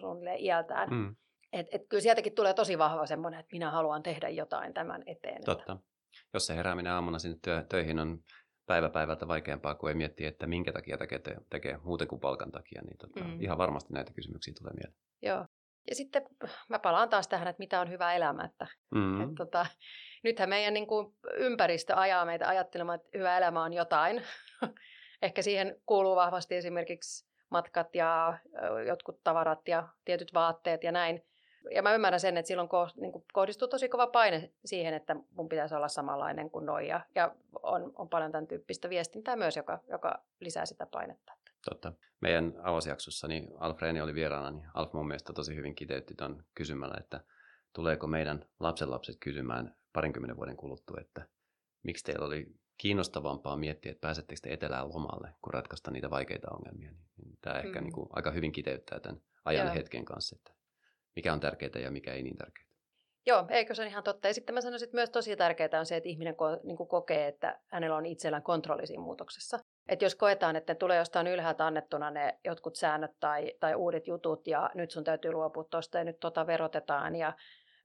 suunnilleen 0.00 0.40
iältään. 0.40 0.88
Mm. 0.90 1.16
Et, 1.52 1.66
et 1.70 1.82
kyllä 1.88 2.00
sieltäkin 2.00 2.34
tulee 2.34 2.54
tosi 2.54 2.78
vahva 2.78 3.06
semmoinen, 3.06 3.40
että 3.40 3.52
minä 3.52 3.70
haluan 3.70 4.02
tehdä 4.02 4.28
jotain 4.28 4.74
tämän 4.74 5.02
eteen. 5.06 5.44
Totta. 5.44 5.76
Jos 6.34 6.46
se 6.46 6.56
herääminen 6.56 6.92
aamuna 6.92 7.18
sinne 7.18 7.38
työ, 7.44 7.64
töihin 7.68 7.98
on 7.98 8.18
päivä 8.66 8.88
päivältä 8.88 9.28
vaikeampaa, 9.28 9.74
kuin 9.74 9.88
ei 9.88 9.94
miettiä, 9.94 10.28
että 10.28 10.46
minkä 10.46 10.72
takia 10.72 10.98
tekee, 10.98 11.20
tekee 11.50 11.78
muuten 11.84 12.08
kuin 12.08 12.20
palkan 12.20 12.52
takia, 12.52 12.82
niin 12.82 12.98
tota, 12.98 13.24
mm. 13.24 13.40
ihan 13.40 13.58
varmasti 13.58 13.92
näitä 13.92 14.12
kysymyksiä 14.12 14.54
tulee 14.58 14.72
mieleen. 14.74 15.00
Joo. 15.22 15.46
Ja 15.88 15.94
sitten 15.94 16.22
mä 16.68 16.78
palaan 16.78 17.08
taas 17.08 17.28
tähän, 17.28 17.48
että 17.48 17.60
mitä 17.60 17.80
on 17.80 17.90
hyvä 17.90 18.14
elämä. 18.14 18.44
Että, 18.44 18.66
mm. 18.94 19.20
että 19.20 19.34
tota, 19.36 19.66
nythän 20.24 20.48
meidän 20.48 20.74
niin 20.74 20.86
kuin, 20.86 21.14
ympäristö 21.36 21.96
ajaa 21.96 22.24
meitä 22.24 22.48
ajattelemaan, 22.48 22.96
että 22.96 23.18
hyvä 23.18 23.38
elämä 23.38 23.62
on 23.62 23.72
jotain. 23.72 24.22
Ehkä 25.22 25.42
siihen 25.42 25.76
kuuluu 25.86 26.16
vahvasti 26.16 26.54
esimerkiksi 26.54 27.26
matkat 27.50 27.94
ja 27.94 28.38
jotkut 28.86 29.20
tavarat 29.24 29.68
ja 29.68 29.88
tietyt 30.04 30.34
vaatteet 30.34 30.84
ja 30.84 30.92
näin 30.92 31.22
ja 31.70 31.82
mä 31.82 31.94
ymmärrän 31.94 32.20
sen, 32.20 32.36
että 32.36 32.48
silloin 32.48 32.68
ko, 32.68 32.88
niin 32.96 33.12
kohdistuu 33.32 33.68
tosi 33.68 33.88
kova 33.88 34.06
paine 34.06 34.52
siihen, 34.64 34.94
että 34.94 35.16
mun 35.30 35.48
pitäisi 35.48 35.74
olla 35.74 35.88
samanlainen 35.88 36.50
kuin 36.50 36.66
noi. 36.66 36.88
Ja, 36.88 37.00
ja 37.14 37.34
on, 37.62 37.92
on 37.94 38.08
paljon 38.08 38.32
tämän 38.32 38.46
tyyppistä 38.46 38.90
viestintää 38.90 39.36
myös, 39.36 39.56
joka, 39.56 39.78
joka 39.88 40.24
lisää 40.40 40.66
sitä 40.66 40.86
painetta. 40.86 41.32
Totta. 41.70 41.92
Meidän 42.20 42.54
avosjaksossa 42.62 43.28
niin 43.28 43.48
Alf 43.58 43.82
Reini 43.82 44.00
oli 44.00 44.14
vieraana, 44.14 44.50
niin 44.50 44.66
Alf 44.74 44.92
mun 44.92 45.06
mielestä 45.06 45.32
tosi 45.32 45.56
hyvin 45.56 45.74
kiteytti 45.74 46.14
tuon 46.14 46.44
kysymällä, 46.54 46.94
että 47.00 47.20
tuleeko 47.72 48.06
meidän 48.06 48.44
lapsenlapset 48.60 49.16
kysymään 49.20 49.74
parinkymmenen 49.92 50.36
vuoden 50.36 50.56
kuluttua, 50.56 51.00
että 51.00 51.26
miksi 51.82 52.04
teillä 52.04 52.26
oli 52.26 52.46
kiinnostavampaa 52.78 53.56
miettiä, 53.56 53.92
että 53.92 54.00
pääsettekö 54.00 54.40
te 54.42 54.52
etelään 54.52 54.88
lomalle, 54.88 55.34
kun 55.42 55.54
ratkaista 55.54 55.90
niitä 55.90 56.10
vaikeita 56.10 56.50
ongelmia. 56.50 56.92
Niin 57.16 57.38
tämä 57.40 57.58
ehkä 57.58 57.80
mm. 57.80 57.84
niin 57.84 57.92
kuin 57.92 58.06
aika 58.10 58.30
hyvin 58.30 58.52
kiteyttää 58.52 59.00
tämän 59.00 59.22
ajan 59.44 59.72
hetken 59.72 60.04
kanssa, 60.04 60.36
että 60.38 60.51
mikä 61.16 61.32
on 61.32 61.40
tärkeää 61.40 61.78
ja 61.82 61.90
mikä 61.90 62.14
ei 62.14 62.22
niin 62.22 62.36
tärkeää. 62.36 62.72
Joo, 63.26 63.46
eikö 63.48 63.74
se 63.74 63.82
on 63.82 63.88
ihan 63.88 64.02
totta. 64.02 64.28
Ja 64.28 64.34
sitten 64.34 64.54
mä 64.54 64.60
sanoisin, 64.60 64.86
että 64.86 64.96
myös 64.96 65.10
tosi 65.10 65.36
tärkeää 65.36 65.78
on 65.78 65.86
se, 65.86 65.96
että 65.96 66.08
ihminen 66.08 66.36
ko, 66.36 66.60
niin 66.62 66.76
kokee, 66.76 67.28
että 67.28 67.60
hänellä 67.66 67.96
on 67.96 68.06
itsellään 68.06 68.42
kontrolli 68.42 68.86
siinä 68.86 69.02
muutoksessa. 69.02 69.58
Että 69.88 70.04
jos 70.04 70.14
koetaan, 70.14 70.56
että 70.56 70.74
tulee 70.74 70.98
jostain 70.98 71.26
ylhäältä 71.26 71.66
annettuna 71.66 72.10
ne 72.10 72.38
jotkut 72.44 72.76
säännöt 72.76 73.10
tai, 73.20 73.52
tai 73.60 73.74
uudet 73.74 74.06
jutut 74.06 74.46
ja 74.46 74.70
nyt 74.74 74.90
sun 74.90 75.04
täytyy 75.04 75.32
luopua 75.32 75.64
tuosta 75.64 75.98
ja 75.98 76.04
nyt 76.04 76.20
tota 76.20 76.46
verotetaan 76.46 77.16
ja 77.16 77.32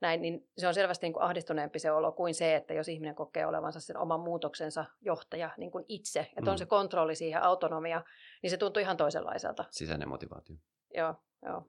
näin, 0.01 0.21
niin 0.21 0.47
se 0.57 0.67
on 0.67 0.73
selvästi 0.73 1.05
niin 1.05 1.13
kuin 1.13 1.23
ahdistuneempi 1.23 1.79
se 1.79 1.91
olo 1.91 2.11
kuin 2.11 2.33
se, 2.33 2.55
että 2.55 2.73
jos 2.73 2.87
ihminen 2.87 3.15
kokee 3.15 3.45
olevansa 3.45 3.79
sen 3.79 3.97
oman 3.97 4.19
muutoksensa 4.19 4.85
johtaja 5.01 5.49
niin 5.57 5.71
kuin 5.71 5.85
itse, 5.87 6.19
että 6.19 6.41
mm. 6.41 6.47
on 6.47 6.57
se 6.57 6.65
kontrolli 6.65 7.15
siihen, 7.15 7.43
autonomia, 7.43 8.03
niin 8.41 8.49
se 8.49 8.57
tuntuu 8.57 8.81
ihan 8.81 8.97
toisenlaiselta. 8.97 9.65
Sisäinen 9.69 10.09
motivaatio. 10.09 10.55
Joo, 10.93 11.15
joo. 11.45 11.63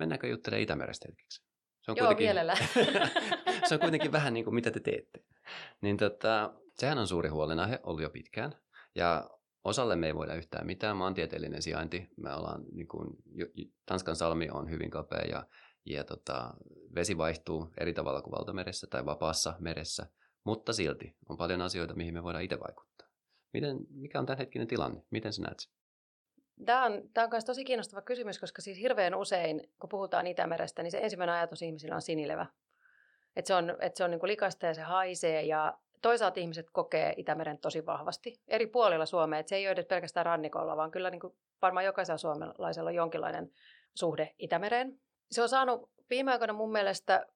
Mennäänkö 0.00 0.26
juttelemaan 0.26 0.62
Itämerestä 0.62 1.08
hetkeksi? 1.08 1.42
Se 1.80 1.90
on 1.90 1.96
Joo, 1.96 2.14
mielellä. 2.14 2.54
se 3.68 3.74
on 3.74 3.80
kuitenkin 3.80 4.12
vähän 4.12 4.34
niin 4.34 4.44
kuin 4.44 4.54
mitä 4.54 4.70
te 4.70 4.80
teette. 4.80 5.24
Niin 5.80 5.96
tota, 5.96 6.54
sehän 6.78 6.98
on 6.98 7.08
suuri 7.08 7.28
huolenaihe 7.28 7.80
ollut 7.82 8.02
jo 8.02 8.10
pitkään. 8.10 8.54
Ja 8.94 9.30
osalle 9.64 9.96
me 9.96 10.06
ei 10.06 10.14
voida 10.14 10.34
yhtään 10.34 10.66
mitään. 10.66 10.96
Maantieteellinen 10.96 11.62
sijainti. 11.62 12.08
Me 12.16 12.34
ollaan, 12.34 12.64
niin 12.72 12.88
kuin, 12.88 13.16
Tanskan 13.86 14.16
salmi 14.16 14.48
on 14.52 14.70
hyvin 14.70 14.90
kapea 14.90 15.22
ja, 15.30 15.46
ja 15.84 16.04
tota, 16.04 16.54
vesi 16.94 17.18
vaihtuu 17.18 17.68
eri 17.80 17.94
tavalla 17.94 18.22
kuin 18.22 18.32
valtameressä 18.32 18.86
tai 18.86 19.06
vapaassa 19.06 19.54
meressä. 19.58 20.06
Mutta 20.44 20.72
silti 20.72 21.16
on 21.28 21.36
paljon 21.36 21.62
asioita, 21.62 21.94
mihin 21.94 22.14
me 22.14 22.22
voidaan 22.22 22.44
itse 22.44 22.60
vaikuttaa. 22.60 23.08
Miten, 23.52 23.76
mikä 23.90 24.18
on 24.18 24.26
tämänhetkinen 24.26 24.68
tilanne? 24.68 25.02
Miten 25.10 25.32
sä 25.32 25.42
näet 25.42 25.60
sen? 25.60 25.79
Tämä 26.64 26.84
on, 26.84 27.02
tämä 27.14 27.24
on 27.24 27.30
myös 27.30 27.44
tosi 27.44 27.64
kiinnostava 27.64 28.02
kysymys, 28.02 28.38
koska 28.38 28.62
siis 28.62 28.78
hirveän 28.78 29.14
usein, 29.14 29.72
kun 29.80 29.88
puhutaan 29.88 30.26
Itämerestä, 30.26 30.82
niin 30.82 30.90
se 30.90 30.98
ensimmäinen 30.98 31.36
ajatus 31.36 31.62
ihmisillä 31.62 31.94
on 31.94 32.02
sinilevä. 32.02 32.46
Että 33.36 33.46
se 33.46 33.54
on, 33.54 33.70
että 33.70 33.98
se 33.98 34.04
on 34.04 34.10
niin 34.10 34.20
kuin 34.20 34.28
likasta 34.28 34.66
ja 34.66 34.74
se 34.74 34.82
haisee 34.82 35.42
ja 35.42 35.78
toisaalta 36.02 36.40
ihmiset 36.40 36.70
kokee 36.72 37.14
Itämeren 37.16 37.58
tosi 37.58 37.86
vahvasti 37.86 38.40
eri 38.48 38.66
puolilla 38.66 39.06
Suomea. 39.06 39.38
Että 39.38 39.50
se 39.50 39.56
ei 39.56 39.66
ole 39.66 39.72
edes 39.72 39.86
pelkästään 39.86 40.26
rannikolla, 40.26 40.76
vaan 40.76 40.90
kyllä 40.90 41.10
niin 41.10 41.20
kuin 41.20 41.34
varmaan 41.62 41.84
jokaisella 41.86 42.18
suomalaisella 42.18 42.90
on 42.90 42.94
jonkinlainen 42.94 43.52
suhde 43.94 44.34
Itämereen. 44.38 45.00
Se 45.30 45.42
on 45.42 45.48
saanut 45.48 45.90
viime 46.10 46.32
aikoina 46.32 46.52
mun 46.52 46.72
mielestä 46.72 47.26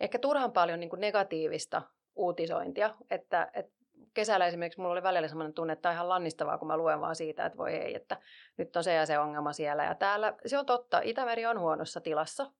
ehkä 0.00 0.18
turhan 0.18 0.52
paljon 0.52 0.80
niin 0.80 0.90
kuin 0.90 1.00
negatiivista 1.00 1.82
uutisointia, 2.16 2.94
että, 3.10 3.50
että 3.54 3.79
kesällä 4.14 4.46
esimerkiksi 4.46 4.80
mulla 4.80 4.92
oli 4.92 5.02
välillä 5.02 5.28
sellainen 5.28 5.54
tunne, 5.54 5.72
että 5.72 5.88
on 5.88 5.94
ihan 5.94 6.08
lannistavaa, 6.08 6.58
kun 6.58 6.68
mä 6.68 6.76
luen 6.76 7.00
vaan 7.00 7.16
siitä, 7.16 7.46
että 7.46 7.58
voi 7.58 7.74
ei, 7.74 7.94
että 7.94 8.16
nyt 8.56 8.76
on 8.76 8.84
se 8.84 8.94
ja 8.94 9.06
se 9.06 9.18
ongelma 9.18 9.52
siellä 9.52 9.84
ja 9.84 9.94
täällä. 9.94 10.34
Se 10.46 10.58
on 10.58 10.66
totta, 10.66 11.00
Itämeri 11.04 11.46
on 11.46 11.60
huonossa 11.60 12.00
tilassa. 12.00 12.52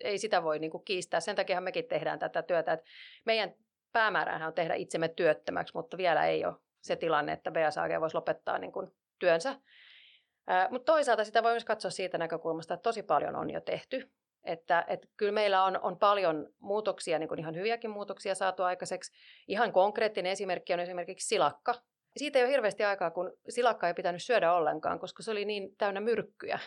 Ei 0.00 0.18
sitä 0.18 0.42
voi 0.42 0.58
niin 0.58 0.70
kuin 0.70 0.84
kiistää. 0.84 1.20
Sen 1.20 1.36
takia 1.36 1.60
mekin 1.60 1.88
tehdään 1.88 2.18
tätä 2.18 2.42
työtä. 2.42 2.72
Että 2.72 2.86
meidän 3.24 3.54
päämäärähän 3.92 4.48
on 4.48 4.54
tehdä 4.54 4.74
itsemme 4.74 5.08
työttömäksi, 5.08 5.74
mutta 5.74 5.96
vielä 5.96 6.26
ei 6.26 6.44
ole 6.44 6.54
se 6.80 6.96
tilanne, 6.96 7.32
että 7.32 7.50
BSAG 7.50 7.90
voisi 8.00 8.16
lopettaa 8.16 8.58
niin 8.58 8.72
kuin 8.72 8.90
työnsä. 9.18 9.54
Mutta 10.70 10.92
toisaalta 10.92 11.24
sitä 11.24 11.42
voi 11.42 11.52
myös 11.52 11.64
katsoa 11.64 11.90
siitä 11.90 12.18
näkökulmasta, 12.18 12.74
että 12.74 12.82
tosi 12.82 13.02
paljon 13.02 13.36
on 13.36 13.50
jo 13.50 13.60
tehty. 13.60 14.10
Että, 14.44 14.84
että 14.88 15.08
kyllä 15.16 15.32
meillä 15.32 15.64
on, 15.64 15.80
on 15.80 15.98
paljon 15.98 16.48
muutoksia, 16.58 17.18
niin 17.18 17.28
kuin 17.28 17.40
ihan 17.40 17.54
hyviäkin 17.54 17.90
muutoksia 17.90 18.34
saatu 18.34 18.62
aikaiseksi. 18.62 19.12
Ihan 19.48 19.72
konkreettinen 19.72 20.32
esimerkki 20.32 20.74
on 20.74 20.80
esimerkiksi 20.80 21.28
silakka. 21.28 21.74
Siitä 22.16 22.38
ei 22.38 22.44
ole 22.44 22.52
hirveästi 22.52 22.84
aikaa, 22.84 23.10
kun 23.10 23.32
silakka 23.48 23.88
ei 23.88 23.94
pitänyt 23.94 24.22
syödä 24.22 24.52
ollenkaan, 24.52 24.98
koska 24.98 25.22
se 25.22 25.30
oli 25.30 25.44
niin 25.44 25.76
täynnä 25.76 26.00
myrkkyjä. 26.00 26.58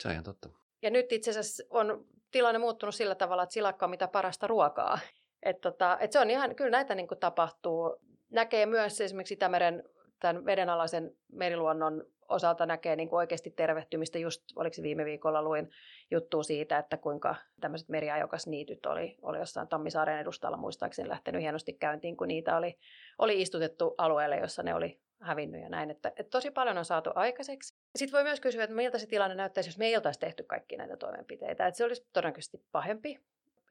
Se 0.00 0.08
on 0.08 0.12
ihan 0.12 0.24
totta. 0.24 0.48
Ja 0.82 0.90
nyt 0.90 1.12
itse 1.12 1.30
asiassa 1.30 1.62
on 1.70 2.04
tilanne 2.30 2.58
muuttunut 2.58 2.94
sillä 2.94 3.14
tavalla, 3.14 3.42
että 3.42 3.52
silakka 3.52 3.86
on 3.86 3.90
mitä 3.90 4.08
parasta 4.08 4.46
ruokaa. 4.46 4.98
Et 5.42 5.60
tota, 5.60 5.98
et 6.00 6.12
se 6.12 6.18
on 6.18 6.30
ihan, 6.30 6.54
kyllä 6.54 6.70
näitä 6.70 6.94
niin 6.94 7.08
kuin 7.08 7.20
tapahtuu. 7.20 7.96
Näkee 8.30 8.66
myös 8.66 9.00
esimerkiksi 9.00 9.34
Itämeren 9.34 9.84
tämän 10.20 10.44
vedenalaisen 10.44 11.16
meriluonnon 11.32 12.04
osalta 12.28 12.66
näkee 12.66 12.96
niin 12.96 13.08
kuin 13.08 13.18
oikeasti 13.18 13.50
tervehtymistä. 13.50 14.18
Just 14.18 14.42
oliko 14.56 14.76
viime 14.82 15.04
viikolla 15.04 15.42
luin 15.42 15.70
juttua 16.10 16.42
siitä, 16.42 16.78
että 16.78 16.96
kuinka 16.96 17.34
tämmöiset 17.60 17.88
meriajokasniityt 17.88 18.86
oli, 18.86 19.16
oli 19.22 19.38
jossain 19.38 19.68
Tammisaaren 19.68 20.20
edustalla 20.20 20.56
muistaakseni 20.56 21.08
lähtenyt 21.08 21.42
hienosti 21.42 21.72
käyntiin, 21.72 22.16
kun 22.16 22.28
niitä 22.28 22.56
oli, 22.56 22.78
oli 23.18 23.42
istutettu 23.42 23.94
alueelle, 23.98 24.36
jossa 24.36 24.62
ne 24.62 24.74
oli 24.74 25.00
hävinnyt 25.20 25.62
ja 25.62 25.68
näin. 25.68 25.90
Että, 25.90 26.08
että 26.08 26.30
tosi 26.30 26.50
paljon 26.50 26.78
on 26.78 26.84
saatu 26.84 27.10
aikaiseksi. 27.14 27.74
Sitten 27.96 28.16
voi 28.16 28.24
myös 28.24 28.40
kysyä, 28.40 28.64
että 28.64 28.76
miltä 28.76 28.98
se 28.98 29.06
tilanne 29.06 29.34
näyttäisi, 29.34 29.68
jos 29.68 29.78
meiltä 29.78 30.08
olisi 30.08 30.20
tehty 30.20 30.42
kaikki 30.42 30.76
näitä 30.76 30.96
toimenpiteitä. 30.96 31.66
Että 31.66 31.78
se 31.78 31.84
olisi 31.84 32.06
todennäköisesti 32.12 32.62
pahempi. 32.72 33.20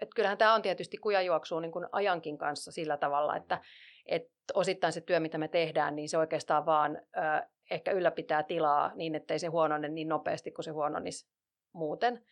Että 0.01 0.15
kyllähän 0.15 0.37
tämä 0.37 0.53
on 0.53 0.61
tietysti 0.61 0.97
kujajuoksua 0.97 1.61
niin 1.61 1.71
kuin 1.71 1.85
ajankin 1.91 2.37
kanssa 2.37 2.71
sillä 2.71 2.97
tavalla, 2.97 3.35
että, 3.35 3.61
että 4.07 4.31
osittain 4.53 4.93
se 4.93 5.01
työ, 5.01 5.19
mitä 5.19 5.37
me 5.37 5.47
tehdään, 5.47 5.95
niin 5.95 6.09
se 6.09 6.17
oikeastaan 6.17 6.65
vaan 6.65 6.95
ö, 6.95 7.47
ehkä 7.71 7.91
ylläpitää 7.91 8.43
tilaa 8.43 8.95
niin, 8.95 9.15
ettei 9.15 9.39
se 9.39 9.47
huonone 9.47 9.87
niin 9.87 10.09
nopeasti 10.09 10.51
kuin 10.51 10.65
se 10.65 10.71
huononisi 10.71 11.27
muuten. 11.73 12.25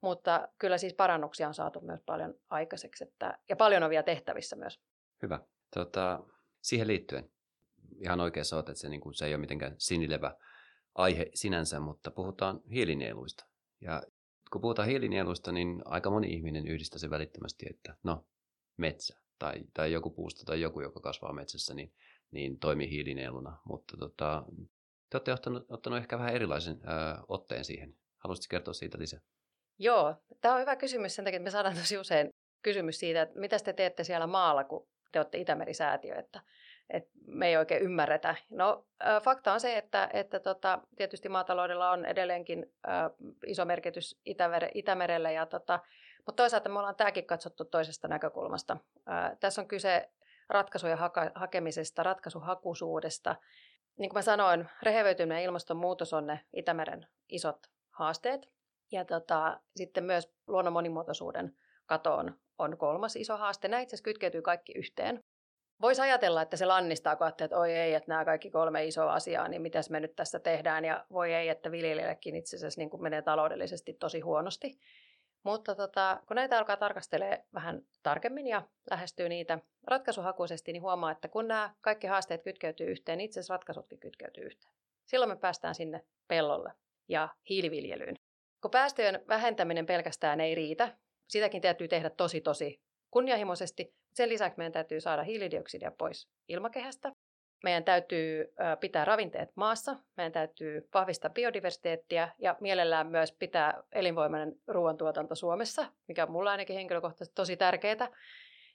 Mutta 0.00 0.48
kyllä 0.58 0.78
siis 0.78 0.94
parannuksia 0.94 1.48
on 1.48 1.54
saatu 1.54 1.80
myös 1.80 2.00
paljon 2.06 2.34
aikaiseksi 2.50 3.04
että, 3.04 3.38
ja 3.48 3.56
paljon 3.56 3.82
on 3.82 3.90
vielä 3.90 4.02
tehtävissä 4.02 4.56
myös. 4.56 4.80
Hyvä. 5.22 5.40
Tota, 5.74 6.24
siihen 6.62 6.86
liittyen, 6.86 7.30
ihan 8.00 8.20
oikeassa 8.20 8.56
olet, 8.56 8.68
että 8.68 8.80
se, 8.80 8.88
niin 8.88 9.00
kuin, 9.00 9.14
se 9.14 9.26
ei 9.26 9.32
ole 9.34 9.40
mitenkään 9.40 9.74
sinilevä 9.78 10.36
aihe 10.94 11.26
sinänsä, 11.34 11.80
mutta 11.80 12.10
puhutaan 12.10 12.60
hiilinieluista. 12.70 13.46
Ja 13.80 14.02
kun 14.52 14.60
puhutaan 14.60 14.88
hiilinieluista, 14.88 15.52
niin 15.52 15.82
aika 15.84 16.10
moni 16.10 16.28
ihminen 16.28 16.66
yhdistää 16.66 16.98
se 16.98 17.10
välittömästi, 17.10 17.66
että 17.70 17.96
no, 18.02 18.26
metsä 18.76 19.25
tai, 19.38 19.54
tai 19.74 19.92
joku 19.92 20.10
puusto 20.10 20.44
tai 20.44 20.60
joku, 20.60 20.80
joka 20.80 21.00
kasvaa 21.00 21.32
metsässä, 21.32 21.74
niin, 21.74 21.92
niin 22.30 22.58
toimii 22.58 22.90
hiilinieluna. 22.90 23.58
Mutta 23.64 23.96
tota, 23.96 24.44
te 25.10 25.16
olette 25.16 25.32
ottanut, 25.32 25.66
ottanut 25.70 25.98
ehkä 25.98 26.18
vähän 26.18 26.34
erilaisen 26.34 26.80
ää, 26.84 27.22
otteen 27.28 27.64
siihen. 27.64 27.94
Haluaisitko 28.18 28.50
kertoa 28.50 28.74
siitä 28.74 28.98
lisää? 28.98 29.20
Joo, 29.78 30.14
tämä 30.40 30.54
on 30.54 30.60
hyvä 30.60 30.76
kysymys 30.76 31.14
sen 31.14 31.24
takia, 31.24 31.36
että 31.36 31.44
me 31.44 31.50
saadaan 31.50 31.76
tosi 31.76 31.98
usein 31.98 32.30
kysymys 32.62 32.98
siitä, 32.98 33.22
että 33.22 33.40
mitä 33.40 33.58
te 33.58 33.72
teette 33.72 34.04
siellä 34.04 34.26
maalla, 34.26 34.64
kun 34.64 34.88
te 35.12 35.18
olette 35.18 35.38
Itämeri-säätiö, 35.38 36.18
että, 36.18 36.40
että 36.90 37.10
me 37.26 37.48
ei 37.48 37.56
oikein 37.56 37.82
ymmärretä. 37.82 38.36
No 38.50 38.86
fakta 39.22 39.52
on 39.52 39.60
se, 39.60 39.76
että, 39.76 40.10
että 40.12 40.40
tota, 40.40 40.82
tietysti 40.96 41.28
maataloudella 41.28 41.90
on 41.90 42.04
edelleenkin 42.04 42.66
ä, 42.88 43.10
iso 43.46 43.64
merkitys 43.64 44.20
Itämere, 44.24 44.70
Itämerelle, 44.74 45.32
ja 45.32 45.46
tota, 45.46 45.80
mutta 46.26 46.42
toisaalta 46.42 46.68
me 46.68 46.78
ollaan 46.78 46.96
tämäkin 46.96 47.26
katsottu 47.26 47.64
toisesta 47.64 48.08
näkökulmasta. 48.08 48.76
Ä, 49.08 49.36
tässä 49.40 49.60
on 49.60 49.68
kyse 49.68 50.10
ratkaisujen 50.48 50.98
haka, 50.98 51.30
hakemisesta, 51.34 52.02
ratkaisuhakuisuudesta. 52.02 53.36
Niin 53.98 54.10
kuin 54.10 54.18
mä 54.18 54.22
sanoin, 54.22 54.68
rehevöityminen 54.82 55.42
ilmastonmuutos 55.42 56.12
on 56.12 56.26
ne 56.26 56.40
Itämeren 56.52 57.06
isot 57.28 57.66
haasteet. 57.90 58.48
Ja 58.92 59.04
tota, 59.04 59.60
sitten 59.76 60.04
myös 60.04 60.32
luonnon 60.46 60.72
monimuotoisuuden 60.72 61.56
katoon 61.86 62.38
on 62.58 62.78
kolmas 62.78 63.16
iso 63.16 63.36
haaste. 63.36 63.68
Nämä 63.68 63.80
itse 63.80 63.94
asiassa 63.94 64.04
kytkeytyy 64.04 64.42
kaikki 64.42 64.72
yhteen. 64.72 65.24
Voisi 65.80 66.02
ajatella, 66.02 66.42
että 66.42 66.56
se 66.56 66.66
lannistaa, 66.66 67.16
kun 67.16 67.28
että 67.28 67.58
oi 67.58 67.72
ei, 67.72 67.94
että 67.94 68.08
nämä 68.08 68.24
kaikki 68.24 68.50
kolme 68.50 68.84
isoa 68.84 69.12
asiaa, 69.12 69.48
niin 69.48 69.62
mitäs 69.62 69.90
me 69.90 70.00
nyt 70.00 70.16
tässä 70.16 70.38
tehdään, 70.38 70.84
ja 70.84 71.06
voi 71.12 71.34
ei, 71.34 71.48
että 71.48 71.70
viljelijällekin 71.70 72.36
itse 72.36 72.56
asiassa 72.56 72.80
niin 72.80 73.02
menee 73.02 73.22
taloudellisesti 73.22 73.92
tosi 73.92 74.20
huonosti. 74.20 74.78
Mutta 75.46 75.74
tota, 75.74 76.22
kun 76.28 76.34
näitä 76.34 76.58
alkaa 76.58 76.76
tarkastelee 76.76 77.44
vähän 77.54 77.82
tarkemmin 78.02 78.46
ja 78.46 78.62
lähestyy 78.90 79.28
niitä 79.28 79.58
ratkaisuhakuisesti, 79.86 80.72
niin 80.72 80.82
huomaa, 80.82 81.10
että 81.10 81.28
kun 81.28 81.48
nämä 81.48 81.74
kaikki 81.80 82.06
haasteet 82.06 82.42
kytkeytyy 82.42 82.86
yhteen, 82.86 83.18
niin 83.18 83.24
itse 83.24 83.40
asiassa 83.40 83.54
ratkaisutkin 83.54 84.00
kytkeytyy 84.00 84.44
yhteen. 84.44 84.74
Silloin 85.04 85.30
me 85.30 85.36
päästään 85.36 85.74
sinne 85.74 86.04
pellolle 86.28 86.72
ja 87.08 87.28
hiiliviljelyyn. 87.48 88.16
Kun 88.60 88.70
päästöjen 88.70 89.24
vähentäminen 89.28 89.86
pelkästään 89.86 90.40
ei 90.40 90.54
riitä, 90.54 90.96
sitäkin 91.28 91.62
täytyy 91.62 91.88
tehdä 91.88 92.10
tosi 92.10 92.40
tosi 92.40 92.80
kunnianhimoisesti. 93.10 93.94
Sen 94.14 94.28
lisäksi 94.28 94.58
meidän 94.58 94.72
täytyy 94.72 95.00
saada 95.00 95.22
hiilidioksidia 95.22 95.90
pois 95.98 96.28
ilmakehästä. 96.48 97.12
Meidän 97.66 97.84
täytyy 97.84 98.54
pitää 98.80 99.04
ravinteet 99.04 99.50
maassa, 99.54 99.96
meidän 100.16 100.32
täytyy 100.32 100.88
vahvistaa 100.94 101.30
biodiversiteettiä 101.30 102.28
ja 102.38 102.56
mielellään 102.60 103.06
myös 103.06 103.32
pitää 103.32 103.82
elinvoimainen 103.92 104.52
ruoantuotanto 104.66 105.34
Suomessa, 105.34 105.86
mikä 106.08 106.22
on 106.22 106.30
mulla 106.30 106.50
ainakin 106.50 106.76
henkilökohtaisesti 106.76 107.34
tosi 107.34 107.56
tärkeää. 107.56 108.08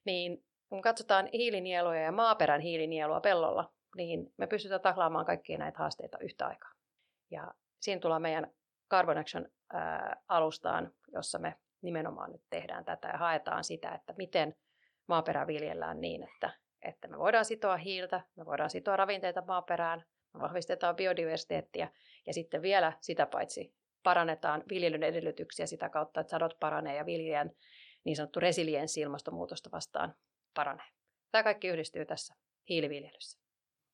Niin 0.06 0.46
kun 0.70 0.82
katsotaan 0.82 1.30
hiilinieluja 1.34 2.02
ja 2.02 2.12
maaperän 2.12 2.62
hiilinielua 2.62 3.22
pellolla, 3.22 3.74
niin 3.96 4.34
me 4.38 4.48
pystytään 4.48 4.82
taklaamaan 4.82 5.26
kaikkia 5.26 5.58
näitä 5.58 5.80
haasteita 5.80 6.18
yhtä 6.20 6.48
aikaa. 6.48 6.72
Ja 7.30 7.54
siinä 7.80 8.02
tullaan 8.02 8.22
meidän 8.22 8.52
Carbon 8.90 9.18
Action-alustaan, 9.18 10.92
jossa 11.14 11.40
me 11.40 11.56
nimenomaan 11.82 12.32
nyt 12.32 12.42
tehdään 12.50 12.86
tätä 12.86 13.08
ja 13.08 13.18
haetaan 13.18 13.64
sitä, 13.64 13.92
että 13.92 14.14
miten 14.18 14.56
maaperä 15.08 15.48
viljellään 15.48 16.02
niin, 16.02 16.24
että, 16.24 16.50
että 16.82 17.08
me 17.08 17.18
voidaan 17.18 17.46
sitoa 17.46 17.78
hiiltä, 17.78 18.22
me 18.36 18.46
voidaan 18.46 18.70
sitoa 18.70 18.96
ravinteita 18.96 19.44
maaperään, 19.48 20.04
me 20.34 20.40
vahvistetaan 20.40 20.96
biodiversiteettiä 20.96 21.92
ja 22.28 22.34
sitten 22.34 22.62
vielä 22.62 22.98
sitä 23.02 23.26
paitsi 23.26 23.76
parannetaan 24.04 24.64
viljelyn 24.70 25.04
edellytyksiä 25.04 25.66
sitä 25.66 25.90
kautta, 25.90 26.22
että 26.22 26.32
sadot 26.32 26.60
paranee 26.60 26.96
ja 26.96 27.06
viljelijän 27.06 27.52
niin 28.04 28.16
sanottu 28.16 28.40
resilienssi 28.40 29.02
ilmastonmuutosta 29.02 29.72
vastaan 29.72 30.16
paranee. 30.54 30.86
Tämä 31.32 31.44
kaikki 31.44 31.68
yhdistyy 31.68 32.06
tässä 32.06 32.36
hiiliviljelyssä. 32.70 33.40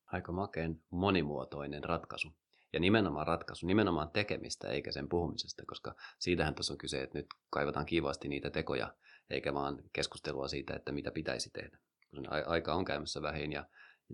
Aika 0.05 0.31
makeen 0.31 0.81
monimuotoinen 0.89 1.83
ratkaisu. 1.83 2.29
Ja 2.73 2.79
nimenomaan 2.79 3.27
ratkaisu, 3.27 3.67
nimenomaan 3.67 4.11
tekemistä 4.11 4.69
eikä 4.69 4.91
sen 4.91 5.09
puhumisesta, 5.09 5.63
koska 5.67 5.95
siitähän 6.19 6.55
tuossa 6.55 6.73
on 6.73 6.77
kyse, 6.77 7.01
että 7.01 7.17
nyt 7.17 7.25
kaivataan 7.49 7.85
kivasti 7.85 8.27
niitä 8.27 8.49
tekoja, 8.49 8.93
eikä 9.29 9.53
vaan 9.53 9.83
keskustelua 9.93 10.47
siitä, 10.47 10.75
että 10.75 10.91
mitä 10.91 11.11
pitäisi 11.11 11.49
tehdä. 11.49 11.77
Kun 12.09 12.27
aika 12.47 12.73
on 12.73 12.85
käymässä 12.85 13.21
vähin 13.21 13.51
ja 13.51 13.65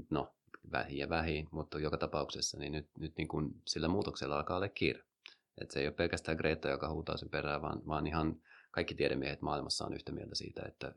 no, 0.10 0.34
vähin 0.72 0.98
ja 0.98 1.10
vähin, 1.10 1.48
mutta 1.52 1.80
joka 1.80 1.98
tapauksessa 1.98 2.60
niin 2.60 2.72
nyt, 2.72 2.90
nyt 2.98 3.18
niin 3.18 3.28
kuin 3.28 3.62
sillä 3.66 3.88
muutoksella 3.88 4.36
alkaa 4.36 4.58
olla 4.58 4.70
kiire. 4.70 5.04
Et 5.62 5.72
se 5.72 5.80
ei 5.80 5.88
ole 5.88 5.94
pelkästään 5.94 6.38
Greta, 6.38 6.70
joka 6.70 6.90
huutaa 6.90 7.18
sen 7.18 7.30
perään, 7.30 7.62
vaan, 7.62 7.88
vaan 7.88 8.08
ihan 8.08 8.42
kaikki 8.72 8.96
tiedemiehet 8.96 9.42
maailmassa 9.42 9.86
on 9.86 9.94
yhtä 9.94 10.12
mieltä 10.12 10.36
siitä, 10.36 10.62
että 10.68 10.94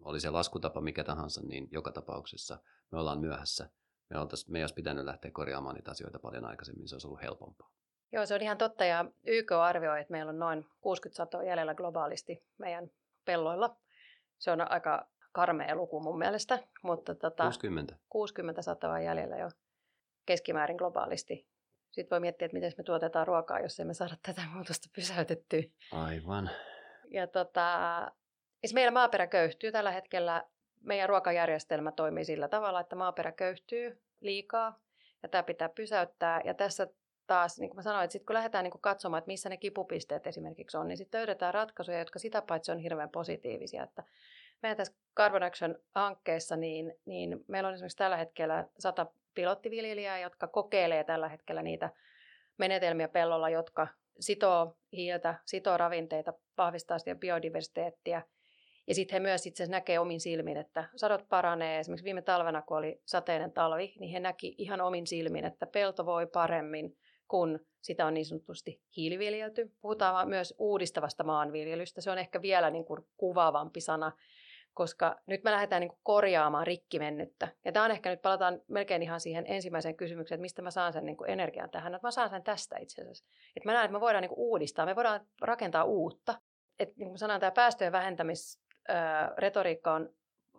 oli 0.00 0.20
se 0.20 0.30
laskutapa 0.30 0.80
mikä 0.80 1.04
tahansa, 1.04 1.40
niin 1.42 1.68
joka 1.70 1.92
tapauksessa 1.92 2.58
me 2.90 2.98
ollaan 2.98 3.20
myöhässä 3.20 3.70
me, 4.10 4.20
oltais, 4.20 4.48
me 4.48 4.58
ei 4.58 4.62
olisi 4.62 4.74
pitänyt 4.74 5.04
lähteä 5.04 5.30
korjaamaan 5.30 5.74
niitä 5.74 5.90
asioita 5.90 6.18
paljon 6.18 6.44
aikaisemmin, 6.44 6.88
se 6.88 6.94
olisi 6.94 7.06
ollut 7.06 7.22
helpompaa. 7.22 7.70
Joo, 8.12 8.26
se 8.26 8.34
on 8.34 8.42
ihan 8.42 8.58
totta 8.58 8.84
ja 8.84 9.04
YK 9.26 9.52
arvioi, 9.52 10.00
että 10.00 10.12
meillä 10.12 10.30
on 10.30 10.38
noin 10.38 10.66
60 10.80 11.16
satoa 11.16 11.42
jäljellä 11.42 11.74
globaalisti 11.74 12.44
meidän 12.58 12.90
pelloilla. 13.24 13.76
Se 14.38 14.50
on 14.50 14.70
aika 14.70 15.08
karmea 15.34 15.74
luku 15.74 16.00
mun 16.00 16.18
mielestä, 16.18 16.58
mutta 16.82 17.14
tota, 17.14 17.44
60. 17.44 17.96
60 18.08 18.62
satoa 18.62 19.00
jäljellä 19.00 19.36
jo 19.36 19.50
keskimäärin 20.26 20.76
globaalisti. 20.76 21.46
Sitten 21.90 22.10
voi 22.10 22.20
miettiä, 22.20 22.46
että 22.46 22.54
miten 22.56 22.72
me 22.78 22.84
tuotetaan 22.84 23.26
ruokaa, 23.26 23.60
jos 23.60 23.80
emme 23.80 23.94
saada 23.94 24.16
tätä 24.22 24.42
muutosta 24.54 24.88
pysäytettyä. 24.94 25.62
Aivan. 25.92 26.50
Ja 27.10 27.26
tota, 27.26 27.68
siis 28.60 28.74
meillä 28.74 28.90
maaperä 28.90 29.26
köyhtyy 29.26 29.72
tällä 29.72 29.90
hetkellä 29.90 30.44
meidän 30.80 31.08
ruokajärjestelmä 31.08 31.92
toimii 31.92 32.24
sillä 32.24 32.48
tavalla, 32.48 32.80
että 32.80 32.96
maaperä 32.96 33.32
köyhtyy 33.32 34.02
liikaa 34.20 34.80
ja 35.22 35.28
tämä 35.28 35.42
pitää 35.42 35.68
pysäyttää. 35.68 36.40
Ja 36.44 36.54
tässä 36.54 36.88
taas, 37.26 37.58
niin 37.58 37.70
kuin 37.70 37.76
mä 37.76 37.82
sanoin, 37.82 38.04
että 38.04 38.12
sit 38.12 38.26
kun 38.26 38.34
lähdetään 38.34 38.64
niin 38.64 38.72
kuin 38.72 38.82
katsomaan, 38.82 39.18
että 39.18 39.30
missä 39.30 39.48
ne 39.48 39.56
kipupisteet 39.56 40.26
esimerkiksi 40.26 40.76
on, 40.76 40.88
niin 40.88 40.96
sitten 40.96 41.18
löydetään 41.18 41.54
ratkaisuja, 41.54 41.98
jotka 41.98 42.18
sitä 42.18 42.42
paitsi 42.42 42.72
on 42.72 42.78
hirveän 42.78 43.10
positiivisia. 43.10 43.82
Että 43.82 44.02
meidän 44.64 44.76
tässä 44.76 44.94
Carbon 45.16 45.42
Action-hankkeessa, 45.42 46.56
niin, 46.56 46.94
niin 47.04 47.44
meillä 47.48 47.68
on 47.68 47.74
esimerkiksi 47.74 47.98
tällä 47.98 48.16
hetkellä 48.16 48.64
sata 48.78 49.06
pilottiviljelijää, 49.34 50.18
jotka 50.18 50.46
kokeilee 50.46 51.04
tällä 51.04 51.28
hetkellä 51.28 51.62
niitä 51.62 51.90
menetelmiä 52.58 53.08
pellolla, 53.08 53.50
jotka 53.50 53.88
sitoo 54.20 54.76
hiiltä, 54.92 55.34
sitoo 55.46 55.76
ravinteita, 55.76 56.32
vahvistaa 56.58 56.98
sitä 56.98 57.14
biodiversiteettiä– 57.14 58.22
ja 58.86 58.94
sitten 58.94 59.14
he 59.14 59.20
myös 59.20 59.46
itse 59.46 59.66
näkee 59.66 59.98
omin 59.98 60.20
silmin, 60.20 60.56
että 60.56 60.84
sadot 60.96 61.28
paranee. 61.28 61.78
Esimerkiksi 61.78 62.04
viime 62.04 62.22
talvena, 62.22 62.62
kun 62.62 62.76
oli 62.76 63.00
sateinen 63.06 63.52
talvi, 63.52 63.94
niin 63.98 64.10
he 64.10 64.20
näki 64.20 64.54
ihan 64.58 64.80
omin 64.80 65.06
silmin, 65.06 65.44
että 65.44 65.66
pelto 65.66 66.06
voi 66.06 66.26
paremmin, 66.26 66.96
kun 67.28 67.60
sitä 67.80 68.06
on 68.06 68.14
niin 68.14 68.26
sanotusti 68.26 68.80
hiiliviljelty. 68.96 69.72
Puhutaan 69.80 70.28
myös 70.28 70.54
uudistavasta 70.58 71.24
maanviljelystä. 71.24 72.00
Se 72.00 72.10
on 72.10 72.18
ehkä 72.18 72.42
vielä 72.42 72.70
niin 72.70 72.84
kuin 72.84 73.00
kuvaavampi 73.16 73.80
sana, 73.80 74.12
koska 74.74 75.16
nyt 75.26 75.44
me 75.44 75.52
lähdetään 75.52 75.80
niin 75.80 75.98
korjaamaan 76.02 76.66
rikkimennyttä. 76.66 77.48
Ja 77.64 77.72
tämä 77.72 77.84
on 77.84 77.90
ehkä 77.90 78.10
nyt, 78.10 78.22
palataan 78.22 78.60
melkein 78.68 79.02
ihan 79.02 79.20
siihen 79.20 79.44
ensimmäiseen 79.48 79.96
kysymykseen, 79.96 80.36
että 80.36 80.42
mistä 80.42 80.62
mä 80.62 80.70
saan 80.70 80.92
sen 80.92 81.06
niin 81.06 81.16
kuin 81.16 81.30
energian 81.30 81.70
tähän. 81.70 81.94
Että 81.94 82.06
mä 82.06 82.10
saan 82.10 82.30
sen 82.30 82.42
tästä 82.42 82.78
itse 82.78 83.02
asiassa. 83.02 83.24
Että 83.56 83.68
mä 83.68 83.72
näen, 83.72 83.84
että 83.84 83.92
me 83.92 84.00
voidaan 84.00 84.22
niin 84.22 84.28
kuin 84.34 84.38
uudistaa, 84.38 84.86
me 84.86 84.96
voidaan 84.96 85.20
rakentaa 85.40 85.84
uutta. 85.84 86.34
Että 86.78 86.94
niin 86.98 87.08
kuin 87.08 87.18
sanon, 87.18 87.40
tämä 87.40 87.50
päästöjen 87.50 87.92
vähentämis 87.92 88.60
retoriikka 89.38 89.94
on 89.94 90.10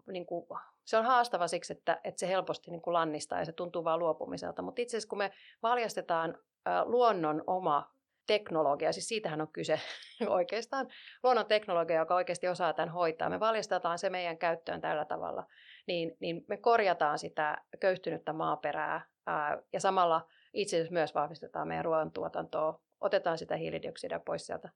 niin 0.08 0.26
kuin 0.26 0.48
Se 0.86 0.98
on 0.98 1.06
haastava 1.06 1.48
siksi, 1.48 1.74
että, 1.74 2.00
että 2.04 2.20
se 2.20 2.28
helposti 2.28 2.72
niin 2.72 2.82
kuin 2.82 2.94
lannistaa 2.94 3.40
ja 3.40 3.46
se 3.46 3.52
tuntuu 3.52 3.84
vaan 3.84 4.00
luopumiselta. 4.00 4.62
Mutta 4.62 4.82
itse 4.82 4.98
asiassa 4.98 5.10
kun 5.10 5.18
me 5.18 5.32
valjastetaan 5.64 6.38
luonnon 6.86 7.44
oma 7.48 7.95
teknologia, 8.28 8.94
siis 8.94 9.08
siitähän 9.08 9.42
on 9.42 9.52
kyse 9.52 9.80
oikeastaan, 10.28 10.88
luonnon 11.24 11.46
teknologia, 11.46 12.00
joka 12.00 12.16
oikeasti 12.16 12.48
osaa 12.48 12.74
tämän 12.74 12.90
hoitaa. 12.90 13.30
Me 13.30 13.40
valjastetaan 13.40 14.00
se 14.00 14.10
meidän 14.10 14.38
käyttöön 14.38 14.82
tällä 14.82 15.06
tavalla, 15.06 15.48
niin, 15.88 16.18
niin 16.20 16.46
me 16.48 16.58
korjataan 16.58 17.20
sitä 17.20 17.58
köyhtynyttä 17.80 18.34
maaperää 18.34 19.06
ää, 19.28 19.58
ja 19.74 19.80
samalla 19.80 20.28
itse 20.54 20.76
asiassa 20.76 20.94
myös 20.94 21.16
vahvistetaan 21.16 21.68
meidän 21.68 21.86
ruoantuotantoa, 21.86 22.82
otetaan 23.02 23.38
sitä 23.38 23.56
hiilidioksidia 23.56 24.20
pois 24.20 24.46
sieltä 24.46 24.70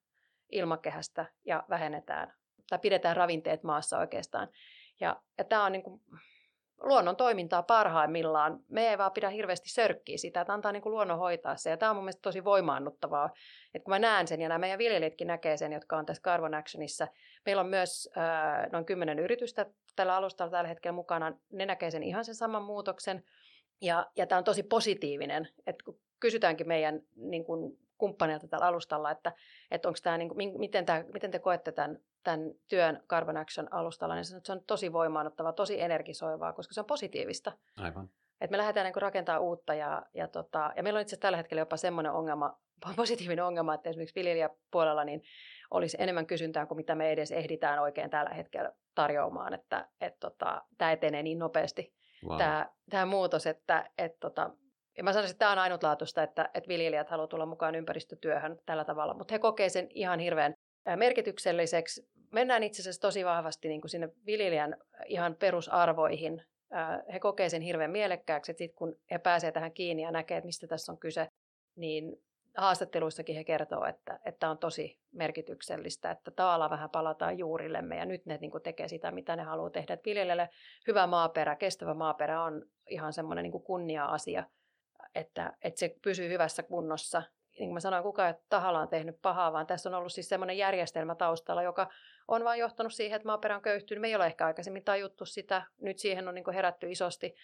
ilmakehästä 0.51 1.25
ja 1.45 1.63
vähennetään 1.69 2.33
tai 2.69 2.79
pidetään 2.79 3.17
ravinteet 3.17 3.63
maassa 3.63 3.99
oikeastaan. 3.99 4.49
Ja, 4.99 5.21
ja 5.37 5.43
tämä 5.43 5.65
on 5.65 5.71
niin 5.71 5.83
kuin 5.83 6.01
luonnon 6.81 7.15
toimintaa 7.15 7.63
parhaimmillaan. 7.63 8.59
Me 8.69 8.89
ei 8.89 8.97
vaan 8.97 9.11
pidä 9.11 9.29
hirveästi 9.29 9.69
sörkkiä 9.69 10.17
sitä, 10.17 10.41
että 10.41 10.53
antaa 10.53 10.71
niin 10.71 10.81
kuin 10.81 10.93
luonnon 10.93 11.19
hoitaa 11.19 11.55
se. 11.55 11.69
Ja 11.69 11.77
tämä 11.77 11.89
on 11.89 11.95
mun 11.95 12.05
mielestä 12.05 12.21
tosi 12.21 12.43
voimaannuttavaa, 12.43 13.29
että 13.73 13.85
kun 13.85 13.91
mä 13.91 13.99
näen 13.99 14.27
sen 14.27 14.41
ja 14.41 14.49
nämä 14.49 14.59
meidän 14.59 14.79
viljelijätkin 14.79 15.27
näkee 15.27 15.57
sen, 15.57 15.73
jotka 15.73 15.97
on 15.97 16.05
tässä 16.05 16.23
Carbon 16.23 16.53
Actionissa. 16.53 17.07
Meillä 17.45 17.59
on 17.59 17.69
myös 17.69 18.09
äh, 18.17 18.71
noin 18.71 18.85
kymmenen 18.85 19.19
yritystä 19.19 19.65
tällä 19.95 20.15
alustalla 20.15 20.51
tällä 20.51 20.67
hetkellä 20.67 20.95
mukana. 20.95 21.33
Ne 21.51 21.65
näkee 21.65 21.91
sen 21.91 22.03
ihan 22.03 22.25
sen 22.25 22.35
saman 22.35 22.63
muutoksen. 22.63 23.23
Ja, 23.81 24.07
ja 24.15 24.27
tämä 24.27 24.37
on 24.37 24.43
tosi 24.43 24.63
positiivinen, 24.63 25.47
että 25.67 25.85
kun 25.85 25.99
kysytäänkin 26.19 26.67
meidän 26.67 27.01
niin 27.15 27.45
kuin, 27.45 27.77
kumppaneilta 27.99 28.47
tällä 28.47 28.65
alustalla, 28.65 29.11
että, 29.11 29.33
että 29.71 29.87
onko 29.87 29.99
tämä, 30.03 30.17
niin 30.17 30.29
kuin, 30.29 30.59
miten, 30.59 30.85
tämä, 30.85 31.03
miten 31.13 31.31
te 31.31 31.39
koette 31.39 31.71
tämän, 31.71 31.99
tämän 32.23 32.39
työn 32.67 33.03
Carbon 33.07 33.37
Action 33.37 33.73
alustalla, 33.73 34.15
niin 34.15 34.25
se 34.25 34.51
on 34.51 34.63
tosi 34.67 34.93
voimaanottavaa, 34.93 35.53
tosi 35.53 35.81
energisoivaa, 35.81 36.53
koska 36.53 36.73
se 36.73 36.79
on 36.79 36.85
positiivista. 36.85 37.51
Aivan. 37.77 38.09
Et 38.41 38.51
me 38.51 38.57
lähdetään 38.57 38.85
niin 38.85 39.01
rakentaa 39.01 39.39
uutta 39.39 39.73
ja, 39.73 40.05
ja, 40.13 40.27
tota, 40.27 40.73
ja 40.75 40.83
meillä 40.83 40.97
on 40.97 41.01
itse 41.01 41.09
asiassa 41.09 41.21
tällä 41.21 41.37
hetkellä 41.37 41.61
jopa 41.61 41.77
semmoinen 41.77 42.11
ongelma, 42.11 42.57
positiivinen 42.95 43.45
ongelma, 43.45 43.73
että 43.73 43.89
esimerkiksi 43.89 44.15
viljelijäpuolella 44.15 45.03
niin 45.03 45.23
olisi 45.71 45.97
enemmän 45.99 46.25
kysyntää 46.25 46.65
kuin 46.65 46.75
mitä 46.75 46.95
me 46.95 47.11
edes 47.11 47.31
ehditään 47.31 47.79
oikein 47.79 48.09
tällä 48.09 48.33
hetkellä 48.33 48.71
tarjoamaan, 48.95 49.53
että 49.53 49.87
et, 50.01 50.19
tota, 50.19 50.61
tämä 50.77 50.91
etenee 50.91 51.23
niin 51.23 51.39
nopeasti, 51.39 51.93
wow. 52.25 52.37
tämä, 52.37 52.69
tämä 52.89 53.05
muutos, 53.05 53.47
että 53.47 53.89
et, 53.97 54.19
tota, 54.19 54.49
ja 54.97 55.03
mä 55.03 55.13
sanoisin, 55.13 55.33
että 55.33 55.39
tämä 55.39 55.51
on 55.51 55.59
ainutlaatuista, 55.59 56.23
että, 56.23 56.49
että 56.53 56.67
viljelijät 56.67 57.09
haluavat 57.09 57.29
tulla 57.29 57.45
mukaan 57.45 57.75
ympäristötyöhön 57.75 58.59
tällä 58.65 58.85
tavalla, 58.85 59.13
mutta 59.13 59.33
he 59.33 59.39
kokee 59.39 59.69
sen 59.69 59.87
ihan 59.89 60.19
hirveän 60.19 60.53
merkitykselliseksi. 60.95 62.09
Mennään 62.31 62.63
itse 62.63 62.81
asiassa 62.81 63.01
tosi 63.01 63.25
vahvasti 63.25 63.67
niin 63.67 63.81
kuin 63.81 63.91
sinne 63.91 64.09
viljelijän 64.25 64.77
ihan 65.05 65.35
perusarvoihin. 65.35 66.43
He 67.13 67.19
kokee 67.19 67.49
sen 67.49 67.61
hirveän 67.61 67.91
mielekkääksi, 67.91 68.51
että 68.51 68.57
sit 68.57 68.73
kun 68.75 68.99
he 69.11 69.17
pääsevät 69.17 69.53
tähän 69.53 69.73
kiinni 69.73 70.03
ja 70.03 70.11
näkee, 70.11 70.37
että 70.37 70.45
mistä 70.45 70.67
tässä 70.67 70.91
on 70.91 70.97
kyse, 70.97 71.27
niin 71.75 72.23
haastatteluissakin 72.57 73.35
he 73.35 73.43
kertoo, 73.43 73.85
että, 73.85 74.19
että 74.25 74.49
on 74.49 74.57
tosi 74.57 74.99
merkityksellistä, 75.11 76.11
että 76.11 76.31
tavallaan 76.31 76.71
vähän 76.71 76.89
palataan 76.89 77.37
juurillemme 77.37 77.97
ja 77.97 78.05
nyt 78.05 78.25
ne 78.25 78.37
niin 78.41 78.51
kuin 78.51 78.63
tekee 78.63 78.87
sitä, 78.87 79.11
mitä 79.11 79.35
ne 79.35 79.43
haluaa 79.43 79.69
tehdä. 79.69 79.93
Että 79.93 80.09
viljelijälle 80.09 80.49
hyvä 80.87 81.07
maaperä, 81.07 81.55
kestävä 81.55 81.93
maaperä 81.93 82.43
on 82.43 82.65
ihan 82.89 83.13
semmoinen 83.13 83.43
niin 83.43 83.63
kunnia-asia– 83.63 84.43
että, 85.15 85.53
että 85.61 85.79
se 85.79 85.95
pysyy 86.03 86.29
hyvässä 86.29 86.63
kunnossa. 86.63 87.23
Niin 87.59 87.67
kuin 87.67 87.73
mä 87.73 87.79
sanoin, 87.79 88.03
kukaan 88.03 88.27
ei 88.27 88.41
tahallaan 88.49 88.87
tehnyt 88.87 89.21
pahaa, 89.21 89.53
vaan 89.53 89.67
tässä 89.67 89.89
on 89.89 89.95
ollut 89.95 90.11
siis 90.11 90.29
semmoinen 90.29 90.57
järjestelmä 90.57 91.15
taustalla, 91.15 91.63
joka 91.63 91.89
on 92.27 92.43
vain 92.43 92.59
johtanut 92.59 92.93
siihen, 92.93 93.15
että 93.15 93.27
maaperä 93.27 93.55
on 93.55 93.61
köyhtynyt. 93.61 94.01
Me 94.01 94.07
ei 94.07 94.15
ole 94.15 94.25
ehkä 94.25 94.45
aikaisemmin 94.45 94.83
tajuttu 94.83 95.25
sitä. 95.25 95.63
Nyt 95.81 95.99
siihen 95.99 96.27
on 96.27 96.35
niin 96.35 96.53
herätty 96.53 96.91
isosti. 96.91 97.35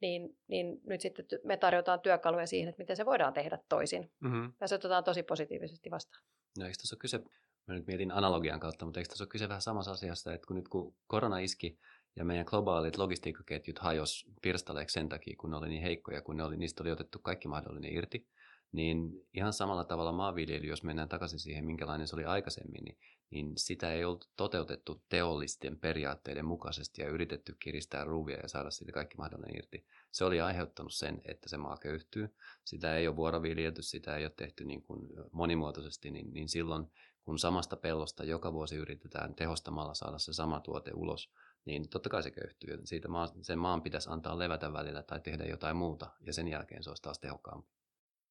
Niin, 0.00 0.36
niin 0.48 0.80
nyt 0.84 1.00
sitten 1.00 1.26
me 1.44 1.56
tarjotaan 1.56 2.00
työkaluja 2.00 2.46
siihen, 2.46 2.68
että 2.68 2.82
miten 2.82 2.96
se 2.96 3.06
voidaan 3.06 3.32
tehdä 3.32 3.58
toisin. 3.68 4.12
Mm-hmm. 4.20 4.52
Ja 4.60 4.68
se 4.68 4.74
otetaan 4.74 5.04
tosi 5.04 5.22
positiivisesti 5.22 5.90
vastaan. 5.90 6.24
No 6.58 6.64
eikö 6.64 6.76
tässä 6.76 6.94
ole 6.94 7.00
kyse, 7.00 7.18
mä 7.66 7.74
nyt 7.74 7.86
mietin 7.86 8.12
analogian 8.12 8.60
kautta, 8.60 8.84
mutta 8.84 9.00
eikö 9.00 9.08
tässä 9.08 9.24
ole 9.24 9.28
kyse 9.28 9.48
vähän 9.48 9.62
samassa 9.62 9.90
asiassa, 9.90 10.32
että 10.32 10.46
kun 10.46 10.56
nyt 10.56 10.68
kun 10.68 10.94
korona 11.06 11.38
iski, 11.38 11.78
ja 12.16 12.24
meidän 12.24 12.46
globaalit 12.48 12.98
logistiikkaketjut 12.98 13.78
hajos 13.78 14.26
pirstaleeksi 14.42 14.94
sen 14.94 15.08
takia, 15.08 15.36
kun 15.40 15.50
ne 15.50 15.56
oli 15.56 15.68
niin 15.68 15.82
heikkoja, 15.82 16.22
kun 16.22 16.36
ne 16.36 16.44
oli, 16.44 16.56
niistä 16.56 16.82
oli 16.82 16.90
otettu 16.90 17.18
kaikki 17.18 17.48
mahdollinen 17.48 17.92
irti. 17.92 18.26
Niin 18.74 19.26
ihan 19.34 19.52
samalla 19.52 19.84
tavalla 19.84 20.12
maanviljely, 20.12 20.66
jos 20.66 20.82
mennään 20.82 21.08
takaisin 21.08 21.38
siihen, 21.38 21.64
minkälainen 21.64 22.08
se 22.08 22.16
oli 22.16 22.24
aikaisemmin, 22.24 22.84
niin, 22.84 22.98
niin 23.30 23.52
sitä 23.56 23.92
ei 23.92 24.04
ollut 24.04 24.28
toteutettu 24.36 25.02
teollisten 25.08 25.78
periaatteiden 25.78 26.44
mukaisesti 26.44 27.02
ja 27.02 27.08
yritetty 27.08 27.56
kiristää 27.58 28.04
ruuvia 28.04 28.36
ja 28.36 28.48
saada 28.48 28.70
siitä 28.70 28.92
kaikki 28.92 29.16
mahdollinen 29.16 29.56
irti. 29.56 29.86
Se 30.12 30.24
oli 30.24 30.40
aiheuttanut 30.40 30.94
sen, 30.94 31.22
että 31.24 31.48
se 31.48 31.56
maa 31.56 31.76
köyhtyy. 31.76 32.34
Sitä 32.64 32.96
ei 32.96 33.08
ole 33.08 33.16
vuoroviljelty, 33.16 33.82
sitä 33.82 34.16
ei 34.16 34.24
ole 34.24 34.32
tehty 34.36 34.64
niin 34.64 34.82
kuin 34.82 35.08
monimuotoisesti, 35.32 36.10
niin, 36.10 36.32
niin 36.32 36.48
silloin 36.48 36.86
kun 37.22 37.38
samasta 37.38 37.76
pellosta 37.76 38.24
joka 38.24 38.52
vuosi 38.52 38.76
yritetään 38.76 39.34
tehostamalla 39.34 39.94
saada 39.94 40.18
se 40.18 40.32
sama 40.32 40.60
tuote 40.60 40.90
ulos, 40.94 41.32
niin 41.64 41.88
totta 41.88 42.10
kai 42.10 42.22
se 42.22 42.30
köyhtyy. 42.30 42.80
Siitä 42.84 43.08
maan, 43.08 43.28
sen 43.42 43.58
maan 43.58 43.82
pitäisi 43.82 44.10
antaa 44.10 44.38
levätä 44.38 44.72
välillä 44.72 45.02
tai 45.02 45.20
tehdä 45.20 45.44
jotain 45.44 45.76
muuta, 45.76 46.10
ja 46.20 46.32
sen 46.32 46.48
jälkeen 46.48 46.82
se 46.82 46.90
olisi 46.90 47.02
taas 47.02 47.18
tehokkaampi. 47.18 47.73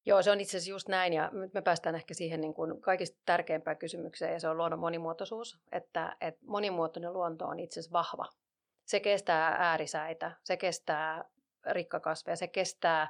Joo, 0.06 0.22
se 0.22 0.30
on 0.30 0.40
itse 0.40 0.56
asiassa 0.56 0.70
just 0.70 0.88
näin, 0.88 1.12
ja 1.12 1.30
nyt 1.32 1.54
me 1.54 1.62
päästään 1.62 1.94
ehkä 1.94 2.14
siihen 2.14 2.40
niin 2.40 2.54
kuin 2.54 2.80
kaikista 2.80 3.20
tärkeimpään 3.26 3.76
kysymykseen, 3.76 4.32
ja 4.32 4.40
se 4.40 4.48
on 4.48 4.56
luonnon 4.56 4.80
monimuotoisuus, 4.80 5.58
että, 5.72 6.16
että 6.20 6.40
monimuotoinen 6.46 7.12
luonto 7.12 7.46
on 7.46 7.60
itse 7.60 7.80
asiassa 7.80 7.92
vahva. 7.92 8.26
Se 8.84 9.00
kestää 9.00 9.56
äärisäitä, 9.58 10.32
se 10.42 10.56
kestää 10.56 11.24
rikkakasveja, 11.70 12.36
se 12.36 12.46
kestää 12.46 13.08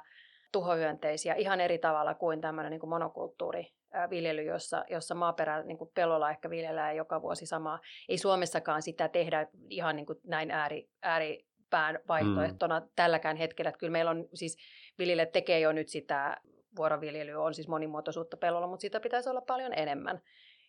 tuhohyönteisiä 0.51 1.33
ihan 1.33 1.61
eri 1.61 1.77
tavalla 1.77 2.13
kuin 2.13 2.41
tämmöinen 2.41 2.69
niin 2.69 2.79
kuin 2.79 2.89
monokulttuuri 2.89 3.71
viljely, 4.09 4.41
jossa, 4.41 4.85
jossa 4.89 5.15
maaperä 5.15 5.63
niin 5.63 5.77
kuin 5.77 5.91
pellolla 5.93 6.29
ehkä 6.29 6.49
viljellään 6.49 6.95
joka 6.95 7.21
vuosi 7.21 7.45
samaa. 7.45 7.79
Ei 8.09 8.17
Suomessakaan 8.17 8.81
sitä 8.81 9.07
tehdä 9.07 9.47
ihan 9.69 9.95
niin 9.95 10.05
kuin 10.05 10.19
näin 10.23 10.51
ääri, 10.51 10.89
ääripään 11.01 11.99
vaihtoehtona 12.07 12.79
mm. 12.79 12.89
tälläkään 12.95 13.37
hetkellä. 13.37 13.69
Että 13.69 13.79
kyllä 13.79 13.91
meillä 13.91 14.11
on 14.11 14.27
siis 14.33 14.57
viljelijät 14.99 15.31
tekee 15.31 15.59
jo 15.59 15.71
nyt 15.71 15.87
sitä 15.87 16.37
vuoroviljelyä, 16.75 17.39
on 17.39 17.53
siis 17.53 17.67
monimuotoisuutta 17.67 18.37
pellolla, 18.37 18.67
mutta 18.67 18.81
sitä 18.81 18.99
pitäisi 18.99 19.29
olla 19.29 19.41
paljon 19.41 19.73
enemmän. 19.73 20.21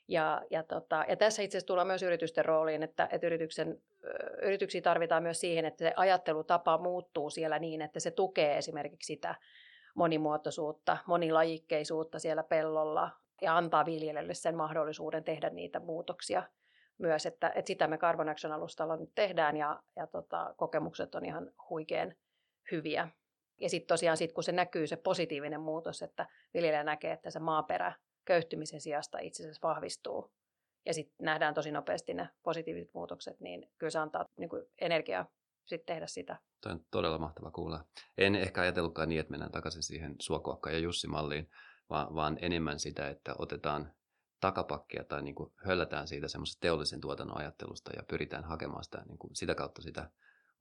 Ja, 0.09 0.43
ja, 0.51 0.63
tota, 0.63 1.05
ja 1.09 1.17
tässä 1.17 1.43
itse 1.43 1.59
asiassa 1.59 1.67
tullaan 1.67 1.87
myös 1.87 2.03
yritysten 2.03 2.45
rooliin, 2.45 2.83
että, 2.83 3.09
että 3.13 3.27
yrityksen, 3.27 3.83
yrityksiä 4.43 4.81
tarvitaan 4.81 5.23
myös 5.23 5.41
siihen, 5.41 5.65
että 5.65 5.85
se 5.85 5.93
ajattelutapa 5.97 6.79
muuttuu 6.79 7.31
siellä 7.31 7.59
niin, 7.59 7.83
että 7.83 8.01
se 8.01 8.11
tukee 8.11 8.59
esimerkiksi 8.59 9.07
sitä 9.07 9.35
monimuotoisuutta, 9.95 10.97
monilajikkeisuutta 11.07 12.19
siellä 12.19 12.43
pellolla 12.43 13.11
ja 13.43 13.57
antaa 13.57 13.87
viljelijälle 13.87 14.35
sen 14.35 14.57
mahdollisuuden 14.57 15.25
tehdä 15.25 15.51
niitä 15.51 15.81
muutoksia 15.81 16.43
myös, 16.99 17.27
että, 17.27 17.53
että 17.55 17.67
sitä 17.67 17.87
me 17.87 17.99
Carbon 17.99 18.29
Action 18.29 18.53
alustalla 18.53 18.97
nyt 18.97 19.11
tehdään 19.15 19.57
ja, 19.57 19.83
ja 19.97 20.07
tota, 20.07 20.55
kokemukset 20.57 21.15
on 21.15 21.25
ihan 21.25 21.51
huikean 21.71 22.15
hyviä. 22.71 23.09
Ja 23.61 23.71
sitten 23.71 23.89
tosiaan 23.89 24.17
sit, 24.17 24.33
kun 24.33 24.45
se 24.45 24.53
näkyy 24.53 24.87
se 24.87 24.97
positiivinen 24.97 25.61
muutos, 25.61 26.03
että 26.03 26.27
viljelijä 26.55 26.85
näkee, 26.85 27.13
että 27.13 27.31
se 27.31 27.39
maaperä 27.39 27.93
köyhtymisen 28.25 28.81
sijasta 28.81 29.19
itse 29.19 29.43
asiassa 29.43 29.69
vahvistuu 29.69 30.33
ja 30.87 30.95
sitten 30.95 31.25
nähdään 31.25 31.55
tosi 31.55 31.73
nopeasti 31.73 32.15
ne 32.15 32.29
positiiviset 32.43 32.95
muutokset, 32.95 33.41
niin 33.41 33.71
kyllä 33.79 33.91
se 33.91 33.99
antaa 33.99 34.25
niin 34.39 34.49
kuin 34.49 34.63
energiaa 34.81 35.27
sitten 35.65 35.95
tehdä 35.95 36.07
sitä. 36.07 36.37
Toi 36.61 36.73
on 36.73 36.85
todella 36.91 37.19
mahtava 37.19 37.51
kuulla. 37.51 37.85
En 38.19 38.35
ehkä 38.35 38.61
ajatellutkaan 38.61 39.09
niin, 39.09 39.21
että 39.21 39.31
mennään 39.31 39.53
takaisin 39.53 39.83
siihen 39.83 40.17
Suokuokka 40.21 40.71
ja 40.71 40.79
Jussi-malliin, 40.79 41.51
vaan, 41.91 42.15
vaan 42.15 42.39
enemmän 42.41 42.79
sitä, 42.79 43.09
että 43.09 43.35
otetaan 43.39 43.93
takapakkia 44.41 45.05
tai 45.05 45.23
niin 45.23 45.35
kuin 45.35 45.53
höllätään 45.57 46.09
siitä 46.09 46.29
semmoisesta 46.29 46.61
teollisen 46.61 47.01
tuotannon 47.01 47.39
ajattelusta 47.39 47.93
ja 47.97 48.03
pyritään 48.03 48.45
hakemaan 48.45 48.85
sitä, 48.85 49.03
niin 49.09 49.19
kuin 49.19 49.37
sitä 49.37 49.55
kautta 49.55 49.83
sitä 49.83 50.11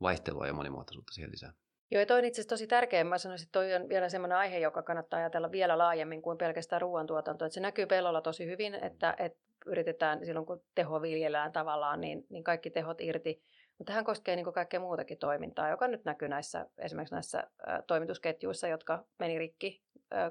vaihtelua 0.02 0.48
ja 0.48 0.54
monimuotoisuutta 0.54 1.14
siihen 1.14 1.32
lisää. 1.32 1.54
Joo, 1.92 2.00
ja 2.00 2.06
toi 2.06 2.20
on 2.20 2.26
itse 2.26 2.42
asiassa 2.42 2.50
tosi 2.50 2.68
tärkeä. 2.68 3.04
Mä 3.04 3.18
sanoisin, 3.18 3.46
että 3.46 3.60
toi 3.60 3.74
on 3.74 3.90
vielä 3.90 4.10
semmoinen 4.10 4.38
aihe, 4.38 4.60
joka 4.60 4.84
kannattaa 4.84 5.20
ajatella 5.20 5.52
vielä 5.52 5.78
laajemmin 5.78 6.22
kuin 6.22 6.38
pelkästään 6.38 6.82
ruoantuotanto. 6.82 7.46
Että 7.46 7.54
se 7.54 7.60
näkyy 7.60 7.86
pellolla 7.86 8.22
tosi 8.22 8.46
hyvin, 8.46 8.76
että, 8.76 9.16
että 9.20 9.40
yritetään 9.66 10.26
silloin, 10.26 10.46
kun 10.46 10.64
teho 10.76 11.02
viljellään 11.02 11.52
tavallaan, 11.52 12.02
niin, 12.02 12.26
niin 12.30 12.44
kaikki 12.44 12.70
tehot 12.70 13.02
irti 13.02 13.42
mutta 13.78 13.92
tähän 13.92 14.06
koskee 14.06 14.36
niin 14.36 14.54
kaikkea 14.54 14.80
muutakin 14.80 15.18
toimintaa, 15.18 15.70
joka 15.70 15.88
nyt 15.88 16.06
näkyy 16.06 16.28
näissä, 16.28 16.66
esimerkiksi 16.78 17.16
näissä 17.16 17.44
toimitusketjuissa, 17.88 18.68
jotka 18.68 19.06
meni 19.20 19.40
rikki 19.40 19.82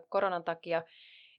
koronan 0.08 0.44
takia, 0.44 0.82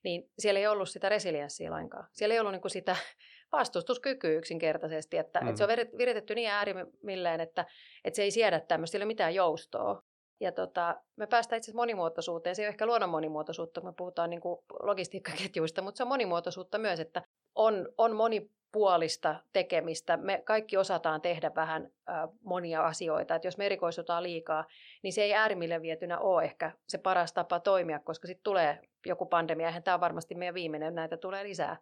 niin 0.04 0.30
siellä 0.38 0.60
ei 0.60 0.66
ollut 0.66 0.88
sitä 0.88 1.08
resilienssiä 1.08 1.70
lainkaan. 1.70 2.08
Siellä 2.12 2.34
ei 2.34 2.40
ollut 2.40 2.52
niin 2.52 2.62
kuin 2.62 2.70
sitä 2.70 2.96
vastustuskykyä 3.52 4.30
yksinkertaisesti, 4.30 5.18
että, 5.18 5.40
mm. 5.40 5.48
että 5.48 5.58
se 5.58 5.64
on 5.64 5.70
viritetty 5.98 6.34
niin 6.34 6.50
äärimmilleen, 6.50 7.40
että, 7.40 7.66
että 8.04 8.16
se 8.16 8.22
ei 8.22 8.30
siedä 8.30 8.60
tämmöistä, 8.60 8.98
ei 8.98 9.00
ole 9.00 9.04
mitään 9.04 9.34
joustoa. 9.34 10.02
Ja 10.40 10.52
tota, 10.52 10.96
me 11.16 11.26
päästään 11.26 11.58
itse 11.58 11.72
monimuotoisuuteen. 11.74 12.56
Se 12.56 12.62
ei 12.62 12.66
ole 12.66 12.68
ehkä 12.68 12.86
luonnon 12.86 13.10
monimuotoisuutta, 13.10 13.80
kun 13.80 13.90
me 13.90 13.94
puhutaan 13.96 14.30
niin 14.30 14.40
kuin 14.40 14.60
logistiikkaketjuista, 14.82 15.82
mutta 15.82 15.96
se 15.96 16.02
on 16.02 16.08
monimuotoisuutta 16.08 16.78
myös, 16.78 17.00
että 17.00 17.22
on, 17.54 17.88
on 17.98 18.16
monipuolista 18.16 19.34
tekemistä. 19.52 20.16
Me 20.16 20.42
kaikki 20.44 20.76
osataan 20.76 21.20
tehdä 21.20 21.54
vähän 21.54 21.90
äh, 22.08 22.28
monia 22.42 22.86
asioita. 22.86 23.34
Et 23.34 23.44
jos 23.44 23.58
me 23.58 23.66
erikoistutaan 23.66 24.22
liikaa, 24.22 24.64
niin 25.02 25.12
se 25.12 25.22
ei 25.22 25.34
äärimmille 25.34 25.82
vietynä 25.82 26.18
ole 26.18 26.44
ehkä 26.44 26.72
se 26.88 26.98
paras 26.98 27.32
tapa 27.32 27.60
toimia, 27.60 27.98
koska 27.98 28.26
sitten 28.26 28.44
tulee 28.44 28.78
joku 29.06 29.26
pandemia. 29.26 29.66
Eihän 29.66 29.82
tämä 29.82 29.94
on 29.94 30.00
varmasti 30.00 30.34
meidän 30.34 30.54
viimeinen, 30.54 30.94
näitä 30.94 31.16
tulee 31.16 31.44
lisää. 31.44 31.76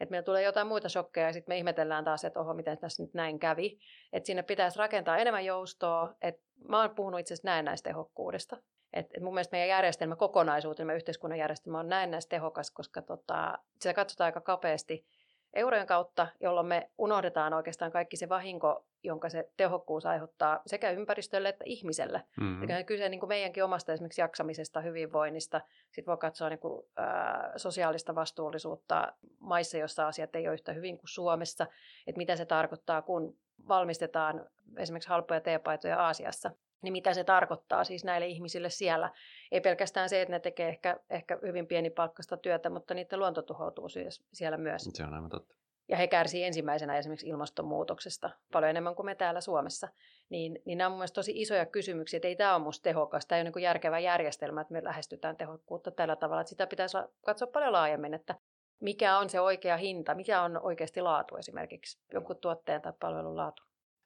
Että 0.00 0.10
meillä 0.10 0.24
tulee 0.24 0.42
jotain 0.42 0.66
muita 0.66 0.88
shokkeja 0.88 1.26
ja 1.26 1.32
sitten 1.32 1.52
me 1.52 1.58
ihmetellään 1.58 2.04
taas, 2.04 2.24
että 2.24 2.40
oho, 2.40 2.54
miten 2.54 2.78
tässä 2.78 3.02
nyt 3.02 3.14
näin 3.14 3.38
kävi. 3.38 3.78
Että 4.12 4.26
sinne 4.26 4.42
pitäisi 4.42 4.78
rakentaa 4.78 5.18
enemmän 5.18 5.44
joustoa. 5.44 6.14
Et 6.22 6.40
mä 6.68 6.80
oon 6.80 6.94
puhunut 6.94 7.20
itse 7.20 7.34
asiassa 7.34 7.48
näennäistehokkuudesta. 7.48 8.56
Et, 8.92 9.06
et 9.14 9.22
mun 9.22 9.34
mielestä 9.34 9.54
meidän 9.54 9.68
järjestelmä 9.68 10.16
kokonaisuutena, 10.16 10.86
meidän 10.86 10.96
yhteiskunnan 10.96 11.38
järjestelmä 11.38 11.78
on 11.78 11.88
näennäistehokas, 11.88 12.70
koska 12.70 13.02
tota, 13.02 13.58
sitä 13.80 13.94
katsotaan 13.94 14.26
aika 14.26 14.40
kapeasti 14.40 15.06
eurojen 15.54 15.86
kautta, 15.86 16.26
jolloin 16.40 16.66
me 16.66 16.90
unohdetaan 16.98 17.54
oikeastaan 17.54 17.92
kaikki 17.92 18.16
se 18.16 18.28
vahinko, 18.28 18.86
jonka 19.02 19.28
se 19.28 19.50
tehokkuus 19.56 20.06
aiheuttaa 20.06 20.62
sekä 20.66 20.90
ympäristölle 20.90 21.48
että 21.48 21.64
ihmiselle. 21.66 22.22
Mm-hmm. 22.40 22.70
Eli 22.70 22.84
kyse 22.84 23.08
niin 23.08 23.20
kuin 23.20 23.28
meidänkin 23.28 23.64
omasta 23.64 23.92
esimerkiksi 23.92 24.20
jaksamisesta, 24.20 24.80
hyvinvoinnista. 24.80 25.60
Sitten 25.90 26.06
voi 26.06 26.16
katsoa 26.16 26.48
niin 26.48 26.58
kuin, 26.58 26.86
ää, 26.96 27.52
sosiaalista 27.56 28.14
vastuullisuutta 28.14 29.12
maissa, 29.38 29.78
joissa 29.78 30.08
asiat 30.08 30.36
ei 30.36 30.46
ole 30.46 30.54
yhtä 30.54 30.72
hyvin 30.72 30.98
kuin 30.98 31.08
Suomessa. 31.08 31.66
Että 32.06 32.18
mitä 32.18 32.36
se 32.36 32.44
tarkoittaa, 32.44 33.02
kun 33.02 33.36
valmistetaan 33.68 34.46
esimerkiksi 34.76 35.08
halpoja 35.08 35.40
teepaitoja 35.40 35.98
Aasiassa 35.98 36.50
niin 36.82 36.92
mitä 36.92 37.14
se 37.14 37.24
tarkoittaa 37.24 37.84
siis 37.84 38.04
näille 38.04 38.26
ihmisille 38.26 38.70
siellä. 38.70 39.10
Ei 39.52 39.60
pelkästään 39.60 40.08
se, 40.08 40.22
että 40.22 40.32
ne 40.32 40.40
tekee 40.40 40.68
ehkä, 40.68 41.00
ehkä 41.10 41.38
hyvin 41.42 41.66
pienipalkkaista 41.66 42.36
työtä, 42.36 42.70
mutta 42.70 42.94
niiden 42.94 43.18
luonto 43.18 43.42
tuhoutuu 43.42 43.88
siellä 44.32 44.56
myös. 44.56 44.88
Se 44.92 45.04
on 45.04 45.14
aivan 45.14 45.30
totta. 45.30 45.59
Ja 45.90 45.96
he 45.96 46.06
kärsivät 46.06 46.46
ensimmäisenä 46.46 46.98
esimerkiksi 46.98 47.28
ilmastonmuutoksesta 47.28 48.30
paljon 48.52 48.70
enemmän 48.70 48.94
kuin 48.94 49.06
me 49.06 49.14
täällä 49.14 49.40
Suomessa. 49.40 49.88
Niin, 50.28 50.62
niin 50.64 50.78
nämä 50.78 50.88
on 50.88 50.92
mielestäni 50.92 51.14
tosi 51.14 51.32
isoja 51.40 51.66
kysymyksiä, 51.66 52.18
että 52.18 52.28
ei 52.28 52.36
tämä 52.36 52.54
ole 52.54 52.62
minusta 52.62 52.82
tehokas. 52.82 53.26
Tämä 53.26 53.36
ei 53.36 53.42
ole 53.42 53.50
niin 53.54 53.62
järkevä 53.62 53.98
järjestelmä, 53.98 54.60
että 54.60 54.72
me 54.72 54.84
lähestytään 54.84 55.36
tehokkuutta 55.36 55.90
tällä 55.90 56.16
tavalla. 56.16 56.40
Että 56.40 56.48
sitä 56.48 56.66
pitäisi 56.66 56.96
katsoa 57.26 57.48
paljon 57.52 57.72
laajemmin, 57.72 58.14
että 58.14 58.34
mikä 58.80 59.18
on 59.18 59.30
se 59.30 59.40
oikea 59.40 59.76
hinta, 59.76 60.14
mikä 60.14 60.42
on 60.42 60.60
oikeasti 60.62 61.00
laatu 61.00 61.36
esimerkiksi, 61.36 62.00
jonkun 62.12 62.36
tuotteen 62.36 62.82
tai 62.82 62.92
palvelun 63.00 63.36
laatu. 63.36 63.62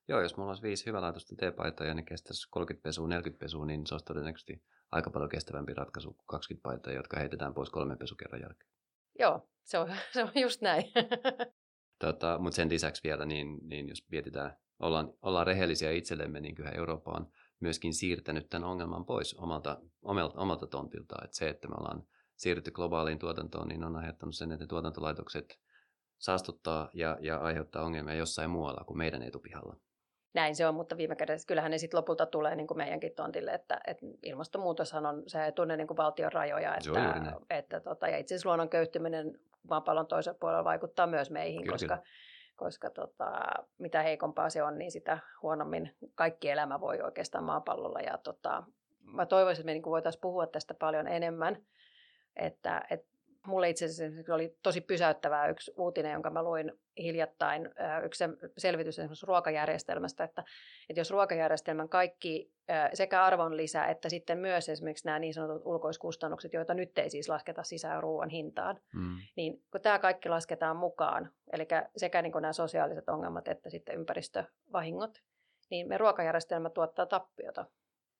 Joo, 0.09 0.21
jos 0.21 0.37
mulla 0.37 0.51
olisi 0.51 0.63
viisi 0.63 0.87
hyvälaatuista 0.87 1.37
teepaitaa 1.37 1.87
ja 1.87 1.95
ne 1.95 2.03
kestäisi 2.03 2.49
30 2.51 2.83
pesua, 2.83 3.09
40 3.09 3.45
pesua, 3.45 3.67
niin 3.67 3.87
se 3.87 3.95
olisi 3.95 4.05
todennäköisesti 4.05 4.63
aika 4.93 5.11
paljon 5.11 5.31
kestävämpi 5.31 5.75
ratkaisu 5.75 6.13
kuin 6.13 6.27
20 6.27 6.63
paitaa, 6.63 6.93
jotka 6.93 7.19
heitetään 7.19 7.55
pois 7.55 7.71
kolmen 7.71 7.99
pesukerran 7.99 8.41
jälkeen. 8.41 8.71
Joo, 9.19 9.49
se 9.63 9.79
on, 9.79 9.93
se 10.15 10.23
on 10.23 10.31
just 10.35 10.61
näin. 10.61 10.85
tota, 12.07 12.39
mutta 12.39 12.57
sen 12.57 12.71
lisäksi 12.71 13.03
vielä, 13.05 13.25
niin, 13.25 13.59
niin 13.63 13.89
jos 13.89 14.05
mietitään, 14.11 14.57
ollaan, 14.79 15.13
ollaan 15.23 15.47
rehellisiä 15.47 15.91
itsellemme, 15.91 16.41
niin 16.41 16.55
kyllä 16.55 16.71
Eurooppa 16.71 17.11
on 17.11 17.27
myöskin 17.61 17.95
siirtänyt 17.95 18.49
tämän 18.49 18.69
ongelman 18.69 19.07
pois 19.07 19.35
omalta, 19.35 19.81
omalta, 20.03 20.41
omalta 20.41 20.67
tontiltaan. 20.67 21.25
Et 21.25 21.33
se, 21.33 21.49
että 21.49 21.69
me 21.69 21.75
ollaan 21.79 22.03
siirrytty 22.37 22.71
globaaliin 22.71 23.19
tuotantoon, 23.19 23.69
niin 23.69 23.85
on 23.85 23.97
aiheuttanut 23.97 24.35
sen, 24.35 24.53
että 24.53 24.67
tuotantolaitokset 24.67 25.59
saastuttaa 26.19 26.91
ja, 26.95 27.19
ja 27.21 27.39
aiheuttaa 27.39 27.85
ongelmia 27.85 28.15
jossain 28.15 28.51
muualla 28.51 28.85
kuin 28.85 28.99
meidän 28.99 29.23
etupihalla 29.23 29.77
näin 30.35 30.57
se 30.57 30.67
on, 30.67 30.75
mutta 30.75 30.97
viime 30.97 31.17
kädessä 31.17 31.47
kyllähän 31.47 31.71
ne 31.71 31.79
sitten 31.79 31.99
lopulta 31.99 32.27
tulee 32.27 32.57
niin 32.57 32.67
kuin 32.67 32.79
meidänkin 32.79 33.15
tontille, 33.15 33.51
että, 33.51 33.81
että 33.87 34.07
ilmastonmuutoshan 34.23 35.07
on, 35.07 35.23
se 35.27 35.45
ei 35.45 35.53
tunne 35.53 35.77
niin 35.77 35.87
kuin 35.87 35.97
valtion 35.97 36.33
rajoja, 36.33 36.77
että, 36.77 37.41
että 37.51 37.81
tota, 37.81 38.09
ja 38.09 38.19
itse 38.19 38.35
asiassa 38.35 38.49
luonnon 38.49 38.69
köyhtyminen 38.69 39.39
maapallon 39.69 40.07
toisella 40.07 40.39
puolella 40.41 40.65
vaikuttaa 40.65 41.07
myös 41.07 41.31
meihin, 41.31 41.63
kyllä, 41.63 41.73
koska, 41.73 41.97
kyllä. 41.97 42.09
koska 42.57 42.91
tota, 42.91 43.43
mitä 43.79 44.03
heikompaa 44.03 44.51
se 44.51 44.63
on, 44.63 44.79
niin 44.79 44.91
sitä 44.91 45.19
huonommin 45.43 45.97
kaikki 46.15 46.51
elämä 46.51 46.81
voi 46.81 47.01
oikeastaan 47.01 47.45
maapallolla, 47.45 48.01
ja 48.01 48.19
tota, 48.19 48.65
mä 49.01 49.27
toivoisin, 49.27 49.63
että 49.63 49.67
me 49.67 49.73
niin 49.73 49.83
voitaisiin 49.83 50.21
puhua 50.21 50.47
tästä 50.47 50.75
paljon 50.75 51.07
enemmän, 51.09 51.57
että, 52.37 52.85
että 52.91 53.14
Mulle 53.47 53.69
itse 53.69 53.85
asiassa 53.85 54.35
oli 54.35 54.57
tosi 54.63 54.81
pysäyttävää 54.81 55.49
yksi 55.49 55.73
uutinen, 55.77 56.13
jonka 56.13 56.31
mä 56.31 56.43
luin 56.43 56.73
hiljattain, 56.99 57.71
yksi 58.05 58.25
selvitys 58.59 58.99
esimerkiksi 58.99 59.27
ruokajärjestelmästä, 59.27 60.25
että, 60.25 60.45
että 60.89 61.01
jos 61.01 61.11
ruokajärjestelmän 61.11 61.89
kaikki 61.89 62.53
sekä 62.93 63.25
arvonlisä 63.25 63.85
että 63.85 64.09
sitten 64.09 64.39
myös 64.39 64.69
esimerkiksi 64.69 65.07
nämä 65.07 65.19
niin 65.19 65.35
sanotut 65.35 65.67
ulkoiskustannukset, 65.67 66.53
joita 66.53 66.75
nyt 66.75 66.99
ei 66.99 67.11
siis 67.11 67.29
lasketa 67.29 67.63
sisään 67.63 68.03
ruoan 68.03 68.29
hintaan, 68.29 68.81
mm. 68.95 69.17
niin 69.37 69.63
kun 69.71 69.81
tämä 69.81 69.99
kaikki 69.99 70.29
lasketaan 70.29 70.77
mukaan, 70.77 71.31
eli 71.53 71.67
sekä 71.97 72.23
niin 72.23 72.33
nämä 72.41 72.53
sosiaaliset 72.53 73.09
ongelmat 73.09 73.49
että 73.49 73.71
sitten 73.71 73.95
ympäristövahingot, 73.95 75.23
niin 75.71 75.89
me 75.89 75.99
ruokajärjestelmä 75.99 76.71
tuottaa 76.71 77.07
tappiota. 77.07 77.67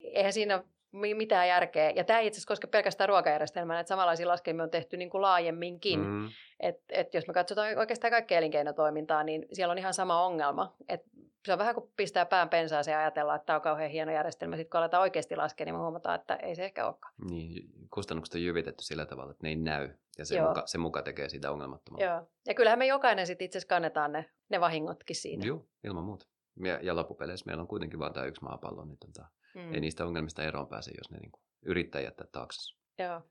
Eihän 0.01 0.33
siinä 0.33 0.65
mitään 0.95 1.49
järkeä. 1.49 1.91
Ja 1.91 2.05
tämä 2.05 2.19
ei 2.19 2.27
itse 2.27 2.37
asiassa 2.39 2.49
koske 2.49 2.67
pelkästään 2.67 3.09
ruokajärjestelmää, 3.09 3.81
että 3.81 3.89
samanlaisia 3.89 4.29
laskelmia 4.29 4.65
on 4.65 4.71
tehty 4.71 4.97
niin 4.97 5.11
kuin 5.11 5.23
laajemminkin. 5.23 6.01
Mm. 6.01 6.29
Et, 6.61 6.77
et 6.89 7.15
jos 7.15 7.27
me 7.27 7.35
katsotaan 7.35 7.79
oikeastaan 7.79 8.11
kaikkea 8.11 8.39
elinkeinotoimintaa, 8.39 9.25
niin 9.25 9.47
siellä 9.53 9.73
on 9.73 9.79
ihan 9.79 9.95
sama 9.95 10.25
ongelma. 10.25 10.75
Et 10.89 11.01
se 11.47 11.53
on 11.53 11.59
vähän 11.59 11.75
kuin 11.75 11.91
pistää 11.97 12.27
pään 12.27 12.49
pensaaseen 12.49 12.93
ja 12.93 13.01
ajatella, 13.01 13.35
että 13.35 13.47
tämä 13.47 13.57
on 13.57 13.63
kauhean 13.63 13.91
hieno 13.91 14.13
järjestelmä. 14.13 14.57
Sitten 14.57 14.71
kun 14.71 14.79
aletaan 14.79 15.01
oikeasti 15.01 15.37
laskea, 15.37 15.65
niin 15.65 15.75
me 15.75 15.81
huomataan, 15.81 16.21
että 16.21 16.35
ei 16.35 16.55
se 16.55 16.65
ehkä 16.65 16.87
olekaan. 16.87 17.15
Niin, 17.31 17.69
kustannukset 17.91 18.35
on 18.35 18.43
jyvitetty 18.43 18.85
sillä 18.85 19.07
tavalla, 19.07 19.31
että 19.31 19.47
ne 19.47 19.49
ei 19.49 19.57
näy. 19.57 19.89
Ja 20.19 20.25
se, 20.25 20.41
muka, 20.41 20.63
se 20.67 20.79
muka 20.79 21.03
tekee 21.03 21.29
siitä 21.29 21.51
ongelmattomaa. 21.51 22.05
Joo. 22.05 22.29
Ja 22.47 22.55
kyllähän 22.55 22.79
me 22.79 22.87
jokainen 22.87 23.27
sitten 23.27 23.45
itse 23.45 23.59
asiassa 23.59 23.75
kannetaan 23.75 24.13
ne, 24.13 24.31
ne 24.49 24.61
vahingotkin 24.61 25.17
siinä. 25.17 25.47
Joo, 25.47 25.67
ilman 25.85 26.05
muuta. 26.05 26.27
Ja, 26.65 26.79
ja 26.83 26.97
loppupeleissä 26.97 27.47
meillä 27.47 27.61
on 27.61 27.69
kuitenkin 27.69 27.99
vain 27.99 28.13
tämä 28.13 28.27
yksi 28.27 28.43
maapallo, 28.43 28.85
niin 28.85 28.99
tota, 28.99 29.27
mm. 29.55 29.75
ei 29.75 29.81
niistä 29.81 30.07
ongelmista 30.07 30.43
eroon 30.43 30.69
pääse, 30.69 30.91
jos 30.99 31.11
ne 31.11 31.19
niin 31.19 31.31
kuin 31.31 31.43
yrittää 31.63 32.01
jättää 32.01 32.27
taakse. 32.33 32.77
Joo. 32.99 33.23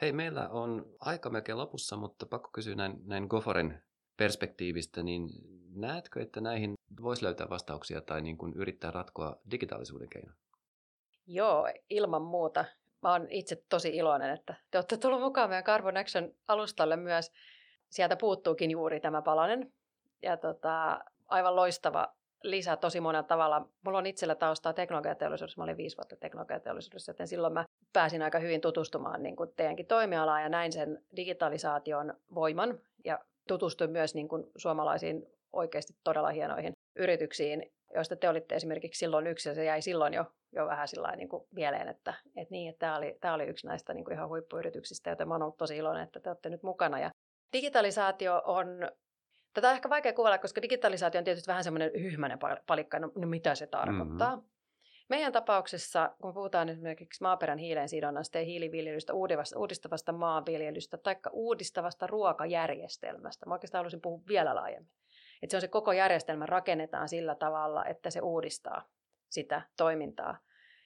Hei, 0.00 0.12
meillä 0.12 0.48
on 0.48 0.86
aika 1.00 1.30
melkein 1.30 1.58
lopussa, 1.58 1.96
mutta 1.96 2.26
pakko 2.26 2.50
kysyä 2.52 2.74
näin, 2.74 3.00
näin 3.04 3.26
Goforen 3.26 3.82
perspektiivistä, 4.16 5.02
niin 5.02 5.28
näetkö, 5.74 6.22
että 6.22 6.40
näihin 6.40 6.74
voisi 7.02 7.24
löytää 7.24 7.50
vastauksia 7.50 8.00
tai 8.00 8.22
niin 8.22 8.38
kuin 8.38 8.52
yrittää 8.54 8.90
ratkoa 8.90 9.36
digitaalisuuden 9.50 10.08
keinoin? 10.08 10.36
Joo, 11.26 11.68
ilman 11.90 12.22
muuta. 12.22 12.64
Mä 13.02 13.12
oon 13.12 13.26
itse 13.30 13.64
tosi 13.68 13.96
iloinen, 13.96 14.30
että 14.30 14.54
te 14.70 14.78
olette 14.78 14.96
tulleet 14.96 15.22
mukaan 15.22 15.48
meidän 15.48 15.64
Carbon 15.64 15.96
Action 15.96 16.34
alustalle 16.48 16.96
myös. 16.96 17.32
Sieltä 17.90 18.16
puuttuukin 18.16 18.70
juuri 18.70 19.00
tämä 19.00 19.22
palanen. 19.22 19.72
Ja 20.22 20.36
tota, 20.36 21.00
aivan 21.28 21.56
loistava 21.56 22.14
lisä 22.42 22.76
tosi 22.76 23.00
monella 23.00 23.22
tavalla. 23.22 23.68
Mulla 23.84 23.98
on 23.98 24.06
itsellä 24.06 24.34
taustaa 24.34 24.72
teknologiateollisuudessa. 24.72 25.60
Mä 25.60 25.64
olin 25.64 25.76
viisi 25.76 25.96
vuotta 25.96 26.16
teknologiateollisuudessa, 26.16 27.10
joten 27.10 27.28
silloin 27.28 27.52
mä 27.52 27.64
pääsin 27.92 28.22
aika 28.22 28.38
hyvin 28.38 28.60
tutustumaan 28.60 29.22
niin 29.22 29.36
kuin 29.36 29.52
teidänkin 29.56 29.86
toimialaan 29.86 30.42
ja 30.42 30.48
näin 30.48 30.72
sen 30.72 31.04
digitalisaation 31.16 32.14
voiman 32.34 32.80
ja 33.04 33.18
tutustuin 33.48 33.90
myös 33.90 34.14
niin 34.14 34.28
kuin 34.28 34.44
suomalaisiin 34.56 35.26
oikeasti 35.52 35.92
todella 36.04 36.30
hienoihin 36.30 36.72
yrityksiin, 36.96 37.72
joista 37.94 38.16
te 38.16 38.28
olitte 38.28 38.54
esimerkiksi 38.54 38.98
silloin 38.98 39.26
yksi 39.26 39.48
ja 39.48 39.54
se 39.54 39.64
jäi 39.64 39.82
silloin 39.82 40.14
jo, 40.14 40.24
jo 40.52 40.66
vähän 40.66 40.88
sillä 40.88 41.16
niin 41.16 41.28
kuin 41.28 41.44
mieleen, 41.50 41.88
että, 41.88 42.14
että, 42.36 42.52
niin, 42.52 42.70
että 42.70 42.78
tämä, 42.78 42.96
oli, 42.96 43.16
tämä 43.20 43.34
oli 43.34 43.44
yksi 43.44 43.66
näistä 43.66 43.94
niin 43.94 44.04
kuin 44.04 44.14
ihan 44.14 44.28
huippuyrityksistä, 44.28 45.10
joten 45.10 45.28
mä 45.28 45.34
olen 45.34 45.42
ollut 45.42 45.56
tosi 45.56 45.76
iloinen, 45.76 46.02
että 46.02 46.20
te 46.20 46.30
olette 46.30 46.50
nyt 46.50 46.62
mukana. 46.62 46.98
Ja 47.00 47.10
digitalisaatio 47.52 48.42
on 48.44 48.66
Tätä 49.54 49.68
on 49.68 49.74
ehkä 49.74 49.90
vaikea 49.90 50.12
kuvailla, 50.12 50.38
koska 50.38 50.62
digitalisaatio 50.62 51.18
on 51.18 51.24
tietysti 51.24 51.46
vähän 51.46 51.64
semmoinen 51.64 51.90
hyhmäinen 51.94 52.38
palikka, 52.66 52.98
no, 52.98 53.12
no 53.14 53.26
mitä 53.26 53.54
se 53.54 53.66
tarkoittaa. 53.66 54.36
Mm-hmm. 54.36 54.50
Meidän 55.08 55.32
tapauksessa, 55.32 56.10
kun 56.20 56.34
puhutaan 56.34 56.68
esimerkiksi 56.68 57.22
maaperän 57.22 57.58
hiilen 57.58 57.88
sidonnasta 57.88 58.38
ja 58.38 58.44
hiiliviljelystä, 58.44 59.12
uudistavasta 59.56 60.12
maanviljelystä 60.12 60.98
tai 60.98 61.16
uudistavasta 61.32 62.06
ruokajärjestelmästä, 62.06 63.46
mä 63.46 63.54
oikeastaan 63.54 63.78
haluaisin 63.78 64.00
puhua 64.00 64.22
vielä 64.28 64.54
laajemmin. 64.54 64.92
Että 65.42 65.50
se 65.50 65.56
on 65.56 65.60
se 65.60 65.68
koko 65.68 65.92
järjestelmä 65.92 66.46
rakennetaan 66.46 67.08
sillä 67.08 67.34
tavalla, 67.34 67.84
että 67.84 68.10
se 68.10 68.20
uudistaa 68.20 68.82
sitä 69.28 69.62
toimintaa. 69.76 70.38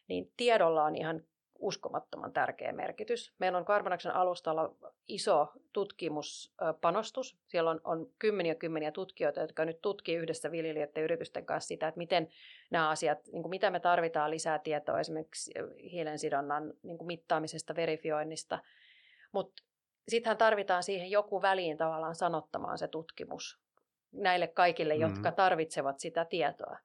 Niin 0.09 0.33
tiedolla 0.37 0.85
on 0.85 0.97
ihan 0.97 1.23
uskomattoman 1.65 2.33
tärkeä 2.33 2.73
merkitys. 2.73 3.33
Meillä 3.39 3.59
on 3.59 3.65
Carbonaksen 3.65 4.15
alustalla 4.15 4.75
iso 5.09 5.53
tutkimuspanostus. 5.73 7.37
Siellä 7.47 7.71
on, 7.71 7.81
on 7.85 8.11
kymmeniä 8.19 8.55
kymmeniä 8.55 8.93
tutkijoita, 8.93 9.41
jotka 9.41 9.65
nyt 9.65 9.83
tutkii 9.83 10.17
yhdessä 10.17 10.51
viljelijöiden 10.51 11.01
ja 11.01 11.05
yritysten 11.05 11.47
kanssa 11.47 11.69
sitä, 11.69 11.89
että 11.89 11.99
miten 11.99 12.29
nämä 12.71 12.89
asiat, 12.89 13.19
niin 13.33 13.43
kuin 13.43 13.51
mitä 13.51 13.71
me 13.71 13.81
tarvitaan 13.81 14.31
lisää 14.31 14.59
tietoa 14.59 15.01
esimerkiksi 15.01 15.53
hiilensidonnan 15.83 16.75
niin 16.83 16.99
kuin 16.99 17.07
mittaamisesta, 17.07 17.77
verifioinnista. 17.77 18.59
Mutta 19.33 19.63
sittenhän 20.09 20.39
tarvitaan 20.39 20.83
siihen 20.83 21.11
joku 21.11 21.43
väliin 21.43 21.77
tavallaan 21.77 22.15
sanottamaan 22.15 22.79
se 22.79 22.89
tutkimus 22.89 23.59
näille 24.13 24.47
kaikille, 24.47 24.95
mm-hmm. 24.95 25.15
jotka 25.15 25.33
tarvitsevat 25.33 26.01
sitä 26.01 26.25
tietoa. 26.25 26.77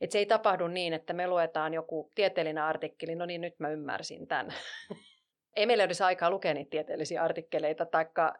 Et 0.00 0.10
se 0.10 0.18
ei 0.18 0.26
tapahdu 0.26 0.68
niin, 0.68 0.92
että 0.92 1.12
me 1.12 1.26
luetaan 1.26 1.74
joku 1.74 2.10
tieteellinen 2.14 2.64
artikkeli, 2.64 3.14
no 3.14 3.26
niin 3.26 3.40
nyt 3.40 3.54
mä 3.58 3.68
ymmärsin 3.68 4.26
tämän. 4.26 4.54
ei 5.56 5.66
meillä 5.66 5.84
olisi 5.84 6.02
aikaa 6.02 6.30
lukea 6.30 6.54
niitä 6.54 6.70
tieteellisiä 6.70 7.22
artikkeleita 7.22 7.86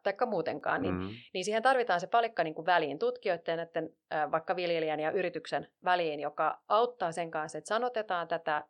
taikka 0.03 0.27
muutenkaan, 0.27 0.83
niin, 0.83 0.95
mm-hmm. 0.95 1.17
niin 1.35 1.45
siihen 1.45 1.63
tarvitaan 1.63 2.01
se 2.01 2.07
palikka 2.07 2.45
niin 2.45 2.55
kuin 2.55 2.67
väliin 2.67 2.99
tutkijoiden, 2.99 3.61
että 3.61 3.83
vaikka 4.31 4.57
viljelijän 4.57 5.01
ja 5.01 5.11
yrityksen 5.11 5.69
väliin, 5.85 6.21
joka 6.21 6.63
auttaa 6.69 7.13
sen 7.13 7.31
kanssa, 7.31 7.59
että 7.59 7.69
sanotetaan 7.69 8.29
tätä 8.29 8.65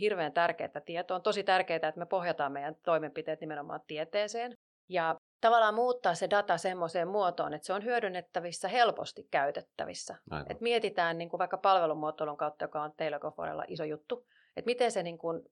hirveän 0.00 0.32
tärkeää 0.32 0.80
tietoa. 0.84 1.16
On 1.16 1.22
tosi 1.22 1.44
tärkeää, 1.44 1.76
että 1.76 1.92
me 1.96 2.06
pohjataan 2.06 2.52
meidän 2.52 2.76
toimenpiteet 2.84 3.40
nimenomaan 3.40 3.80
tieteeseen. 3.86 4.56
Ja 4.88 5.16
tavallaan 5.40 5.74
muuttaa 5.74 6.14
se 6.14 6.30
data 6.30 6.58
semmoiseen 6.58 7.08
muotoon, 7.08 7.54
että 7.54 7.66
se 7.66 7.72
on 7.72 7.84
hyödynnettävissä, 7.84 8.68
helposti 8.68 9.28
käytettävissä. 9.30 10.16
Et 10.50 10.60
mietitään 10.60 11.18
niin 11.18 11.28
kuin 11.28 11.38
vaikka 11.38 11.58
palvelumuotoilun 11.58 12.36
kautta, 12.36 12.64
joka 12.64 12.82
on 12.82 12.92
teillä 12.96 13.18
Goforella 13.18 13.64
iso 13.68 13.84
juttu, 13.84 14.26
että 14.56 14.68
miten 14.68 14.92
se, 14.92 15.02
niin 15.02 15.18
kuin, 15.18 15.42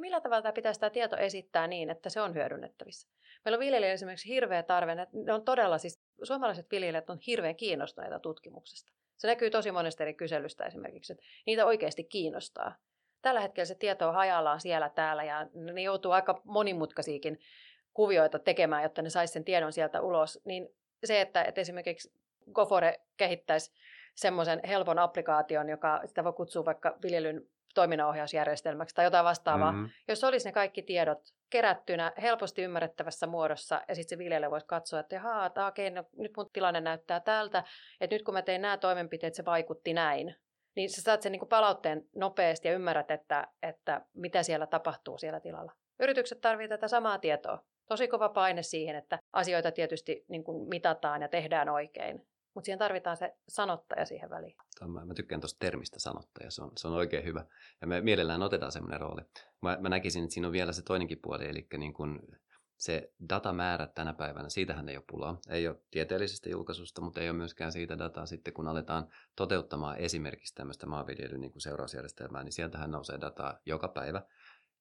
millä 0.00 0.20
tavalla 0.20 0.42
tämä 0.42 0.52
pitäisi 0.52 0.80
tämä 0.80 0.90
tieto 0.90 1.16
esittää 1.16 1.66
niin, 1.66 1.90
että 1.90 2.10
se 2.10 2.20
on 2.20 2.34
hyödynnettävissä. 2.34 3.08
Meillä 3.44 3.56
on 3.56 3.60
viljelijöillä 3.60 3.94
esimerkiksi 3.94 4.28
hirveä 4.28 4.62
tarve, 4.62 4.92
että 4.92 5.08
ne 5.12 5.32
on 5.32 5.44
todella, 5.44 5.78
siis 5.78 6.02
suomalaiset 6.22 6.66
viljelijät 6.70 7.10
on 7.10 7.18
hirveän 7.26 7.56
kiinnostuneita 7.56 8.18
tutkimuksesta. 8.18 8.92
Se 9.16 9.28
näkyy 9.28 9.50
tosi 9.50 9.72
monesta 9.72 10.02
eri 10.02 10.14
kyselystä 10.14 10.64
esimerkiksi, 10.64 11.12
että 11.12 11.24
niitä 11.46 11.66
oikeasti 11.66 12.04
kiinnostaa. 12.04 12.74
Tällä 13.22 13.40
hetkellä 13.40 13.64
se 13.64 13.74
tieto 13.74 14.08
on 14.08 14.14
hajallaan 14.14 14.60
siellä 14.60 14.88
täällä 14.88 15.24
ja 15.24 15.46
ne 15.54 15.82
joutuu 15.82 16.12
aika 16.12 16.40
monimutkaisiakin 16.44 17.38
kuvioita 17.94 18.38
tekemään, 18.38 18.82
jotta 18.82 19.02
ne 19.02 19.10
saisi 19.10 19.32
sen 19.32 19.44
tiedon 19.44 19.72
sieltä 19.72 20.00
ulos. 20.00 20.40
Niin 20.44 20.68
se, 21.04 21.20
että, 21.20 21.42
että 21.42 21.60
esimerkiksi 21.60 22.12
Gofore 22.52 23.00
kehittäisi 23.16 23.72
semmoisen 24.14 24.60
helpon 24.68 24.98
applikaation, 24.98 25.68
joka 25.68 26.00
sitä 26.04 26.24
voi 26.24 26.32
kutsua 26.32 26.64
vaikka 26.64 26.96
viljelyn 27.02 27.42
toiminnanohjausjärjestelmäksi 27.74 28.94
tai 28.94 29.04
jotain 29.04 29.24
vastaavaa, 29.24 29.72
mm-hmm. 29.72 29.90
jos 30.08 30.24
olisi 30.24 30.48
ne 30.48 30.52
kaikki 30.52 30.82
tiedot 30.82 31.18
kerättynä 31.50 32.12
helposti 32.22 32.62
ymmärrettävässä 32.62 33.26
muodossa 33.26 33.82
ja 33.88 33.94
sitten 33.94 34.18
se 34.18 34.24
viljelijä 34.24 34.50
voisi 34.50 34.66
katsoa, 34.66 35.00
että 35.00 35.14
jaha, 35.14 35.46
että 35.46 35.66
okei, 35.66 35.90
no, 35.90 36.04
nyt 36.16 36.32
mun 36.36 36.50
tilanne 36.52 36.80
näyttää 36.80 37.20
tältä, 37.20 37.64
että 38.00 38.16
nyt 38.16 38.22
kun 38.22 38.34
mä 38.34 38.42
tein 38.42 38.62
nämä 38.62 38.76
toimenpiteet, 38.76 39.34
se 39.34 39.44
vaikutti 39.44 39.94
näin. 39.94 40.36
Niin 40.76 40.90
sä 40.90 41.02
saat 41.02 41.22
sen 41.22 41.32
niin 41.32 41.48
palautteen 41.48 42.08
nopeasti 42.14 42.68
ja 42.68 42.74
ymmärrät, 42.74 43.10
että, 43.10 43.48
että 43.62 44.00
mitä 44.14 44.42
siellä 44.42 44.66
tapahtuu 44.66 45.18
siellä 45.18 45.40
tilalla. 45.40 45.72
Yritykset 46.00 46.40
tarvitsevat 46.40 46.80
tätä 46.80 46.88
samaa 46.88 47.18
tietoa. 47.18 47.64
Tosi 47.88 48.08
kova 48.08 48.28
paine 48.28 48.62
siihen, 48.62 48.96
että 48.96 49.18
asioita 49.32 49.72
tietysti 49.72 50.24
niin 50.28 50.44
kuin 50.44 50.68
mitataan 50.68 51.22
ja 51.22 51.28
tehdään 51.28 51.68
oikein. 51.68 52.26
Mutta 52.54 52.64
siihen 52.64 52.78
tarvitaan 52.78 53.16
se 53.16 53.34
sanottaja 53.48 54.04
siihen 54.04 54.30
väliin. 54.30 54.56
Mä, 54.86 55.04
mä 55.04 55.14
tykkään 55.14 55.40
tuosta 55.40 55.58
termistä 55.58 56.00
sanottaja, 56.00 56.50
se 56.50 56.62
on, 56.62 56.72
se 56.76 56.88
on 56.88 56.94
oikein 56.94 57.24
hyvä. 57.24 57.46
Ja 57.80 57.86
me 57.86 58.00
mielellään 58.00 58.42
otetaan 58.42 58.72
semmoinen 58.72 59.00
rooli. 59.00 59.22
Mä, 59.62 59.78
mä 59.80 59.88
näkisin, 59.88 60.24
että 60.24 60.34
siinä 60.34 60.48
on 60.48 60.52
vielä 60.52 60.72
se 60.72 60.82
toinenkin 60.82 61.18
puoli, 61.22 61.48
eli 61.48 61.66
niin 61.78 61.94
kun 61.94 62.20
se 62.76 63.12
datamäärä 63.28 63.86
tänä 63.86 64.12
päivänä, 64.12 64.48
siitähän 64.48 64.88
ei 64.88 64.96
ole 64.96 65.04
pulaa. 65.10 65.38
Ei 65.48 65.68
ole 65.68 65.76
tieteellisestä 65.90 66.48
julkaisusta, 66.48 67.00
mutta 67.00 67.20
ei 67.20 67.30
ole 67.30 67.36
myöskään 67.36 67.72
siitä 67.72 67.98
dataa 67.98 68.26
sitten, 68.26 68.54
kun 68.54 68.68
aletaan 68.68 69.08
toteuttamaan 69.36 69.98
esimerkiksi 69.98 70.54
tämmöistä 70.54 70.86
maanviljelyn 70.86 71.40
niin 71.40 71.52
seurausjärjestelmää, 71.60 72.44
niin 72.44 72.52
sieltähän 72.52 72.90
nousee 72.90 73.20
dataa 73.20 73.58
joka 73.66 73.88
päivä 73.88 74.22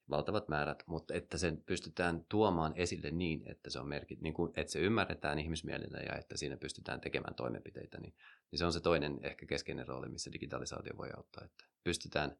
valtavat 0.09 0.47
määrät, 0.47 0.83
mutta 0.85 1.13
että 1.13 1.37
sen 1.37 1.63
pystytään 1.65 2.25
tuomaan 2.29 2.73
esille 2.75 3.11
niin, 3.11 3.43
että 3.51 3.69
se 3.69 3.79
on 3.79 3.87
merkit, 3.87 4.21
niin 4.21 4.33
kuin, 4.33 4.51
että 4.55 4.71
se 4.71 4.79
ymmärretään 4.79 5.39
ihmismielellä 5.39 5.97
ja 5.97 6.15
että 6.15 6.37
siinä 6.37 6.57
pystytään 6.57 7.01
tekemään 7.01 7.35
toimenpiteitä, 7.35 7.97
niin, 7.99 8.13
niin 8.51 8.59
se 8.59 8.65
on 8.65 8.73
se 8.73 8.79
toinen 8.79 9.19
ehkä 9.23 9.45
keskeinen 9.45 9.87
rooli, 9.87 10.09
missä 10.09 10.31
digitalisaatio 10.33 10.97
voi 10.97 11.09
auttaa, 11.17 11.45
että 11.45 11.65
pystytään 11.83 12.37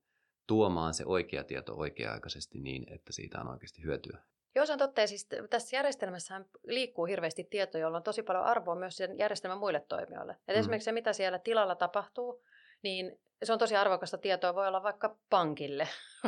tuomaan 0.47 0.93
se 0.93 1.05
oikea 1.05 1.43
tieto 1.43 1.75
oikea-aikaisesti 1.75 2.59
niin, 2.59 2.93
että 2.93 3.13
siitä 3.13 3.41
on 3.41 3.47
oikeasti 3.47 3.83
hyötyä. 3.83 4.23
Joo, 4.55 4.65
se 4.65 4.73
on 4.73 4.79
totta. 4.79 5.07
siis 5.07 5.27
tässä 5.49 5.75
järjestelmässä 5.75 6.45
liikkuu 6.63 7.05
hirveästi 7.05 7.43
tietoa, 7.43 7.81
jolla 7.81 7.97
on 7.97 8.03
tosi 8.03 8.23
paljon 8.23 8.43
arvoa 8.43 8.75
myös 8.75 8.97
sen 8.97 9.17
järjestelmän 9.17 9.59
muille 9.59 9.79
toimijoille. 9.79 10.31
Et 10.47 10.55
mm. 10.55 10.59
Esimerkiksi 10.59 10.85
se, 10.85 10.91
mitä 10.91 11.13
siellä 11.13 11.39
tilalla 11.39 11.75
tapahtuu, 11.75 12.43
niin 12.81 13.19
se 13.43 13.53
on 13.53 13.59
tosi 13.59 13.75
arvokasta 13.75 14.17
tietoa. 14.17 14.55
Voi 14.55 14.67
olla 14.67 14.83
vaikka 14.83 15.17
pankille 15.29 15.87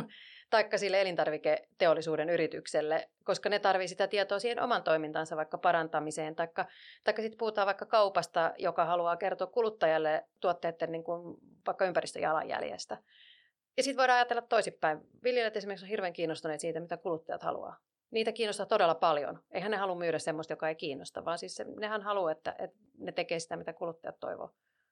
taikka 0.50 0.78
sille 0.78 1.00
elintarviketeollisuuden 1.00 2.30
yritykselle, 2.30 3.08
koska 3.24 3.48
ne 3.48 3.58
tarvitsevat 3.58 3.88
sitä 3.88 4.08
tietoa 4.08 4.38
siihen 4.38 4.62
oman 4.62 4.82
toimintansa 4.82 5.36
vaikka 5.36 5.58
parantamiseen, 5.58 6.36
taikka, 6.36 6.66
taikka 7.04 7.22
sitten 7.22 7.38
puhutaan 7.38 7.66
vaikka 7.66 7.86
kaupasta, 7.86 8.52
joka 8.58 8.84
haluaa 8.84 9.16
kertoa 9.16 9.46
kuluttajalle 9.46 10.24
tuotteiden 10.40 10.92
niin 10.92 11.04
kuin 11.04 11.38
vaikka 11.66 11.84
ympäristöjalanjäljestä. 11.84 12.98
Ja 13.76 13.82
sitten 13.82 13.98
voidaan 13.98 14.16
ajatella 14.16 14.42
toisinpäin. 14.42 15.00
Viljelijät 15.24 15.56
esimerkiksi 15.56 15.84
on 15.84 15.90
hirveän 15.90 16.12
kiinnostuneet 16.12 16.60
siitä, 16.60 16.80
mitä 16.80 16.96
kuluttajat 16.96 17.42
haluaa. 17.42 17.76
Niitä 18.10 18.32
kiinnostaa 18.32 18.66
todella 18.66 18.94
paljon. 18.94 19.42
Eihän 19.50 19.70
ne 19.70 19.76
halua 19.76 19.94
myydä 19.94 20.18
sellaista, 20.18 20.52
joka 20.52 20.68
ei 20.68 20.74
kiinnosta, 20.74 21.24
vaan 21.24 21.38
siis 21.38 21.54
se, 21.54 21.64
nehän 21.80 22.02
haluaa, 22.02 22.32
että, 22.32 22.54
että 22.58 22.78
ne 22.98 23.12
tekee 23.12 23.40
sitä, 23.40 23.56
mitä 23.56 23.72
kuluttajat 23.72 24.20
toivoo. 24.20 24.50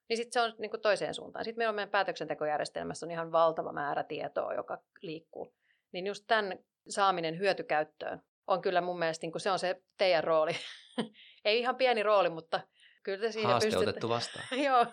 Niin 0.09 0.17
sitten 0.17 0.33
se 0.33 0.41
on 0.41 0.55
niin 0.59 0.71
kuin 0.71 0.81
toiseen 0.81 1.15
suuntaan. 1.15 1.45
Sitten 1.45 1.61
meillä 1.61 1.71
on 1.71 1.75
meidän 1.75 1.91
päätöksentekojärjestelmässä 1.91 3.07
on 3.07 3.11
ihan 3.11 3.33
valtava 3.33 3.73
määrä 3.73 4.05
tietoa, 4.05 4.55
joka 4.55 4.79
liikkuu. 5.03 5.55
Niin 5.93 6.07
just 6.07 6.25
tämän 6.27 6.59
saaminen 6.89 7.39
hyötykäyttöön 7.39 8.23
on 8.47 8.63
kyllä 8.63 8.81
mun 8.81 8.99
mielestä, 8.99 9.25
niin 9.25 9.33
kuin 9.33 9.43
se 9.43 9.51
on 9.51 9.59
se 9.59 9.83
teidän 9.99 10.25
rooli. 10.25 10.53
Ei 11.45 11.59
ihan 11.59 11.77
pieni 11.77 12.03
rooli, 12.03 12.31
mutta 12.31 12.61
kyllä 13.03 13.19
te 13.19 13.33
siinä 13.33 13.49
Haaste 13.49 13.67
pystytte. 13.67 13.91
otettu 13.91 14.09
vastaan. 14.09 14.47
Joo. 14.67 14.87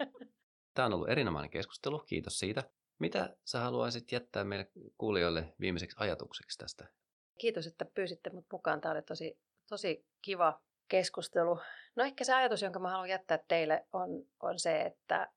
Tämä 0.74 0.86
on 0.86 0.92
ollut 0.92 1.08
erinomainen 1.08 1.50
keskustelu. 1.50 1.98
Kiitos 1.98 2.38
siitä. 2.38 2.64
Mitä 2.98 3.36
sä 3.44 3.60
haluaisit 3.60 4.12
jättää 4.12 4.44
meille 4.44 4.70
kuulijoille 4.98 5.54
viimeiseksi 5.60 5.96
ajatukseksi 6.00 6.58
tästä? 6.58 6.88
Kiitos, 7.38 7.66
että 7.66 7.84
pyysitte 7.84 8.30
mut 8.30 8.46
mukaan. 8.52 8.80
Tämä 8.80 8.92
oli 8.92 9.02
tosi, 9.02 9.38
tosi 9.68 10.06
kiva 10.22 10.60
keskustelu. 10.88 11.60
No 11.96 12.04
ehkä 12.04 12.24
se 12.24 12.34
ajatus, 12.34 12.62
jonka 12.62 12.78
mä 12.78 12.90
haluan 12.90 13.08
jättää 13.08 13.38
teille, 13.48 13.84
on, 13.92 14.08
on 14.42 14.58
se, 14.58 14.80
että 14.80 15.28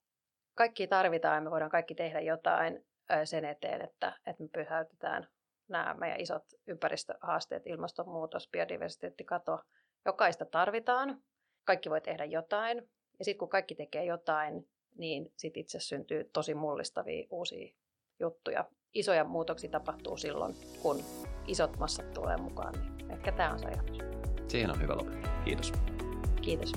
kaikki 0.54 0.86
tarvitaan 0.86 1.34
ja 1.34 1.40
me 1.40 1.50
voidaan 1.50 1.70
kaikki 1.70 1.94
tehdä 1.94 2.20
jotain 2.20 2.86
sen 3.24 3.44
eteen, 3.44 3.82
että, 3.82 4.12
että 4.26 4.42
me 4.42 4.48
pysäytetään 4.48 5.28
nämä 5.68 5.94
meidän 5.94 6.20
isot 6.20 6.44
ympäristöhaasteet, 6.66 7.66
ilmastonmuutos, 7.66 8.48
biodiversiteettikato. 8.50 9.60
Jokaista 10.04 10.44
tarvitaan, 10.44 11.22
kaikki 11.64 11.90
voi 11.90 12.00
tehdä 12.00 12.24
jotain. 12.24 12.90
Ja 13.18 13.24
sitten 13.24 13.38
kun 13.38 13.48
kaikki 13.48 13.74
tekee 13.74 14.04
jotain, 14.04 14.68
niin 14.96 15.32
sitten 15.36 15.60
itse 15.60 15.80
syntyy 15.80 16.30
tosi 16.32 16.54
mullistavia 16.54 17.26
uusia 17.30 17.74
juttuja. 18.20 18.64
Isoja 18.94 19.24
muutoksia 19.24 19.70
tapahtuu 19.70 20.16
silloin, 20.16 20.54
kun 20.82 21.04
isot 21.46 21.78
massat 21.78 22.12
tulee 22.14 22.36
mukaan. 22.36 22.74
Niin 22.96 23.10
ehkä 23.10 23.32
tämä 23.32 23.52
on 23.52 23.58
se 23.58 23.66
ajatus. 23.66 24.11
Siihen 24.48 24.70
on 24.70 24.80
hyvä 24.80 24.96
lopettaa. 24.96 25.42
Kiitos. 25.44 25.72
Kiitos. 26.42 26.72